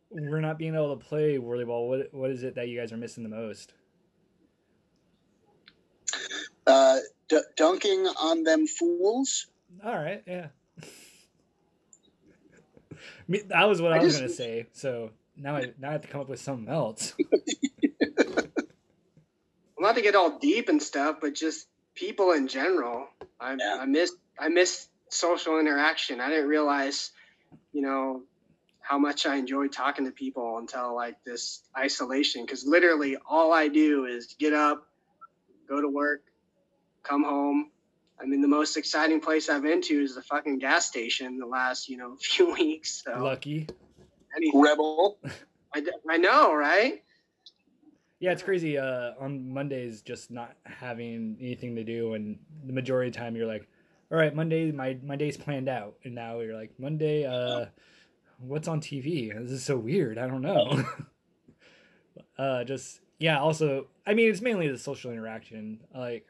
we're 0.08 0.40
not 0.40 0.56
being 0.56 0.76
able 0.76 0.96
to 0.96 1.04
play 1.04 1.36
whirly 1.38 1.64
ball, 1.64 1.88
what 1.88 2.14
what 2.14 2.30
is 2.30 2.44
it 2.44 2.54
that 2.54 2.68
you 2.68 2.78
guys 2.78 2.92
are 2.92 2.96
missing 2.96 3.24
the 3.24 3.28
most? 3.28 3.72
Uh, 6.64 6.98
d- 7.28 7.40
dunking 7.56 8.06
on 8.22 8.44
them 8.44 8.68
fools. 8.68 9.48
All 9.84 9.96
right, 9.96 10.22
yeah. 10.28 10.46
That 13.48 13.68
was 13.68 13.82
what 13.82 13.92
I, 13.92 13.96
I 13.96 14.04
was 14.04 14.12
just- 14.12 14.20
gonna 14.20 14.32
say. 14.32 14.66
So 14.74 15.10
now 15.36 15.56
I 15.56 15.72
now 15.78 15.90
I 15.90 15.92
have 15.92 16.02
to 16.02 16.08
come 16.08 16.20
up 16.22 16.28
with 16.28 16.40
something 16.40 16.68
else. 16.72 17.14
Well, 19.76 19.88
not 19.88 19.96
to 19.96 20.02
get 20.02 20.14
all 20.14 20.38
deep 20.38 20.68
and 20.68 20.82
stuff, 20.82 21.16
but 21.20 21.34
just 21.34 21.66
people 21.94 22.32
in 22.32 22.48
general. 22.48 23.08
I, 23.40 23.56
Yeah. 23.58 23.78
I 23.80 23.86
miss 23.86 24.12
I 24.38 24.48
miss 24.48 24.88
social 25.10 25.58
interaction. 25.58 26.20
I 26.20 26.28
didn't 26.28 26.48
realize, 26.48 27.12
you 27.72 27.82
know, 27.82 28.22
how 28.80 28.98
much 28.98 29.26
I 29.26 29.36
enjoyed 29.36 29.72
talking 29.72 30.04
to 30.04 30.10
people 30.10 30.58
until 30.58 30.94
like 30.94 31.22
this 31.24 31.62
isolation. 31.76 32.44
Because 32.44 32.66
literally, 32.66 33.16
all 33.28 33.52
I 33.52 33.68
do 33.68 34.06
is 34.06 34.34
get 34.38 34.52
up, 34.52 34.86
go 35.68 35.80
to 35.80 35.88
work, 35.88 36.22
come 37.02 37.24
home. 37.24 37.70
I 38.20 38.26
mean, 38.26 38.40
the 38.40 38.48
most 38.48 38.76
exciting 38.76 39.20
place 39.20 39.48
I've 39.48 39.62
been 39.62 39.82
to 39.82 40.02
is 40.02 40.14
the 40.14 40.22
fucking 40.22 40.58
gas 40.58 40.86
station 40.86 41.38
the 41.38 41.46
last, 41.46 41.88
you 41.88 41.96
know, 41.96 42.16
few 42.20 42.52
weeks. 42.52 43.02
So 43.04 43.22
Lucky. 43.22 43.68
Anything, 44.36 44.60
Rebel. 44.60 45.18
I, 45.74 45.82
I 46.08 46.16
know, 46.16 46.54
right? 46.54 47.02
Yeah, 48.20 48.32
it's 48.32 48.42
crazy. 48.42 48.78
Uh, 48.78 49.12
on 49.18 49.52
Mondays, 49.52 50.02
just 50.02 50.30
not 50.30 50.56
having 50.64 51.36
anything 51.40 51.74
to 51.76 51.84
do, 51.84 52.14
and 52.14 52.38
the 52.64 52.72
majority 52.72 53.08
of 53.08 53.14
the 53.14 53.18
time 53.18 53.36
you're 53.36 53.46
like, 53.46 53.66
"All 54.10 54.16
right, 54.18 54.34
Monday, 54.34 54.72
my 54.72 54.96
my 55.04 55.16
day's 55.16 55.36
planned 55.36 55.68
out," 55.68 55.96
and 56.04 56.14
now 56.14 56.40
you're 56.40 56.54
like, 56.54 56.70
"Monday, 56.78 57.26
uh, 57.26 57.66
what's 58.38 58.68
on 58.68 58.80
TV? 58.80 59.32
This 59.42 59.50
is 59.50 59.64
so 59.64 59.76
weird. 59.76 60.16
I 60.16 60.26
don't 60.26 60.42
know." 60.42 60.84
uh, 62.38 62.64
just 62.64 63.00
yeah. 63.18 63.40
Also, 63.40 63.88
I 64.06 64.14
mean, 64.14 64.30
it's 64.30 64.40
mainly 64.40 64.68
the 64.68 64.78
social 64.78 65.12
interaction, 65.12 65.80
like 65.94 66.26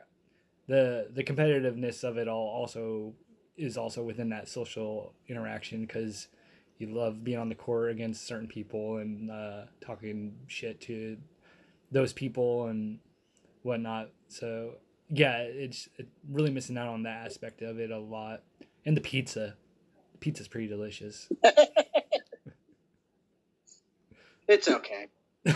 the 0.66 1.08
the 1.12 1.22
competitiveness 1.22 2.02
of 2.02 2.16
it 2.16 2.28
all. 2.28 2.48
Also, 2.48 3.14
is 3.56 3.76
also 3.76 4.02
within 4.02 4.30
that 4.30 4.48
social 4.48 5.12
interaction 5.28 5.82
because 5.82 6.28
you 6.78 6.88
love 6.88 7.22
being 7.22 7.38
on 7.38 7.48
the 7.48 7.54
court 7.54 7.90
against 7.90 8.26
certain 8.26 8.48
people 8.48 8.98
and 8.98 9.30
uh, 9.30 9.62
talking 9.80 10.36
shit 10.46 10.80
to 10.82 11.16
those 11.92 12.12
people 12.12 12.66
and 12.66 12.98
whatnot. 13.62 14.10
So 14.28 14.74
yeah, 15.10 15.38
it's 15.38 15.88
it, 15.96 16.08
really 16.30 16.50
missing 16.50 16.76
out 16.76 16.88
on 16.88 17.04
that 17.04 17.26
aspect 17.26 17.62
of 17.62 17.78
it 17.78 17.90
a 17.90 17.98
lot. 17.98 18.42
And 18.84 18.96
the 18.96 19.00
pizza, 19.00 19.54
pizza's 20.20 20.48
pretty 20.48 20.68
delicious. 20.68 21.28
It's 24.46 24.68
okay. 24.68 25.08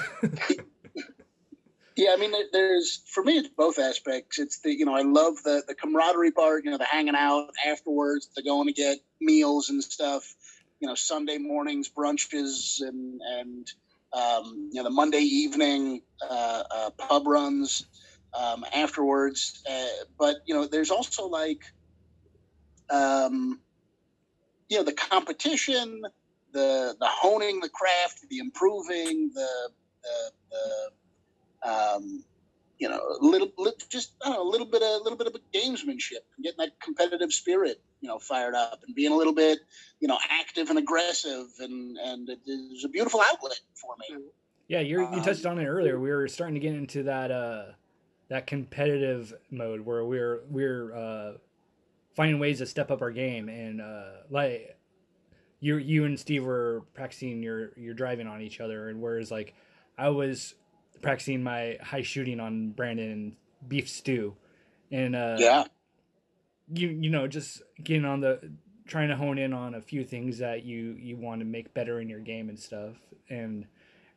Yeah, 1.99 2.11
I 2.13 2.17
mean, 2.17 2.33
there's 2.53 3.03
for 3.07 3.25
me, 3.25 3.39
it's 3.39 3.49
both 3.49 3.81
aspects. 3.81 4.39
It's 4.39 4.61
the 4.61 4.73
you 4.73 4.85
know, 4.85 4.95
I 4.95 5.03
love 5.03 5.43
the 5.43 5.65
the 5.67 5.75
camaraderie 5.75 6.31
part. 6.31 6.65
You 6.65 6.71
know, 6.71 6.79
the 6.79 6.85
hanging 6.85 7.17
out 7.17 7.49
afterwards, 7.67 8.29
the 8.37 8.43
going 8.45 8.69
to 8.69 8.73
get 8.73 8.99
meals 9.21 9.69
and 9.69 9.83
stuff. 9.83 10.33
You 10.81 10.89
know, 10.89 10.95
Sunday 10.95 11.39
mornings 11.39 11.89
brunches 11.89 12.81
and 12.81 13.21
and 13.39 13.73
um, 14.13 14.71
you 14.73 14.83
know 14.83 14.85
the 14.85 14.91
Monday 14.95 15.21
evening 15.21 16.03
uh, 16.29 16.63
uh, 16.71 16.91
pub 16.91 17.27
runs 17.27 17.87
um, 18.35 18.65
afterwards. 18.75 19.63
Uh, 19.71 20.05
but 20.19 20.37
you 20.47 20.55
know, 20.55 20.67
there's 20.67 20.91
also 20.91 21.27
like 21.27 21.63
um, 22.91 23.61
you 24.69 24.79
know 24.79 24.85
the 24.85 24.93
competition, 24.93 26.03
the 26.53 26.95
the 27.01 27.09
honing 27.09 27.61
the 27.61 27.69
craft, 27.69 28.21
the 28.31 28.39
improving, 28.39 29.31
the 29.35 29.71
the, 30.03 30.31
the 30.51 30.91
um, 31.71 32.25
you 32.79 32.89
know, 32.89 32.97
a 32.99 33.25
little, 33.25 33.51
little 33.59 33.79
just 33.89 34.13
know, 34.25 34.43
a 34.43 34.49
little 34.49 34.67
bit, 34.67 34.83
of, 34.83 35.01
a 35.01 35.03
little 35.03 35.19
bit 35.19 35.27
of 35.27 35.37
gamesmanship, 35.53 36.23
getting 36.43 36.59
that 36.59 36.81
competitive 36.81 37.33
spirit, 37.33 37.81
you 38.01 38.09
know, 38.09 38.19
fired 38.19 38.55
up, 38.55 38.81
and 38.87 38.95
being 38.95 39.13
a 39.13 39.17
little 39.17 39.35
bit, 39.35 39.59
you 40.01 40.09
know, 40.09 40.19
active 40.31 40.71
and 40.71 40.79
aggressive, 40.79 41.47
and 41.61 41.97
and 41.99 42.29
it 42.29 42.41
is 42.47 42.85
a 42.85 42.89
beautiful 42.89 43.21
outlet 43.21 43.61
for 43.75 43.95
me. 43.99 44.17
Yeah, 44.69 44.81
you 44.81 45.01
you 45.01 45.21
Um, 45.21 45.23
touched 45.23 45.47
on 45.47 45.59
it 45.59 45.67
earlier. 45.67 45.99
We 45.99 46.11
were 46.11 46.29
starting 46.29 46.55
to 46.55 46.61
get 46.61 46.75
into 46.75 47.05
that 47.05 47.31
uh 47.31 47.65
that 48.29 48.47
competitive 48.47 49.35
mode 49.51 49.81
where 49.81 50.05
we're 50.05 50.43
we're 50.51 50.95
uh 50.95 51.33
finding 52.17 52.39
ways 52.39 52.59
to 52.59 52.67
step 52.67 52.91
up 52.91 53.03
our 53.03 53.11
game 53.11 53.49
and 53.49 53.81
uh 53.81 54.11
like 54.31 54.77
you 55.61 55.77
you 55.79 56.05
and 56.05 56.19
Steve 56.19 56.45
were 56.45 56.85
practicing 56.95 57.43
your 57.43 57.73
your 57.77 57.95
driving 57.95 58.27
on 58.27 58.41
each 58.43 58.61
other 58.61 58.89
and 58.89 59.01
whereas 59.01 59.31
like 59.31 59.55
I 59.97 60.11
was 60.11 60.55
practicing 61.03 61.43
my 61.43 61.79
high 61.83 62.03
shooting 62.03 62.41
on 62.41 62.71
Brandon 62.71 63.11
and 63.11 63.37
beef 63.67 63.89
stew 63.89 64.35
and 64.91 65.17
uh 65.17 65.37
Yeah, 65.39 65.65
you 66.73 66.89
you 66.89 67.11
know 67.11 67.27
just 67.27 67.63
getting 67.83 68.05
on 68.05 68.21
the 68.21 68.51
trying 68.87 69.09
to 69.09 69.17
hone 69.17 69.39
in 69.39 69.53
on 69.53 69.75
a 69.75 69.81
few 69.81 70.03
things 70.05 70.39
that 70.39 70.65
you 70.65 70.97
you 70.99 71.17
want 71.17 71.41
to 71.41 71.45
make 71.45 71.75
better 71.75 72.01
in 72.01 72.09
your 72.09 72.21
game 72.21 72.49
and 72.49 72.59
stuff. 72.59 72.97
And 73.29 73.67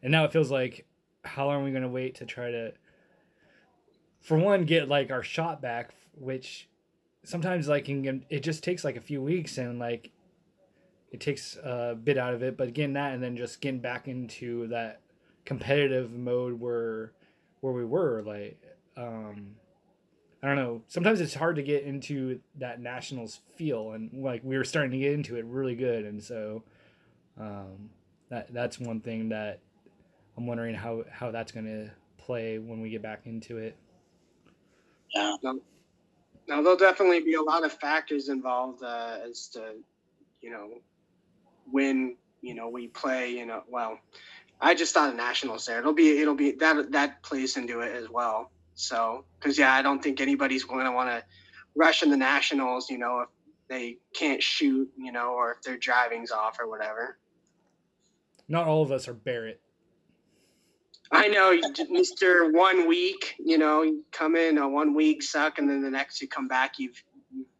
and 0.01 0.11
now 0.11 0.23
it 0.23 0.31
feels 0.31 0.49
like 0.49 0.85
how 1.23 1.47
long 1.47 1.61
are 1.61 1.63
we 1.63 1.71
going 1.71 1.83
to 1.83 1.89
wait 1.89 2.15
to 2.15 2.25
try 2.25 2.49
to 2.49 2.73
for 4.19 4.37
one 4.37 4.63
get 4.63 4.87
like 4.87 5.11
our 5.11 5.21
shot 5.21 5.61
back 5.61 5.93
which 6.13 6.67
sometimes 7.23 7.67
like 7.67 7.85
can 7.85 8.25
it 8.29 8.41
just 8.41 8.63
takes 8.63 8.83
like 8.83 8.95
a 8.95 9.01
few 9.01 9.21
weeks 9.21 9.57
and 9.57 9.77
like 9.77 10.11
it 11.11 11.19
takes 11.19 11.57
a 11.57 11.95
bit 12.01 12.17
out 12.17 12.33
of 12.33 12.41
it. 12.41 12.57
But 12.57 12.73
getting 12.73 12.93
that 12.93 13.13
and 13.13 13.21
then 13.21 13.35
just 13.35 13.61
getting 13.61 13.81
back 13.81 14.07
into 14.07 14.67
that 14.67 15.01
competitive 15.45 16.13
mode 16.13 16.59
where 16.59 17.11
where 17.59 17.73
we 17.73 17.85
were 17.85 18.21
like 18.23 18.61
um 18.95 19.55
I 20.43 20.47
don't 20.47 20.55
know. 20.55 20.81
Sometimes 20.87 21.21
it's 21.21 21.35
hard 21.35 21.57
to 21.57 21.63
get 21.63 21.83
into 21.83 22.39
that 22.57 22.79
nationals 22.81 23.39
feel, 23.55 23.91
and 23.91 24.11
like 24.13 24.41
we 24.43 24.57
were 24.57 24.63
starting 24.63 24.91
to 24.91 24.97
get 24.97 25.13
into 25.13 25.37
it 25.37 25.45
really 25.45 25.75
good, 25.75 26.05
and 26.05 26.21
so 26.23 26.63
um, 27.39 27.89
that 28.29 28.51
that's 28.51 28.79
one 28.79 29.01
thing 29.01 29.29
that 29.29 29.59
I'm 30.37 30.47
wondering 30.47 30.73
how 30.73 31.03
how 31.11 31.31
that's 31.31 31.51
going 31.51 31.65
to 31.65 31.91
play 32.17 32.57
when 32.57 32.81
we 32.81 32.89
get 32.89 33.01
back 33.01 33.21
into 33.25 33.57
it. 33.57 33.75
yeah, 35.13 35.35
Now, 36.47 36.61
there'll 36.61 36.77
definitely 36.77 37.21
be 37.21 37.35
a 37.35 37.41
lot 37.41 37.63
of 37.63 37.73
factors 37.73 38.29
involved 38.29 38.83
uh, 38.83 39.17
as 39.29 39.47
to, 39.49 39.75
you 40.41 40.51
know, 40.51 40.69
when 41.69 42.15
you 42.41 42.55
know 42.55 42.69
we 42.69 42.87
play. 42.87 43.31
You 43.31 43.45
know, 43.45 43.63
well, 43.69 43.99
I 44.59 44.73
just 44.73 44.93
thought 44.93 45.09
of 45.09 45.15
nationals 45.15 45.65
there. 45.65 45.79
It'll 45.79 45.93
be 45.93 46.19
it'll 46.19 46.35
be 46.35 46.51
that 46.53 46.91
that 46.91 47.21
plays 47.21 47.57
into 47.57 47.81
it 47.81 47.95
as 47.95 48.09
well. 48.09 48.51
So, 48.81 49.25
because 49.39 49.57
yeah, 49.57 49.73
I 49.73 49.81
don't 49.81 50.01
think 50.01 50.21
anybody's 50.21 50.63
going 50.63 50.85
to 50.85 50.91
want 50.91 51.09
to 51.09 51.23
rush 51.75 52.03
in 52.03 52.09
the 52.09 52.17
nationals. 52.17 52.89
You 52.89 52.97
know, 52.97 53.21
if 53.21 53.29
they 53.69 53.97
can't 54.13 54.41
shoot, 54.41 54.89
you 54.97 55.11
know, 55.11 55.33
or 55.33 55.53
if 55.53 55.61
their 55.61 55.77
driving's 55.77 56.31
off 56.31 56.59
or 56.59 56.69
whatever. 56.69 57.17
Not 58.47 58.67
all 58.67 58.81
of 58.81 58.91
us 58.91 59.07
are 59.07 59.13
Barrett. 59.13 59.61
I 61.11 61.27
know, 61.27 61.57
Mister. 61.89 62.51
One 62.51 62.87
week, 62.87 63.35
you 63.37 63.57
know, 63.57 63.83
you 63.83 64.03
come 64.11 64.35
in 64.35 64.57
a 64.57 64.67
one 64.67 64.93
week 64.93 65.21
suck, 65.21 65.59
and 65.59 65.69
then 65.69 65.81
the 65.81 65.91
next 65.91 66.21
you 66.21 66.27
come 66.27 66.47
back, 66.47 66.79
you've, 66.79 67.01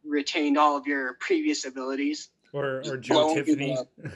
retained 0.04 0.58
all 0.58 0.76
of 0.76 0.86
your 0.86 1.14
previous 1.20 1.64
abilities. 1.64 2.30
Or 2.52 2.82
or 2.84 2.96
Joe 2.96 3.34
Tiffany. 3.34 3.76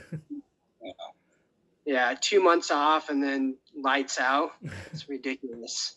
yeah, 1.87 2.15
two 2.21 2.43
months 2.43 2.71
off 2.71 3.11
and 3.11 3.23
then 3.23 3.57
lights 3.81 4.19
out. 4.19 4.53
It's 4.93 5.09
ridiculous. 5.09 5.97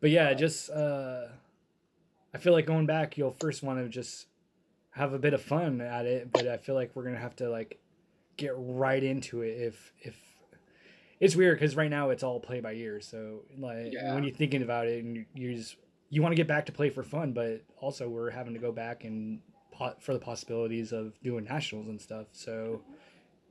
But 0.00 0.10
yeah, 0.10 0.32
just 0.34 0.70
uh, 0.70 1.26
I 2.34 2.38
feel 2.38 2.52
like 2.52 2.66
going 2.66 2.86
back, 2.86 3.16
you'll 3.18 3.36
first 3.40 3.62
want 3.62 3.78
to 3.80 3.88
just 3.88 4.26
have 4.90 5.12
a 5.12 5.18
bit 5.18 5.34
of 5.34 5.42
fun 5.42 5.80
at 5.80 6.06
it, 6.06 6.32
but 6.32 6.46
I 6.46 6.56
feel 6.56 6.74
like 6.74 6.94
we're 6.94 7.04
gonna 7.04 7.18
have 7.18 7.36
to 7.36 7.48
like 7.48 7.78
get 8.36 8.52
right 8.56 9.02
into 9.02 9.42
it 9.42 9.56
if 9.60 9.92
if 10.00 10.16
it's 11.20 11.34
weird 11.34 11.58
because 11.58 11.74
right 11.74 11.90
now 11.90 12.10
it's 12.10 12.22
all 12.22 12.38
play 12.40 12.60
by 12.60 12.72
ear. 12.74 13.00
So 13.00 13.40
like 13.58 13.92
Yeah. 13.92 14.14
when 14.14 14.22
you're 14.24 14.34
thinking 14.34 14.62
about 14.62 14.86
it 14.86 15.02
and 15.04 15.16
you, 15.16 15.24
you 15.34 15.54
just 15.56 15.76
you 16.10 16.22
want 16.22 16.32
to 16.32 16.36
get 16.36 16.46
back 16.48 16.66
to 16.66 16.72
play 16.72 16.90
for 16.90 17.02
fun, 17.02 17.32
but 17.32 17.62
also 17.80 18.08
we're 18.08 18.30
having 18.30 18.54
to 18.54 18.60
go 18.60 18.72
back 18.72 19.04
and 19.04 19.40
pot 19.72 20.02
for 20.02 20.12
the 20.14 20.18
possibilities 20.20 20.92
of 20.92 21.12
doing 21.22 21.44
nationals 21.44 21.88
and 21.88 22.00
stuff. 22.00 22.26
So 22.32 22.80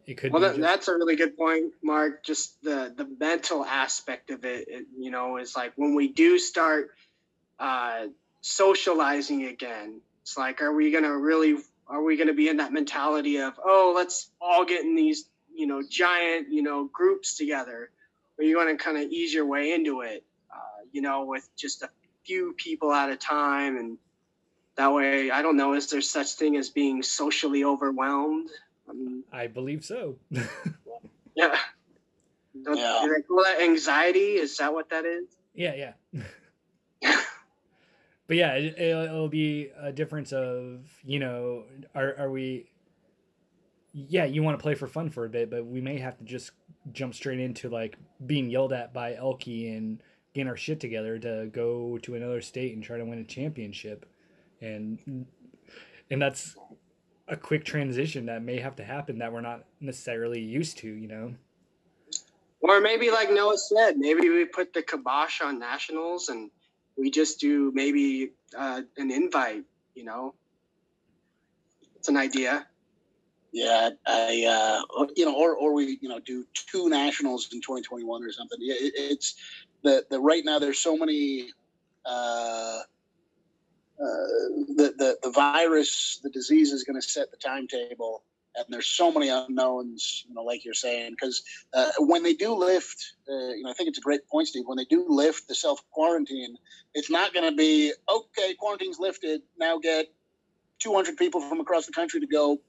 it 0.07 0.17
could 0.17 0.31
Well, 0.31 0.41
that, 0.41 0.55
just- 0.55 0.61
that's 0.61 0.87
a 0.87 0.93
really 0.93 1.15
good 1.15 1.37
point, 1.37 1.73
Mark. 1.83 2.23
Just 2.23 2.61
the 2.63 2.93
the 2.95 3.05
mental 3.19 3.63
aspect 3.63 4.31
of 4.31 4.45
it, 4.45 4.67
it 4.67 4.85
you 4.97 5.11
know, 5.11 5.37
is 5.37 5.55
like 5.55 5.73
when 5.75 5.93
we 5.93 6.07
do 6.07 6.39
start 6.39 6.91
uh, 7.59 8.07
socializing 8.41 9.45
again. 9.45 10.01
It's 10.23 10.37
like, 10.37 10.61
are 10.61 10.73
we 10.73 10.91
gonna 10.91 11.15
really? 11.17 11.57
Are 11.87 12.01
we 12.01 12.17
gonna 12.17 12.33
be 12.33 12.49
in 12.49 12.57
that 12.57 12.73
mentality 12.73 13.37
of, 13.37 13.57
oh, 13.63 13.93
let's 13.95 14.29
all 14.41 14.65
get 14.65 14.83
in 14.83 14.95
these, 14.95 15.29
you 15.55 15.67
know, 15.67 15.81
giant, 15.89 16.49
you 16.51 16.61
know, 16.61 16.85
groups 16.91 17.37
together? 17.37 17.91
Or 18.37 18.43
you 18.43 18.57
want 18.57 18.69
to 18.69 18.83
kind 18.83 18.97
of 18.97 19.09
ease 19.09 19.33
your 19.33 19.45
way 19.45 19.71
into 19.73 20.01
it, 20.01 20.23
uh, 20.53 20.83
you 20.91 21.01
know, 21.01 21.23
with 21.25 21.49
just 21.55 21.81
a 21.83 21.89
few 22.25 22.53
people 22.57 22.91
at 22.93 23.09
a 23.09 23.15
time, 23.15 23.77
and 23.77 23.97
that 24.75 24.93
way, 24.93 25.31
I 25.31 25.41
don't 25.41 25.55
know, 25.57 25.73
is 25.73 25.89
there 25.89 26.01
such 26.01 26.33
thing 26.33 26.55
as 26.57 26.69
being 26.69 27.01
socially 27.01 27.63
overwhelmed? 27.63 28.49
I 29.31 29.47
believe 29.47 29.83
so. 29.83 30.17
yeah. 30.31 30.41
Don't, 32.63 32.77
Yeah. 32.77 32.99
Do 33.03 33.13
they 33.13 33.21
call 33.21 33.43
that 33.43 33.61
anxiety? 33.61 34.37
Is 34.37 34.57
that 34.57 34.73
what 34.73 34.89
that 34.89 35.05
is? 35.05 35.25
Yeah, 35.53 35.93
yeah. 37.01 37.21
but 38.27 38.37
yeah, 38.37 38.53
it, 38.53 38.77
it'll, 38.79 39.03
it'll 39.03 39.29
be 39.29 39.69
a 39.79 39.91
difference 39.91 40.31
of 40.31 40.79
you 41.03 41.19
know, 41.19 41.63
are 41.93 42.15
are 42.17 42.31
we? 42.31 42.69
Yeah, 43.93 44.25
you 44.25 44.43
want 44.43 44.57
to 44.57 44.61
play 44.61 44.75
for 44.75 44.87
fun 44.87 45.09
for 45.09 45.25
a 45.25 45.29
bit, 45.29 45.49
but 45.49 45.65
we 45.65 45.81
may 45.81 45.97
have 45.97 46.17
to 46.17 46.23
just 46.23 46.51
jump 46.91 47.15
straight 47.15 47.39
into 47.39 47.69
like 47.69 47.97
being 48.25 48.49
yelled 48.49 48.73
at 48.73 48.93
by 48.93 49.13
Elkie 49.13 49.75
and 49.75 50.01
getting 50.33 50.47
our 50.47 50.57
shit 50.57 50.79
together 50.79 51.17
to 51.17 51.49
go 51.51 51.97
to 51.99 52.15
another 52.15 52.41
state 52.41 52.75
and 52.75 52.83
try 52.83 52.97
to 52.97 53.05
win 53.05 53.19
a 53.19 53.23
championship, 53.23 54.05
and 54.61 55.25
and 56.09 56.21
that's 56.21 56.55
a 57.27 57.35
quick 57.35 57.65
transition 57.65 58.25
that 58.27 58.41
may 58.41 58.59
have 58.59 58.75
to 58.77 58.83
happen 58.83 59.17
that 59.19 59.31
we're 59.31 59.41
not 59.41 59.65
necessarily 59.81 60.39
used 60.39 60.77
to, 60.79 60.87
you 60.87 61.07
know. 61.07 61.33
Or 62.61 62.81
maybe, 62.81 63.11
like 63.11 63.31
Noah 63.31 63.57
said, 63.57 63.97
maybe 63.97 64.29
we 64.29 64.45
put 64.45 64.73
the 64.73 64.81
kibosh 64.81 65.41
on 65.41 65.59
nationals 65.59 66.29
and 66.29 66.49
we 66.97 67.11
just 67.11 67.39
do 67.39 67.71
maybe 67.73 68.31
uh, 68.57 68.81
an 68.97 69.11
invite. 69.11 69.63
You 69.93 70.05
know, 70.05 70.33
it's 71.95 72.07
an 72.07 72.17
idea. 72.17 72.65
Yeah, 73.51 73.89
I 74.05 74.83
uh, 74.99 75.05
you 75.15 75.25
know, 75.25 75.35
or 75.35 75.55
or 75.55 75.73
we 75.73 75.97
you 76.01 76.09
know 76.09 76.19
do 76.19 76.45
two 76.53 76.89
nationals 76.89 77.49
in 77.51 77.61
2021 77.61 78.23
or 78.23 78.31
something. 78.31 78.57
Yeah, 78.61 78.75
it, 78.77 78.93
it's 78.95 79.35
the 79.83 80.05
the 80.09 80.19
right 80.19 80.43
now. 80.43 80.59
There's 80.59 80.79
so 80.79 80.97
many. 80.97 81.51
Uh, 82.05 82.79
uh, 82.79 82.81
the, 83.97 84.93
the 84.97 85.17
the 85.23 85.31
virus, 85.31 86.19
the 86.23 86.29
disease 86.29 86.71
is 86.71 86.83
going 86.83 86.99
to 86.99 87.07
set 87.07 87.31
the 87.31 87.37
timetable, 87.37 88.23
and 88.55 88.65
there's 88.69 88.87
so 88.87 89.11
many 89.11 89.29
unknowns. 89.29 90.25
You 90.27 90.35
know, 90.35 90.43
like 90.43 90.63
you're 90.63 90.73
saying, 90.73 91.11
because 91.11 91.43
uh, 91.73 91.91
when 91.99 92.23
they 92.23 92.33
do 92.33 92.53
lift, 92.53 93.13
uh, 93.29 93.49
you 93.49 93.63
know, 93.63 93.71
I 93.71 93.73
think 93.73 93.89
it's 93.89 93.97
a 93.97 94.01
great 94.01 94.27
point, 94.27 94.47
Steve. 94.47 94.63
When 94.65 94.77
they 94.77 94.85
do 94.85 95.05
lift 95.07 95.47
the 95.47 95.55
self 95.55 95.81
quarantine, 95.91 96.57
it's 96.93 97.09
not 97.09 97.33
going 97.33 97.49
to 97.49 97.55
be 97.55 97.93
okay. 98.09 98.53
Quarantine's 98.55 98.99
lifted. 98.99 99.41
Now 99.57 99.79
get 99.79 100.07
200 100.79 101.17
people 101.17 101.41
from 101.41 101.59
across 101.59 101.85
the 101.85 101.93
country 101.93 102.19
to 102.19 102.27
go 102.27 102.59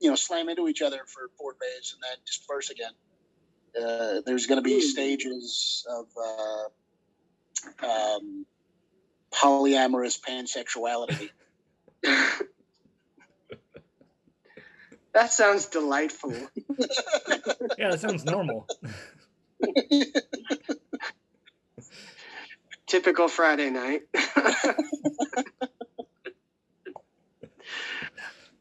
you 0.00 0.08
know, 0.08 0.16
slam 0.16 0.48
into 0.48 0.68
each 0.68 0.82
other 0.82 1.00
for 1.06 1.30
four 1.36 1.54
days 1.60 1.94
and 1.94 2.02
then 2.02 2.16
disperse 2.24 2.70
again. 2.70 2.92
Uh, 3.76 4.20
there's 4.24 4.46
going 4.46 4.58
to 4.58 4.62
be 4.62 4.80
stages 4.80 5.86
of 5.90 6.06
uh, 7.82 7.86
um, 7.86 8.46
polyamorous 9.38 10.18
pansexuality. 10.20 11.30
That 15.18 15.32
sounds 15.32 15.66
delightful. 15.66 16.32
Yeah, 17.76 17.90
that 17.90 18.00
sounds 18.00 18.24
normal. 18.24 18.68
Typical 22.86 23.26
Friday 23.28 23.70
night. 23.70 24.02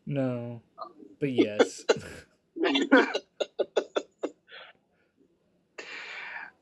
no, 0.06 0.62
but 1.20 1.32
yes. 1.32 1.86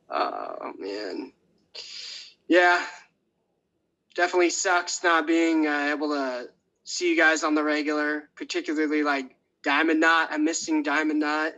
oh 0.09 0.73
man, 0.77 1.31
yeah, 2.47 2.85
definitely 4.15 4.49
sucks 4.49 5.03
not 5.03 5.27
being 5.27 5.67
uh, 5.67 5.89
able 5.93 6.09
to 6.09 6.49
see 6.83 7.09
you 7.11 7.17
guys 7.17 7.43
on 7.43 7.53
the 7.55 7.63
regular, 7.63 8.29
particularly 8.35 9.03
like 9.03 9.35
Diamond 9.63 9.99
Knot. 9.99 10.29
I'm 10.31 10.43
missing 10.43 10.83
Diamond 10.83 11.19
Knot, 11.19 11.53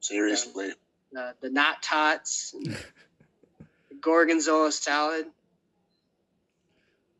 Seriously. 0.00 0.72
uh, 1.16 1.32
the 1.40 1.50
Knot 1.50 1.82
Tots, 1.82 2.54
the 2.60 3.94
Gorgonzola 4.00 4.72
salad. 4.72 5.26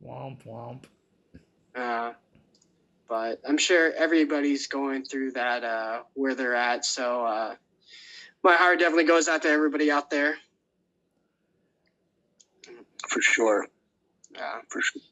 womp 0.04 0.44
womp. 0.46 0.84
Uh, 1.74 2.12
but 3.08 3.40
I'm 3.46 3.58
sure 3.58 3.92
everybody's 3.92 4.66
going 4.66 5.04
through 5.04 5.32
that 5.32 5.62
uh, 5.64 6.02
where 6.14 6.34
they're 6.34 6.54
at. 6.54 6.84
So 6.84 7.24
uh, 7.24 7.54
my 8.42 8.54
heart 8.54 8.78
definitely 8.78 9.04
goes 9.04 9.28
out 9.28 9.42
to 9.42 9.48
everybody 9.48 9.90
out 9.90 10.10
there. 10.10 10.36
For 13.08 13.20
sure. 13.20 13.68
Uh, 14.37 14.61
For 14.68 14.80
sure. 14.80 15.03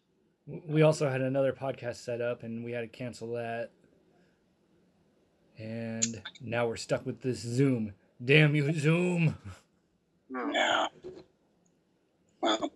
We 0.67 0.83
also 0.83 1.09
had 1.09 1.21
another 1.21 1.53
podcast 1.53 1.97
set 1.97 2.21
up 2.21 2.43
and 2.43 2.65
we 2.65 2.73
had 2.73 2.81
to 2.81 2.89
cancel 2.89 3.33
that. 3.35 3.71
And 5.59 6.23
now 6.41 6.67
we're 6.67 6.77
stuck 6.77 7.07
with 7.07 7.21
this 7.23 7.39
Zoom. 7.41 7.93
Damn 8.25 8.55
you, 8.55 8.73
Zoom. 8.73 9.37
Yeah. 10.53 10.87
Well, 12.41 12.73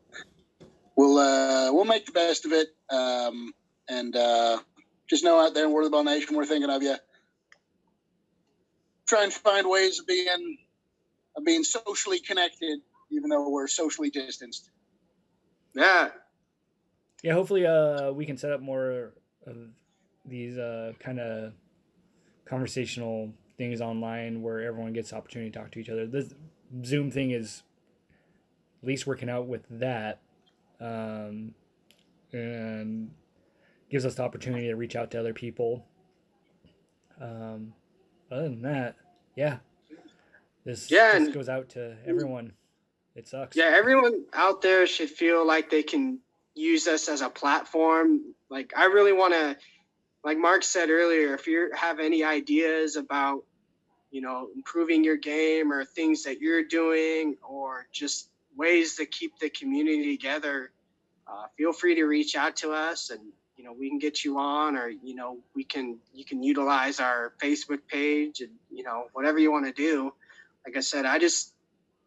we'll 0.94 1.18
uh, 1.18 1.72
we'll 1.72 1.84
make 1.84 2.06
the 2.06 2.12
best 2.12 2.44
of 2.44 2.52
it, 2.52 2.68
um, 2.90 3.52
and 3.88 4.14
uh, 4.14 4.58
just 5.08 5.24
know 5.24 5.40
out 5.40 5.54
there 5.54 5.64
in 5.64 5.72
Word 5.72 5.80
of 5.80 5.86
the 5.86 5.90
Ball 5.90 6.04
Nation, 6.04 6.36
we're 6.36 6.46
thinking 6.46 6.70
of 6.70 6.82
you. 6.82 6.94
Try 9.06 9.24
and 9.24 9.32
find 9.32 9.68
ways 9.68 9.98
of 9.98 10.06
being 10.06 10.58
of 11.36 11.44
being 11.44 11.64
socially 11.64 12.20
connected, 12.20 12.80
even 13.10 13.30
though 13.30 13.48
we're 13.50 13.66
socially 13.68 14.10
distanced. 14.10 14.70
yeah, 15.74 16.10
Yeah, 17.26 17.32
hopefully 17.32 17.66
uh 17.66 18.12
we 18.12 18.24
can 18.24 18.36
set 18.36 18.52
up 18.52 18.60
more 18.60 19.12
of 19.48 19.56
these 20.24 20.58
uh 20.58 20.92
kind 21.00 21.18
of 21.18 21.54
conversational 22.44 23.32
things 23.58 23.80
online 23.80 24.42
where 24.42 24.60
everyone 24.60 24.92
gets 24.92 25.10
the 25.10 25.16
opportunity 25.16 25.50
to 25.50 25.58
talk 25.58 25.72
to 25.72 25.80
each 25.80 25.88
other. 25.88 26.06
This 26.06 26.32
Zoom 26.84 27.10
thing 27.10 27.32
is 27.32 27.64
at 28.80 28.86
least 28.86 29.08
working 29.08 29.28
out 29.28 29.48
with 29.48 29.62
that. 29.70 30.20
Um 30.80 31.54
and 32.32 33.10
gives 33.90 34.06
us 34.06 34.14
the 34.14 34.22
opportunity 34.22 34.68
to 34.68 34.76
reach 34.76 34.94
out 34.94 35.10
to 35.10 35.18
other 35.18 35.34
people. 35.34 35.84
Um 37.20 37.72
other 38.30 38.44
than 38.44 38.62
that, 38.62 38.94
yeah. 39.34 39.56
This, 40.64 40.92
Yeah, 40.92 41.18
this 41.18 41.34
goes 41.34 41.48
out 41.48 41.70
to 41.70 41.96
everyone. 42.06 42.52
It 43.16 43.26
sucks. 43.26 43.56
yeah. 43.56 43.72
Everyone 43.76 44.26
out 44.32 44.62
there 44.62 44.86
should 44.86 45.10
feel 45.10 45.44
like 45.44 45.70
they 45.70 45.82
can 45.82 46.20
use 46.56 46.88
us 46.88 47.08
as 47.08 47.20
a 47.20 47.28
platform. 47.28 48.34
Like 48.50 48.72
I 48.76 48.86
really 48.86 49.12
want 49.12 49.34
to, 49.34 49.56
like 50.24 50.38
Mark 50.38 50.64
said 50.64 50.90
earlier, 50.90 51.34
if 51.34 51.46
you 51.46 51.70
have 51.74 52.00
any 52.00 52.24
ideas 52.24 52.96
about, 52.96 53.44
you 54.10 54.20
know, 54.20 54.48
improving 54.54 55.04
your 55.04 55.16
game 55.16 55.72
or 55.72 55.84
things 55.84 56.24
that 56.24 56.40
you're 56.40 56.64
doing 56.64 57.36
or 57.48 57.86
just 57.92 58.28
ways 58.56 58.96
to 58.96 59.06
keep 59.06 59.38
the 59.38 59.50
community 59.50 60.16
together, 60.16 60.72
uh, 61.28 61.46
feel 61.56 61.72
free 61.72 61.94
to 61.96 62.04
reach 62.04 62.34
out 62.34 62.56
to 62.56 62.72
us 62.72 63.10
and 63.10 63.20
you 63.56 63.64
know 63.64 63.72
we 63.72 63.88
can 63.88 63.98
get 63.98 64.24
you 64.24 64.38
on 64.38 64.76
or 64.76 64.88
you 64.88 65.14
know 65.14 65.38
we 65.54 65.64
can 65.64 65.98
you 66.14 66.24
can 66.24 66.42
utilize 66.42 67.00
our 67.00 67.32
facebook 67.42 67.80
page 67.88 68.40
and 68.40 68.50
you 68.70 68.84
know 68.84 69.06
whatever 69.14 69.38
you 69.38 69.50
want 69.50 69.64
to 69.64 69.72
do 69.72 70.12
like 70.64 70.76
i 70.76 70.80
said 70.80 71.06
i 71.06 71.18
just 71.18 71.54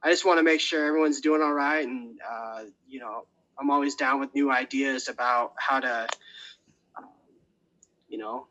I 0.02 0.12
just 0.12 0.26
want 0.26 0.40
to 0.40 0.44
make 0.44 0.62
sure 0.62 0.86
everyone's 0.86 1.20
doing 1.20 1.42
all 1.42 1.54
right, 1.54 1.86
and 1.86 2.18
uh, 2.28 2.64
you 2.88 3.00
know, 3.00 3.26
I'm 3.60 3.72
always 3.72 3.96
down 3.96 4.20
with 4.20 4.34
new 4.34 4.52
ideas 4.52 5.08
about 5.10 5.54
how 5.58 5.80
to, 5.80 6.08
uh, 6.98 7.02
you 8.08 8.18
know, 8.18 8.48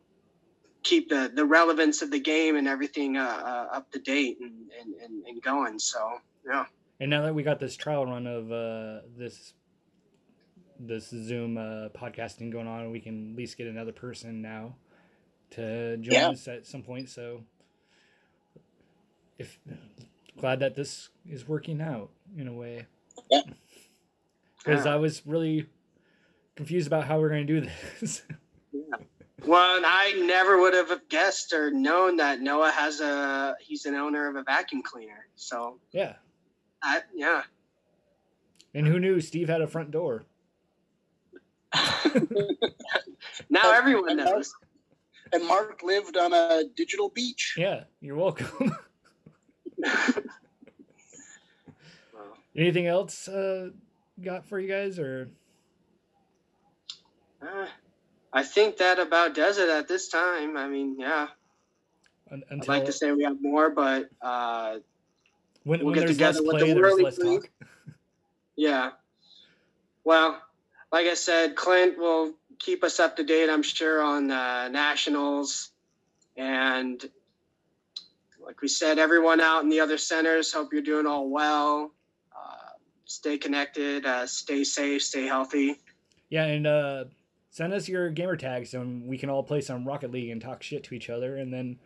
keep 0.82 1.08
the 1.08 1.30
the 1.34 1.44
relevance 1.44 2.02
of 2.02 2.10
the 2.10 2.20
game 2.20 2.56
and 2.56 2.68
everything 2.68 3.16
uh, 3.16 3.22
uh, 3.22 3.76
up 3.76 3.90
to 3.92 3.98
date 3.98 4.38
and, 4.40 4.70
and, 4.80 4.94
and, 4.94 5.24
and 5.26 5.42
going. 5.42 5.78
So 5.78 5.98
yeah. 6.46 6.66
And 7.00 7.10
now 7.10 7.22
that 7.22 7.34
we 7.34 7.42
got 7.42 7.60
this 7.60 7.76
trial 7.76 8.06
run 8.06 8.26
of 8.26 8.50
uh, 8.50 9.06
this 9.16 9.54
this 10.80 11.08
Zoom 11.08 11.56
uh, 11.56 11.88
podcasting 11.90 12.50
going 12.50 12.66
on, 12.68 12.90
we 12.90 13.00
can 13.00 13.32
at 13.32 13.36
least 13.36 13.56
get 13.58 13.66
another 13.66 13.92
person 13.92 14.40
now 14.42 14.76
to 15.50 15.96
join 15.98 16.14
Yeah. 16.14 16.28
us 16.30 16.46
at 16.48 16.66
some 16.66 16.82
point. 16.82 17.08
So, 17.08 17.44
if 19.38 19.58
glad 20.38 20.60
that 20.60 20.74
this 20.74 21.08
is 21.28 21.48
working 21.48 21.80
out 21.80 22.10
in 22.36 22.48
a 22.48 22.52
way, 22.52 22.86
Yeah. 23.30 23.42
Because 24.68 24.84
Yeah. 24.84 24.94
I 24.94 24.96
was 24.96 25.26
really 25.26 25.66
confused 26.56 26.86
about 26.86 27.04
how 27.04 27.18
we're 27.18 27.30
going 27.30 27.46
to 27.46 27.60
do 27.60 27.68
this. 28.00 28.22
yeah. 28.72 28.96
Well, 29.46 29.76
and 29.76 29.86
I 29.86 30.14
never 30.26 30.60
would 30.60 30.74
have 30.74 30.90
guessed 31.08 31.52
or 31.52 31.70
known 31.70 32.16
that 32.16 32.40
Noah 32.40 32.72
has 32.72 33.00
a 33.00 33.54
he's 33.60 33.86
an 33.86 33.94
owner 33.94 34.28
of 34.28 34.34
a 34.34 34.42
vacuum 34.42 34.82
cleaner. 34.82 35.28
So 35.36 35.78
yeah, 35.92 36.14
I 36.82 37.02
yeah. 37.14 37.42
and 38.74 38.84
who 38.84 38.98
knew 38.98 39.20
Steve 39.20 39.48
had 39.48 39.60
a 39.62 39.68
front 39.68 39.92
door? 39.92 40.24
Now 43.48 43.72
everyone 43.72 44.16
knows. 44.16 44.52
And 45.32 45.46
Mark 45.46 45.84
lived 45.84 46.16
on 46.16 46.32
a 46.32 46.64
digital 46.74 47.08
beach. 47.08 47.54
Yeah, 47.56 47.84
you're 48.00 48.16
welcome. 48.16 48.76
Well, 49.78 50.14
Anything 52.56 52.88
else 52.88 53.28
uh, 53.28 53.68
got 54.22 54.48
for 54.48 54.58
you 54.58 54.68
guys 54.68 54.98
or? 54.98 55.30
uh, 57.42 57.66
I 58.32 58.42
think 58.42 58.76
that 58.78 58.98
about 58.98 59.34
does 59.34 59.58
it 59.58 59.68
at 59.68 59.88
this 59.88 60.08
time. 60.08 60.56
I 60.56 60.68
mean, 60.68 60.96
yeah. 60.98 61.28
Un- 62.30 62.42
I'd 62.50 62.68
like 62.68 62.84
to 62.86 62.92
say 62.92 63.12
we 63.12 63.24
have 63.24 63.40
more, 63.40 63.70
but 63.70 64.10
uh, 64.20 64.76
when, 65.64 65.80
we'll 65.80 65.94
when 65.94 66.00
get 66.00 66.08
together 66.08 66.42
with 66.42 66.58
play, 66.58 66.72
the 66.72 66.80
Whirly 66.80 67.04
League. 67.04 67.42
talk. 67.42 67.68
yeah. 68.56 68.90
Well, 70.04 70.40
like 70.92 71.06
I 71.06 71.14
said, 71.14 71.56
Clint 71.56 71.98
will 71.98 72.34
keep 72.58 72.84
us 72.84 73.00
up 73.00 73.16
to 73.16 73.24
date, 73.24 73.48
I'm 73.50 73.62
sure, 73.62 74.02
on 74.02 74.30
uh, 74.30 74.68
nationals. 74.68 75.70
And 76.36 77.02
like 78.44 78.60
we 78.62 78.68
said, 78.68 78.98
everyone 78.98 79.40
out 79.40 79.62
in 79.62 79.68
the 79.68 79.80
other 79.80 79.98
centers, 79.98 80.52
hope 80.52 80.72
you're 80.72 80.82
doing 80.82 81.06
all 81.06 81.28
well. 81.28 81.92
Stay 83.08 83.38
connected, 83.38 84.04
uh, 84.04 84.26
stay 84.26 84.62
safe, 84.62 85.02
stay 85.02 85.26
healthy. 85.26 85.76
Yeah, 86.28 86.44
and 86.44 86.66
uh, 86.66 87.04
send 87.50 87.72
us 87.72 87.88
your 87.88 88.10
gamer 88.10 88.36
tags 88.36 88.74
and 88.74 89.08
we 89.08 89.16
can 89.16 89.30
all 89.30 89.42
play 89.42 89.62
some 89.62 89.88
Rocket 89.88 90.10
League 90.12 90.30
and 90.30 90.42
talk 90.42 90.62
shit 90.62 90.84
to 90.84 90.94
each 90.94 91.08
other. 91.08 91.38
And 91.38 91.52
then 91.52 91.78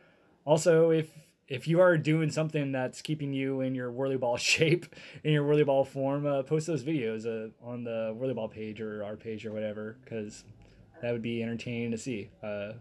also, 0.44 0.90
if 0.90 1.08
if 1.46 1.68
you 1.68 1.80
are 1.80 1.96
doing 1.96 2.28
something 2.28 2.72
that's 2.72 3.00
keeping 3.02 3.32
you 3.32 3.60
in 3.60 3.74
your 3.74 3.92
whirly 3.92 4.16
ball 4.16 4.36
shape, 4.52 4.86
in 5.22 5.32
your 5.32 5.44
whirly 5.44 5.62
ball 5.62 5.84
form, 5.84 6.26
uh, 6.26 6.42
post 6.42 6.66
those 6.66 6.82
videos 6.82 7.24
uh, 7.24 7.50
on 7.64 7.84
the 7.84 8.12
whirly 8.16 8.34
ball 8.34 8.48
page 8.48 8.80
or 8.80 9.04
our 9.04 9.16
page 9.16 9.46
or 9.46 9.52
whatever, 9.52 9.96
because 10.04 10.42
that 11.02 11.12
would 11.12 11.22
be 11.22 11.40
entertaining 11.40 11.92
to 11.92 11.98
see. 11.98 12.30
Uh, 12.42 12.72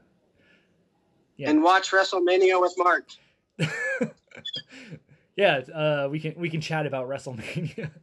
Yeah. 1.38 1.50
And 1.50 1.64
watch 1.64 1.92
WrestleMania 1.92 2.60
with 2.60 2.74
Mark. 2.78 3.06
yeah, 5.36 5.58
uh, 5.74 6.08
we 6.10 6.20
can 6.20 6.34
we 6.38 6.50
can 6.50 6.62
chat 6.62 6.88
about 6.88 7.08
WrestleMania. 7.08 7.92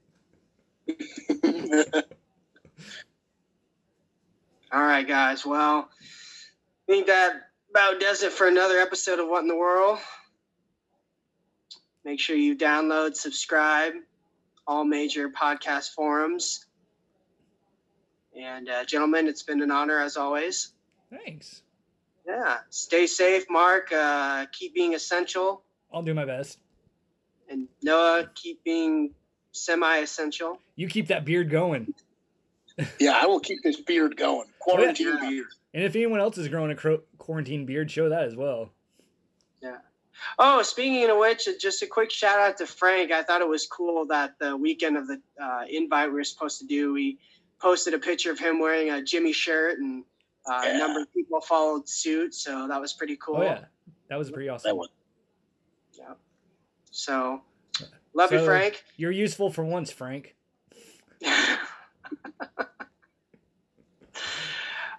All 4.73 4.83
right, 4.83 5.07
guys. 5.07 5.47
Well, 5.47 5.89
I 5.91 6.93
think 6.93 7.07
that 7.07 7.51
about 7.71 8.01
does 8.01 8.23
it 8.23 8.33
for 8.33 8.49
another 8.49 8.79
episode 8.79 9.19
of 9.19 9.29
What 9.29 9.43
in 9.43 9.49
the 9.49 9.57
World. 9.57 9.99
Make 12.05 12.21
sure 12.21 12.37
you 12.37 12.57
download, 12.57 13.17
subscribe, 13.17 13.93
all 14.67 14.85
major 14.85 15.29
podcast 15.31 15.91
forums. 15.91 16.67
And, 18.39 18.69
uh, 18.69 18.85
gentlemen, 18.85 19.27
it's 19.27 19.43
been 19.43 19.63
an 19.63 19.71
honor 19.71 20.01
as 20.01 20.17
always. 20.17 20.73
Thanks. 21.11 21.63
Yeah. 22.27 22.59
Stay 22.71 23.07
safe, 23.07 23.47
Mark. 23.51 23.91
Uh, 23.93 24.47
keep 24.53 24.75
being 24.75 24.95
essential. 24.95 25.63
I'll 25.93 26.03
do 26.03 26.15
my 26.15 26.25
best. 26.25 26.59
And 27.49 27.69
Noah, 27.83 28.31
keep 28.35 28.63
being 28.65 29.15
semi 29.59 29.99
essential. 29.99 30.59
You 30.77 30.89
keep 30.89 31.09
that 31.09 31.25
beard 31.25 31.51
going. 31.51 31.95
yeah, 33.01 33.19
I 33.21 33.27
will 33.27 33.41
keep 33.41 33.63
this 33.63 33.81
beard 33.81 34.17
going. 34.17 34.47
Quarantine 34.61 35.19
Yeah. 35.23 35.29
beard. 35.29 35.47
And 35.75 35.85
if 35.85 35.95
anyone 35.97 36.21
else 36.21 36.39
is 36.39 36.49
growing 36.49 36.71
a 36.71 36.75
cro- 36.77 37.03
quarantine 37.19 37.67
beard, 37.67 37.91
show 37.91 38.09
that 38.09 38.25
as 38.25 38.35
well. 38.37 38.71
Yeah. 39.63 39.79
Oh, 40.39 40.63
speaking 40.63 41.09
of 41.11 41.19
which, 41.19 41.49
just 41.61 41.83
a 41.83 41.87
quick 41.87 42.11
shout 42.11 42.39
out 42.41 42.57
to 42.59 42.67
Frank. 42.67 43.13
I 43.13 43.23
thought 43.23 43.41
it 43.41 43.49
was 43.49 43.67
cool 43.67 44.07
that 44.07 44.39
the 44.39 44.57
weekend 44.57 44.97
of 44.97 45.07
the 45.07 45.21
uh, 45.41 45.65
invite 45.69 46.09
we 46.09 46.15
were 46.15 46.25
supposed 46.25 46.59
to 46.61 46.67
do, 46.67 46.93
we 46.93 47.19
posted 47.61 47.95
a 47.95 47.99
picture 47.99 48.31
of 48.33 48.39
him 48.39 48.59
wearing 48.61 48.91
a 48.91 49.03
Jimmy 49.03 49.33
shirt, 49.33 49.79
and 49.79 50.05
uh, 50.47 50.61
Yeah. 50.65 50.75
a 50.77 50.79
number 50.79 51.01
of 51.03 51.13
people 51.13 51.41
followed 51.41 51.89
suit. 51.89 52.35
So 52.35 52.67
that 52.69 52.81
was 52.81 52.93
pretty 52.95 53.17
cool. 53.17 53.37
Oh 53.39 53.43
yeah, 53.43 53.65
that 54.09 54.19
was 54.19 54.31
pretty 54.31 54.49
awesome. 54.49 54.69
That 54.71 54.77
was 54.77 54.89
So 56.91 57.43
love 58.19 58.33
you, 58.33 58.45
Frank. 58.45 58.85
You're 58.97 59.11
useful 59.11 59.51
for 59.51 59.65
once, 59.65 59.91
Frank. 59.91 60.35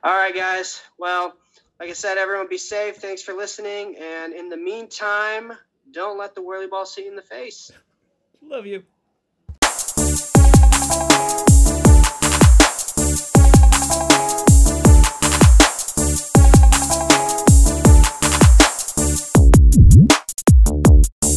All 0.02 0.16
right, 0.16 0.34
guys. 0.34 0.82
Well, 0.98 1.34
like 1.80 1.90
I 1.90 1.94
said, 1.94 2.18
everyone 2.18 2.48
be 2.50 2.58
safe. 2.58 2.96
Thanks 2.98 3.22
for 3.22 3.34
listening. 3.34 3.98
And 3.98 4.34
in 4.34 4.50
the 4.50 4.58
meantime, 4.58 5.54
don't 5.92 6.18
let 6.18 6.36
the 6.36 6.42
whirly 6.42 6.68
ball 6.68 6.86
see 6.86 7.04
you 7.04 7.10
in 7.10 7.16
the 7.16 7.22
face. 7.22 7.72
Love 8.42 8.66
you. 8.66 8.84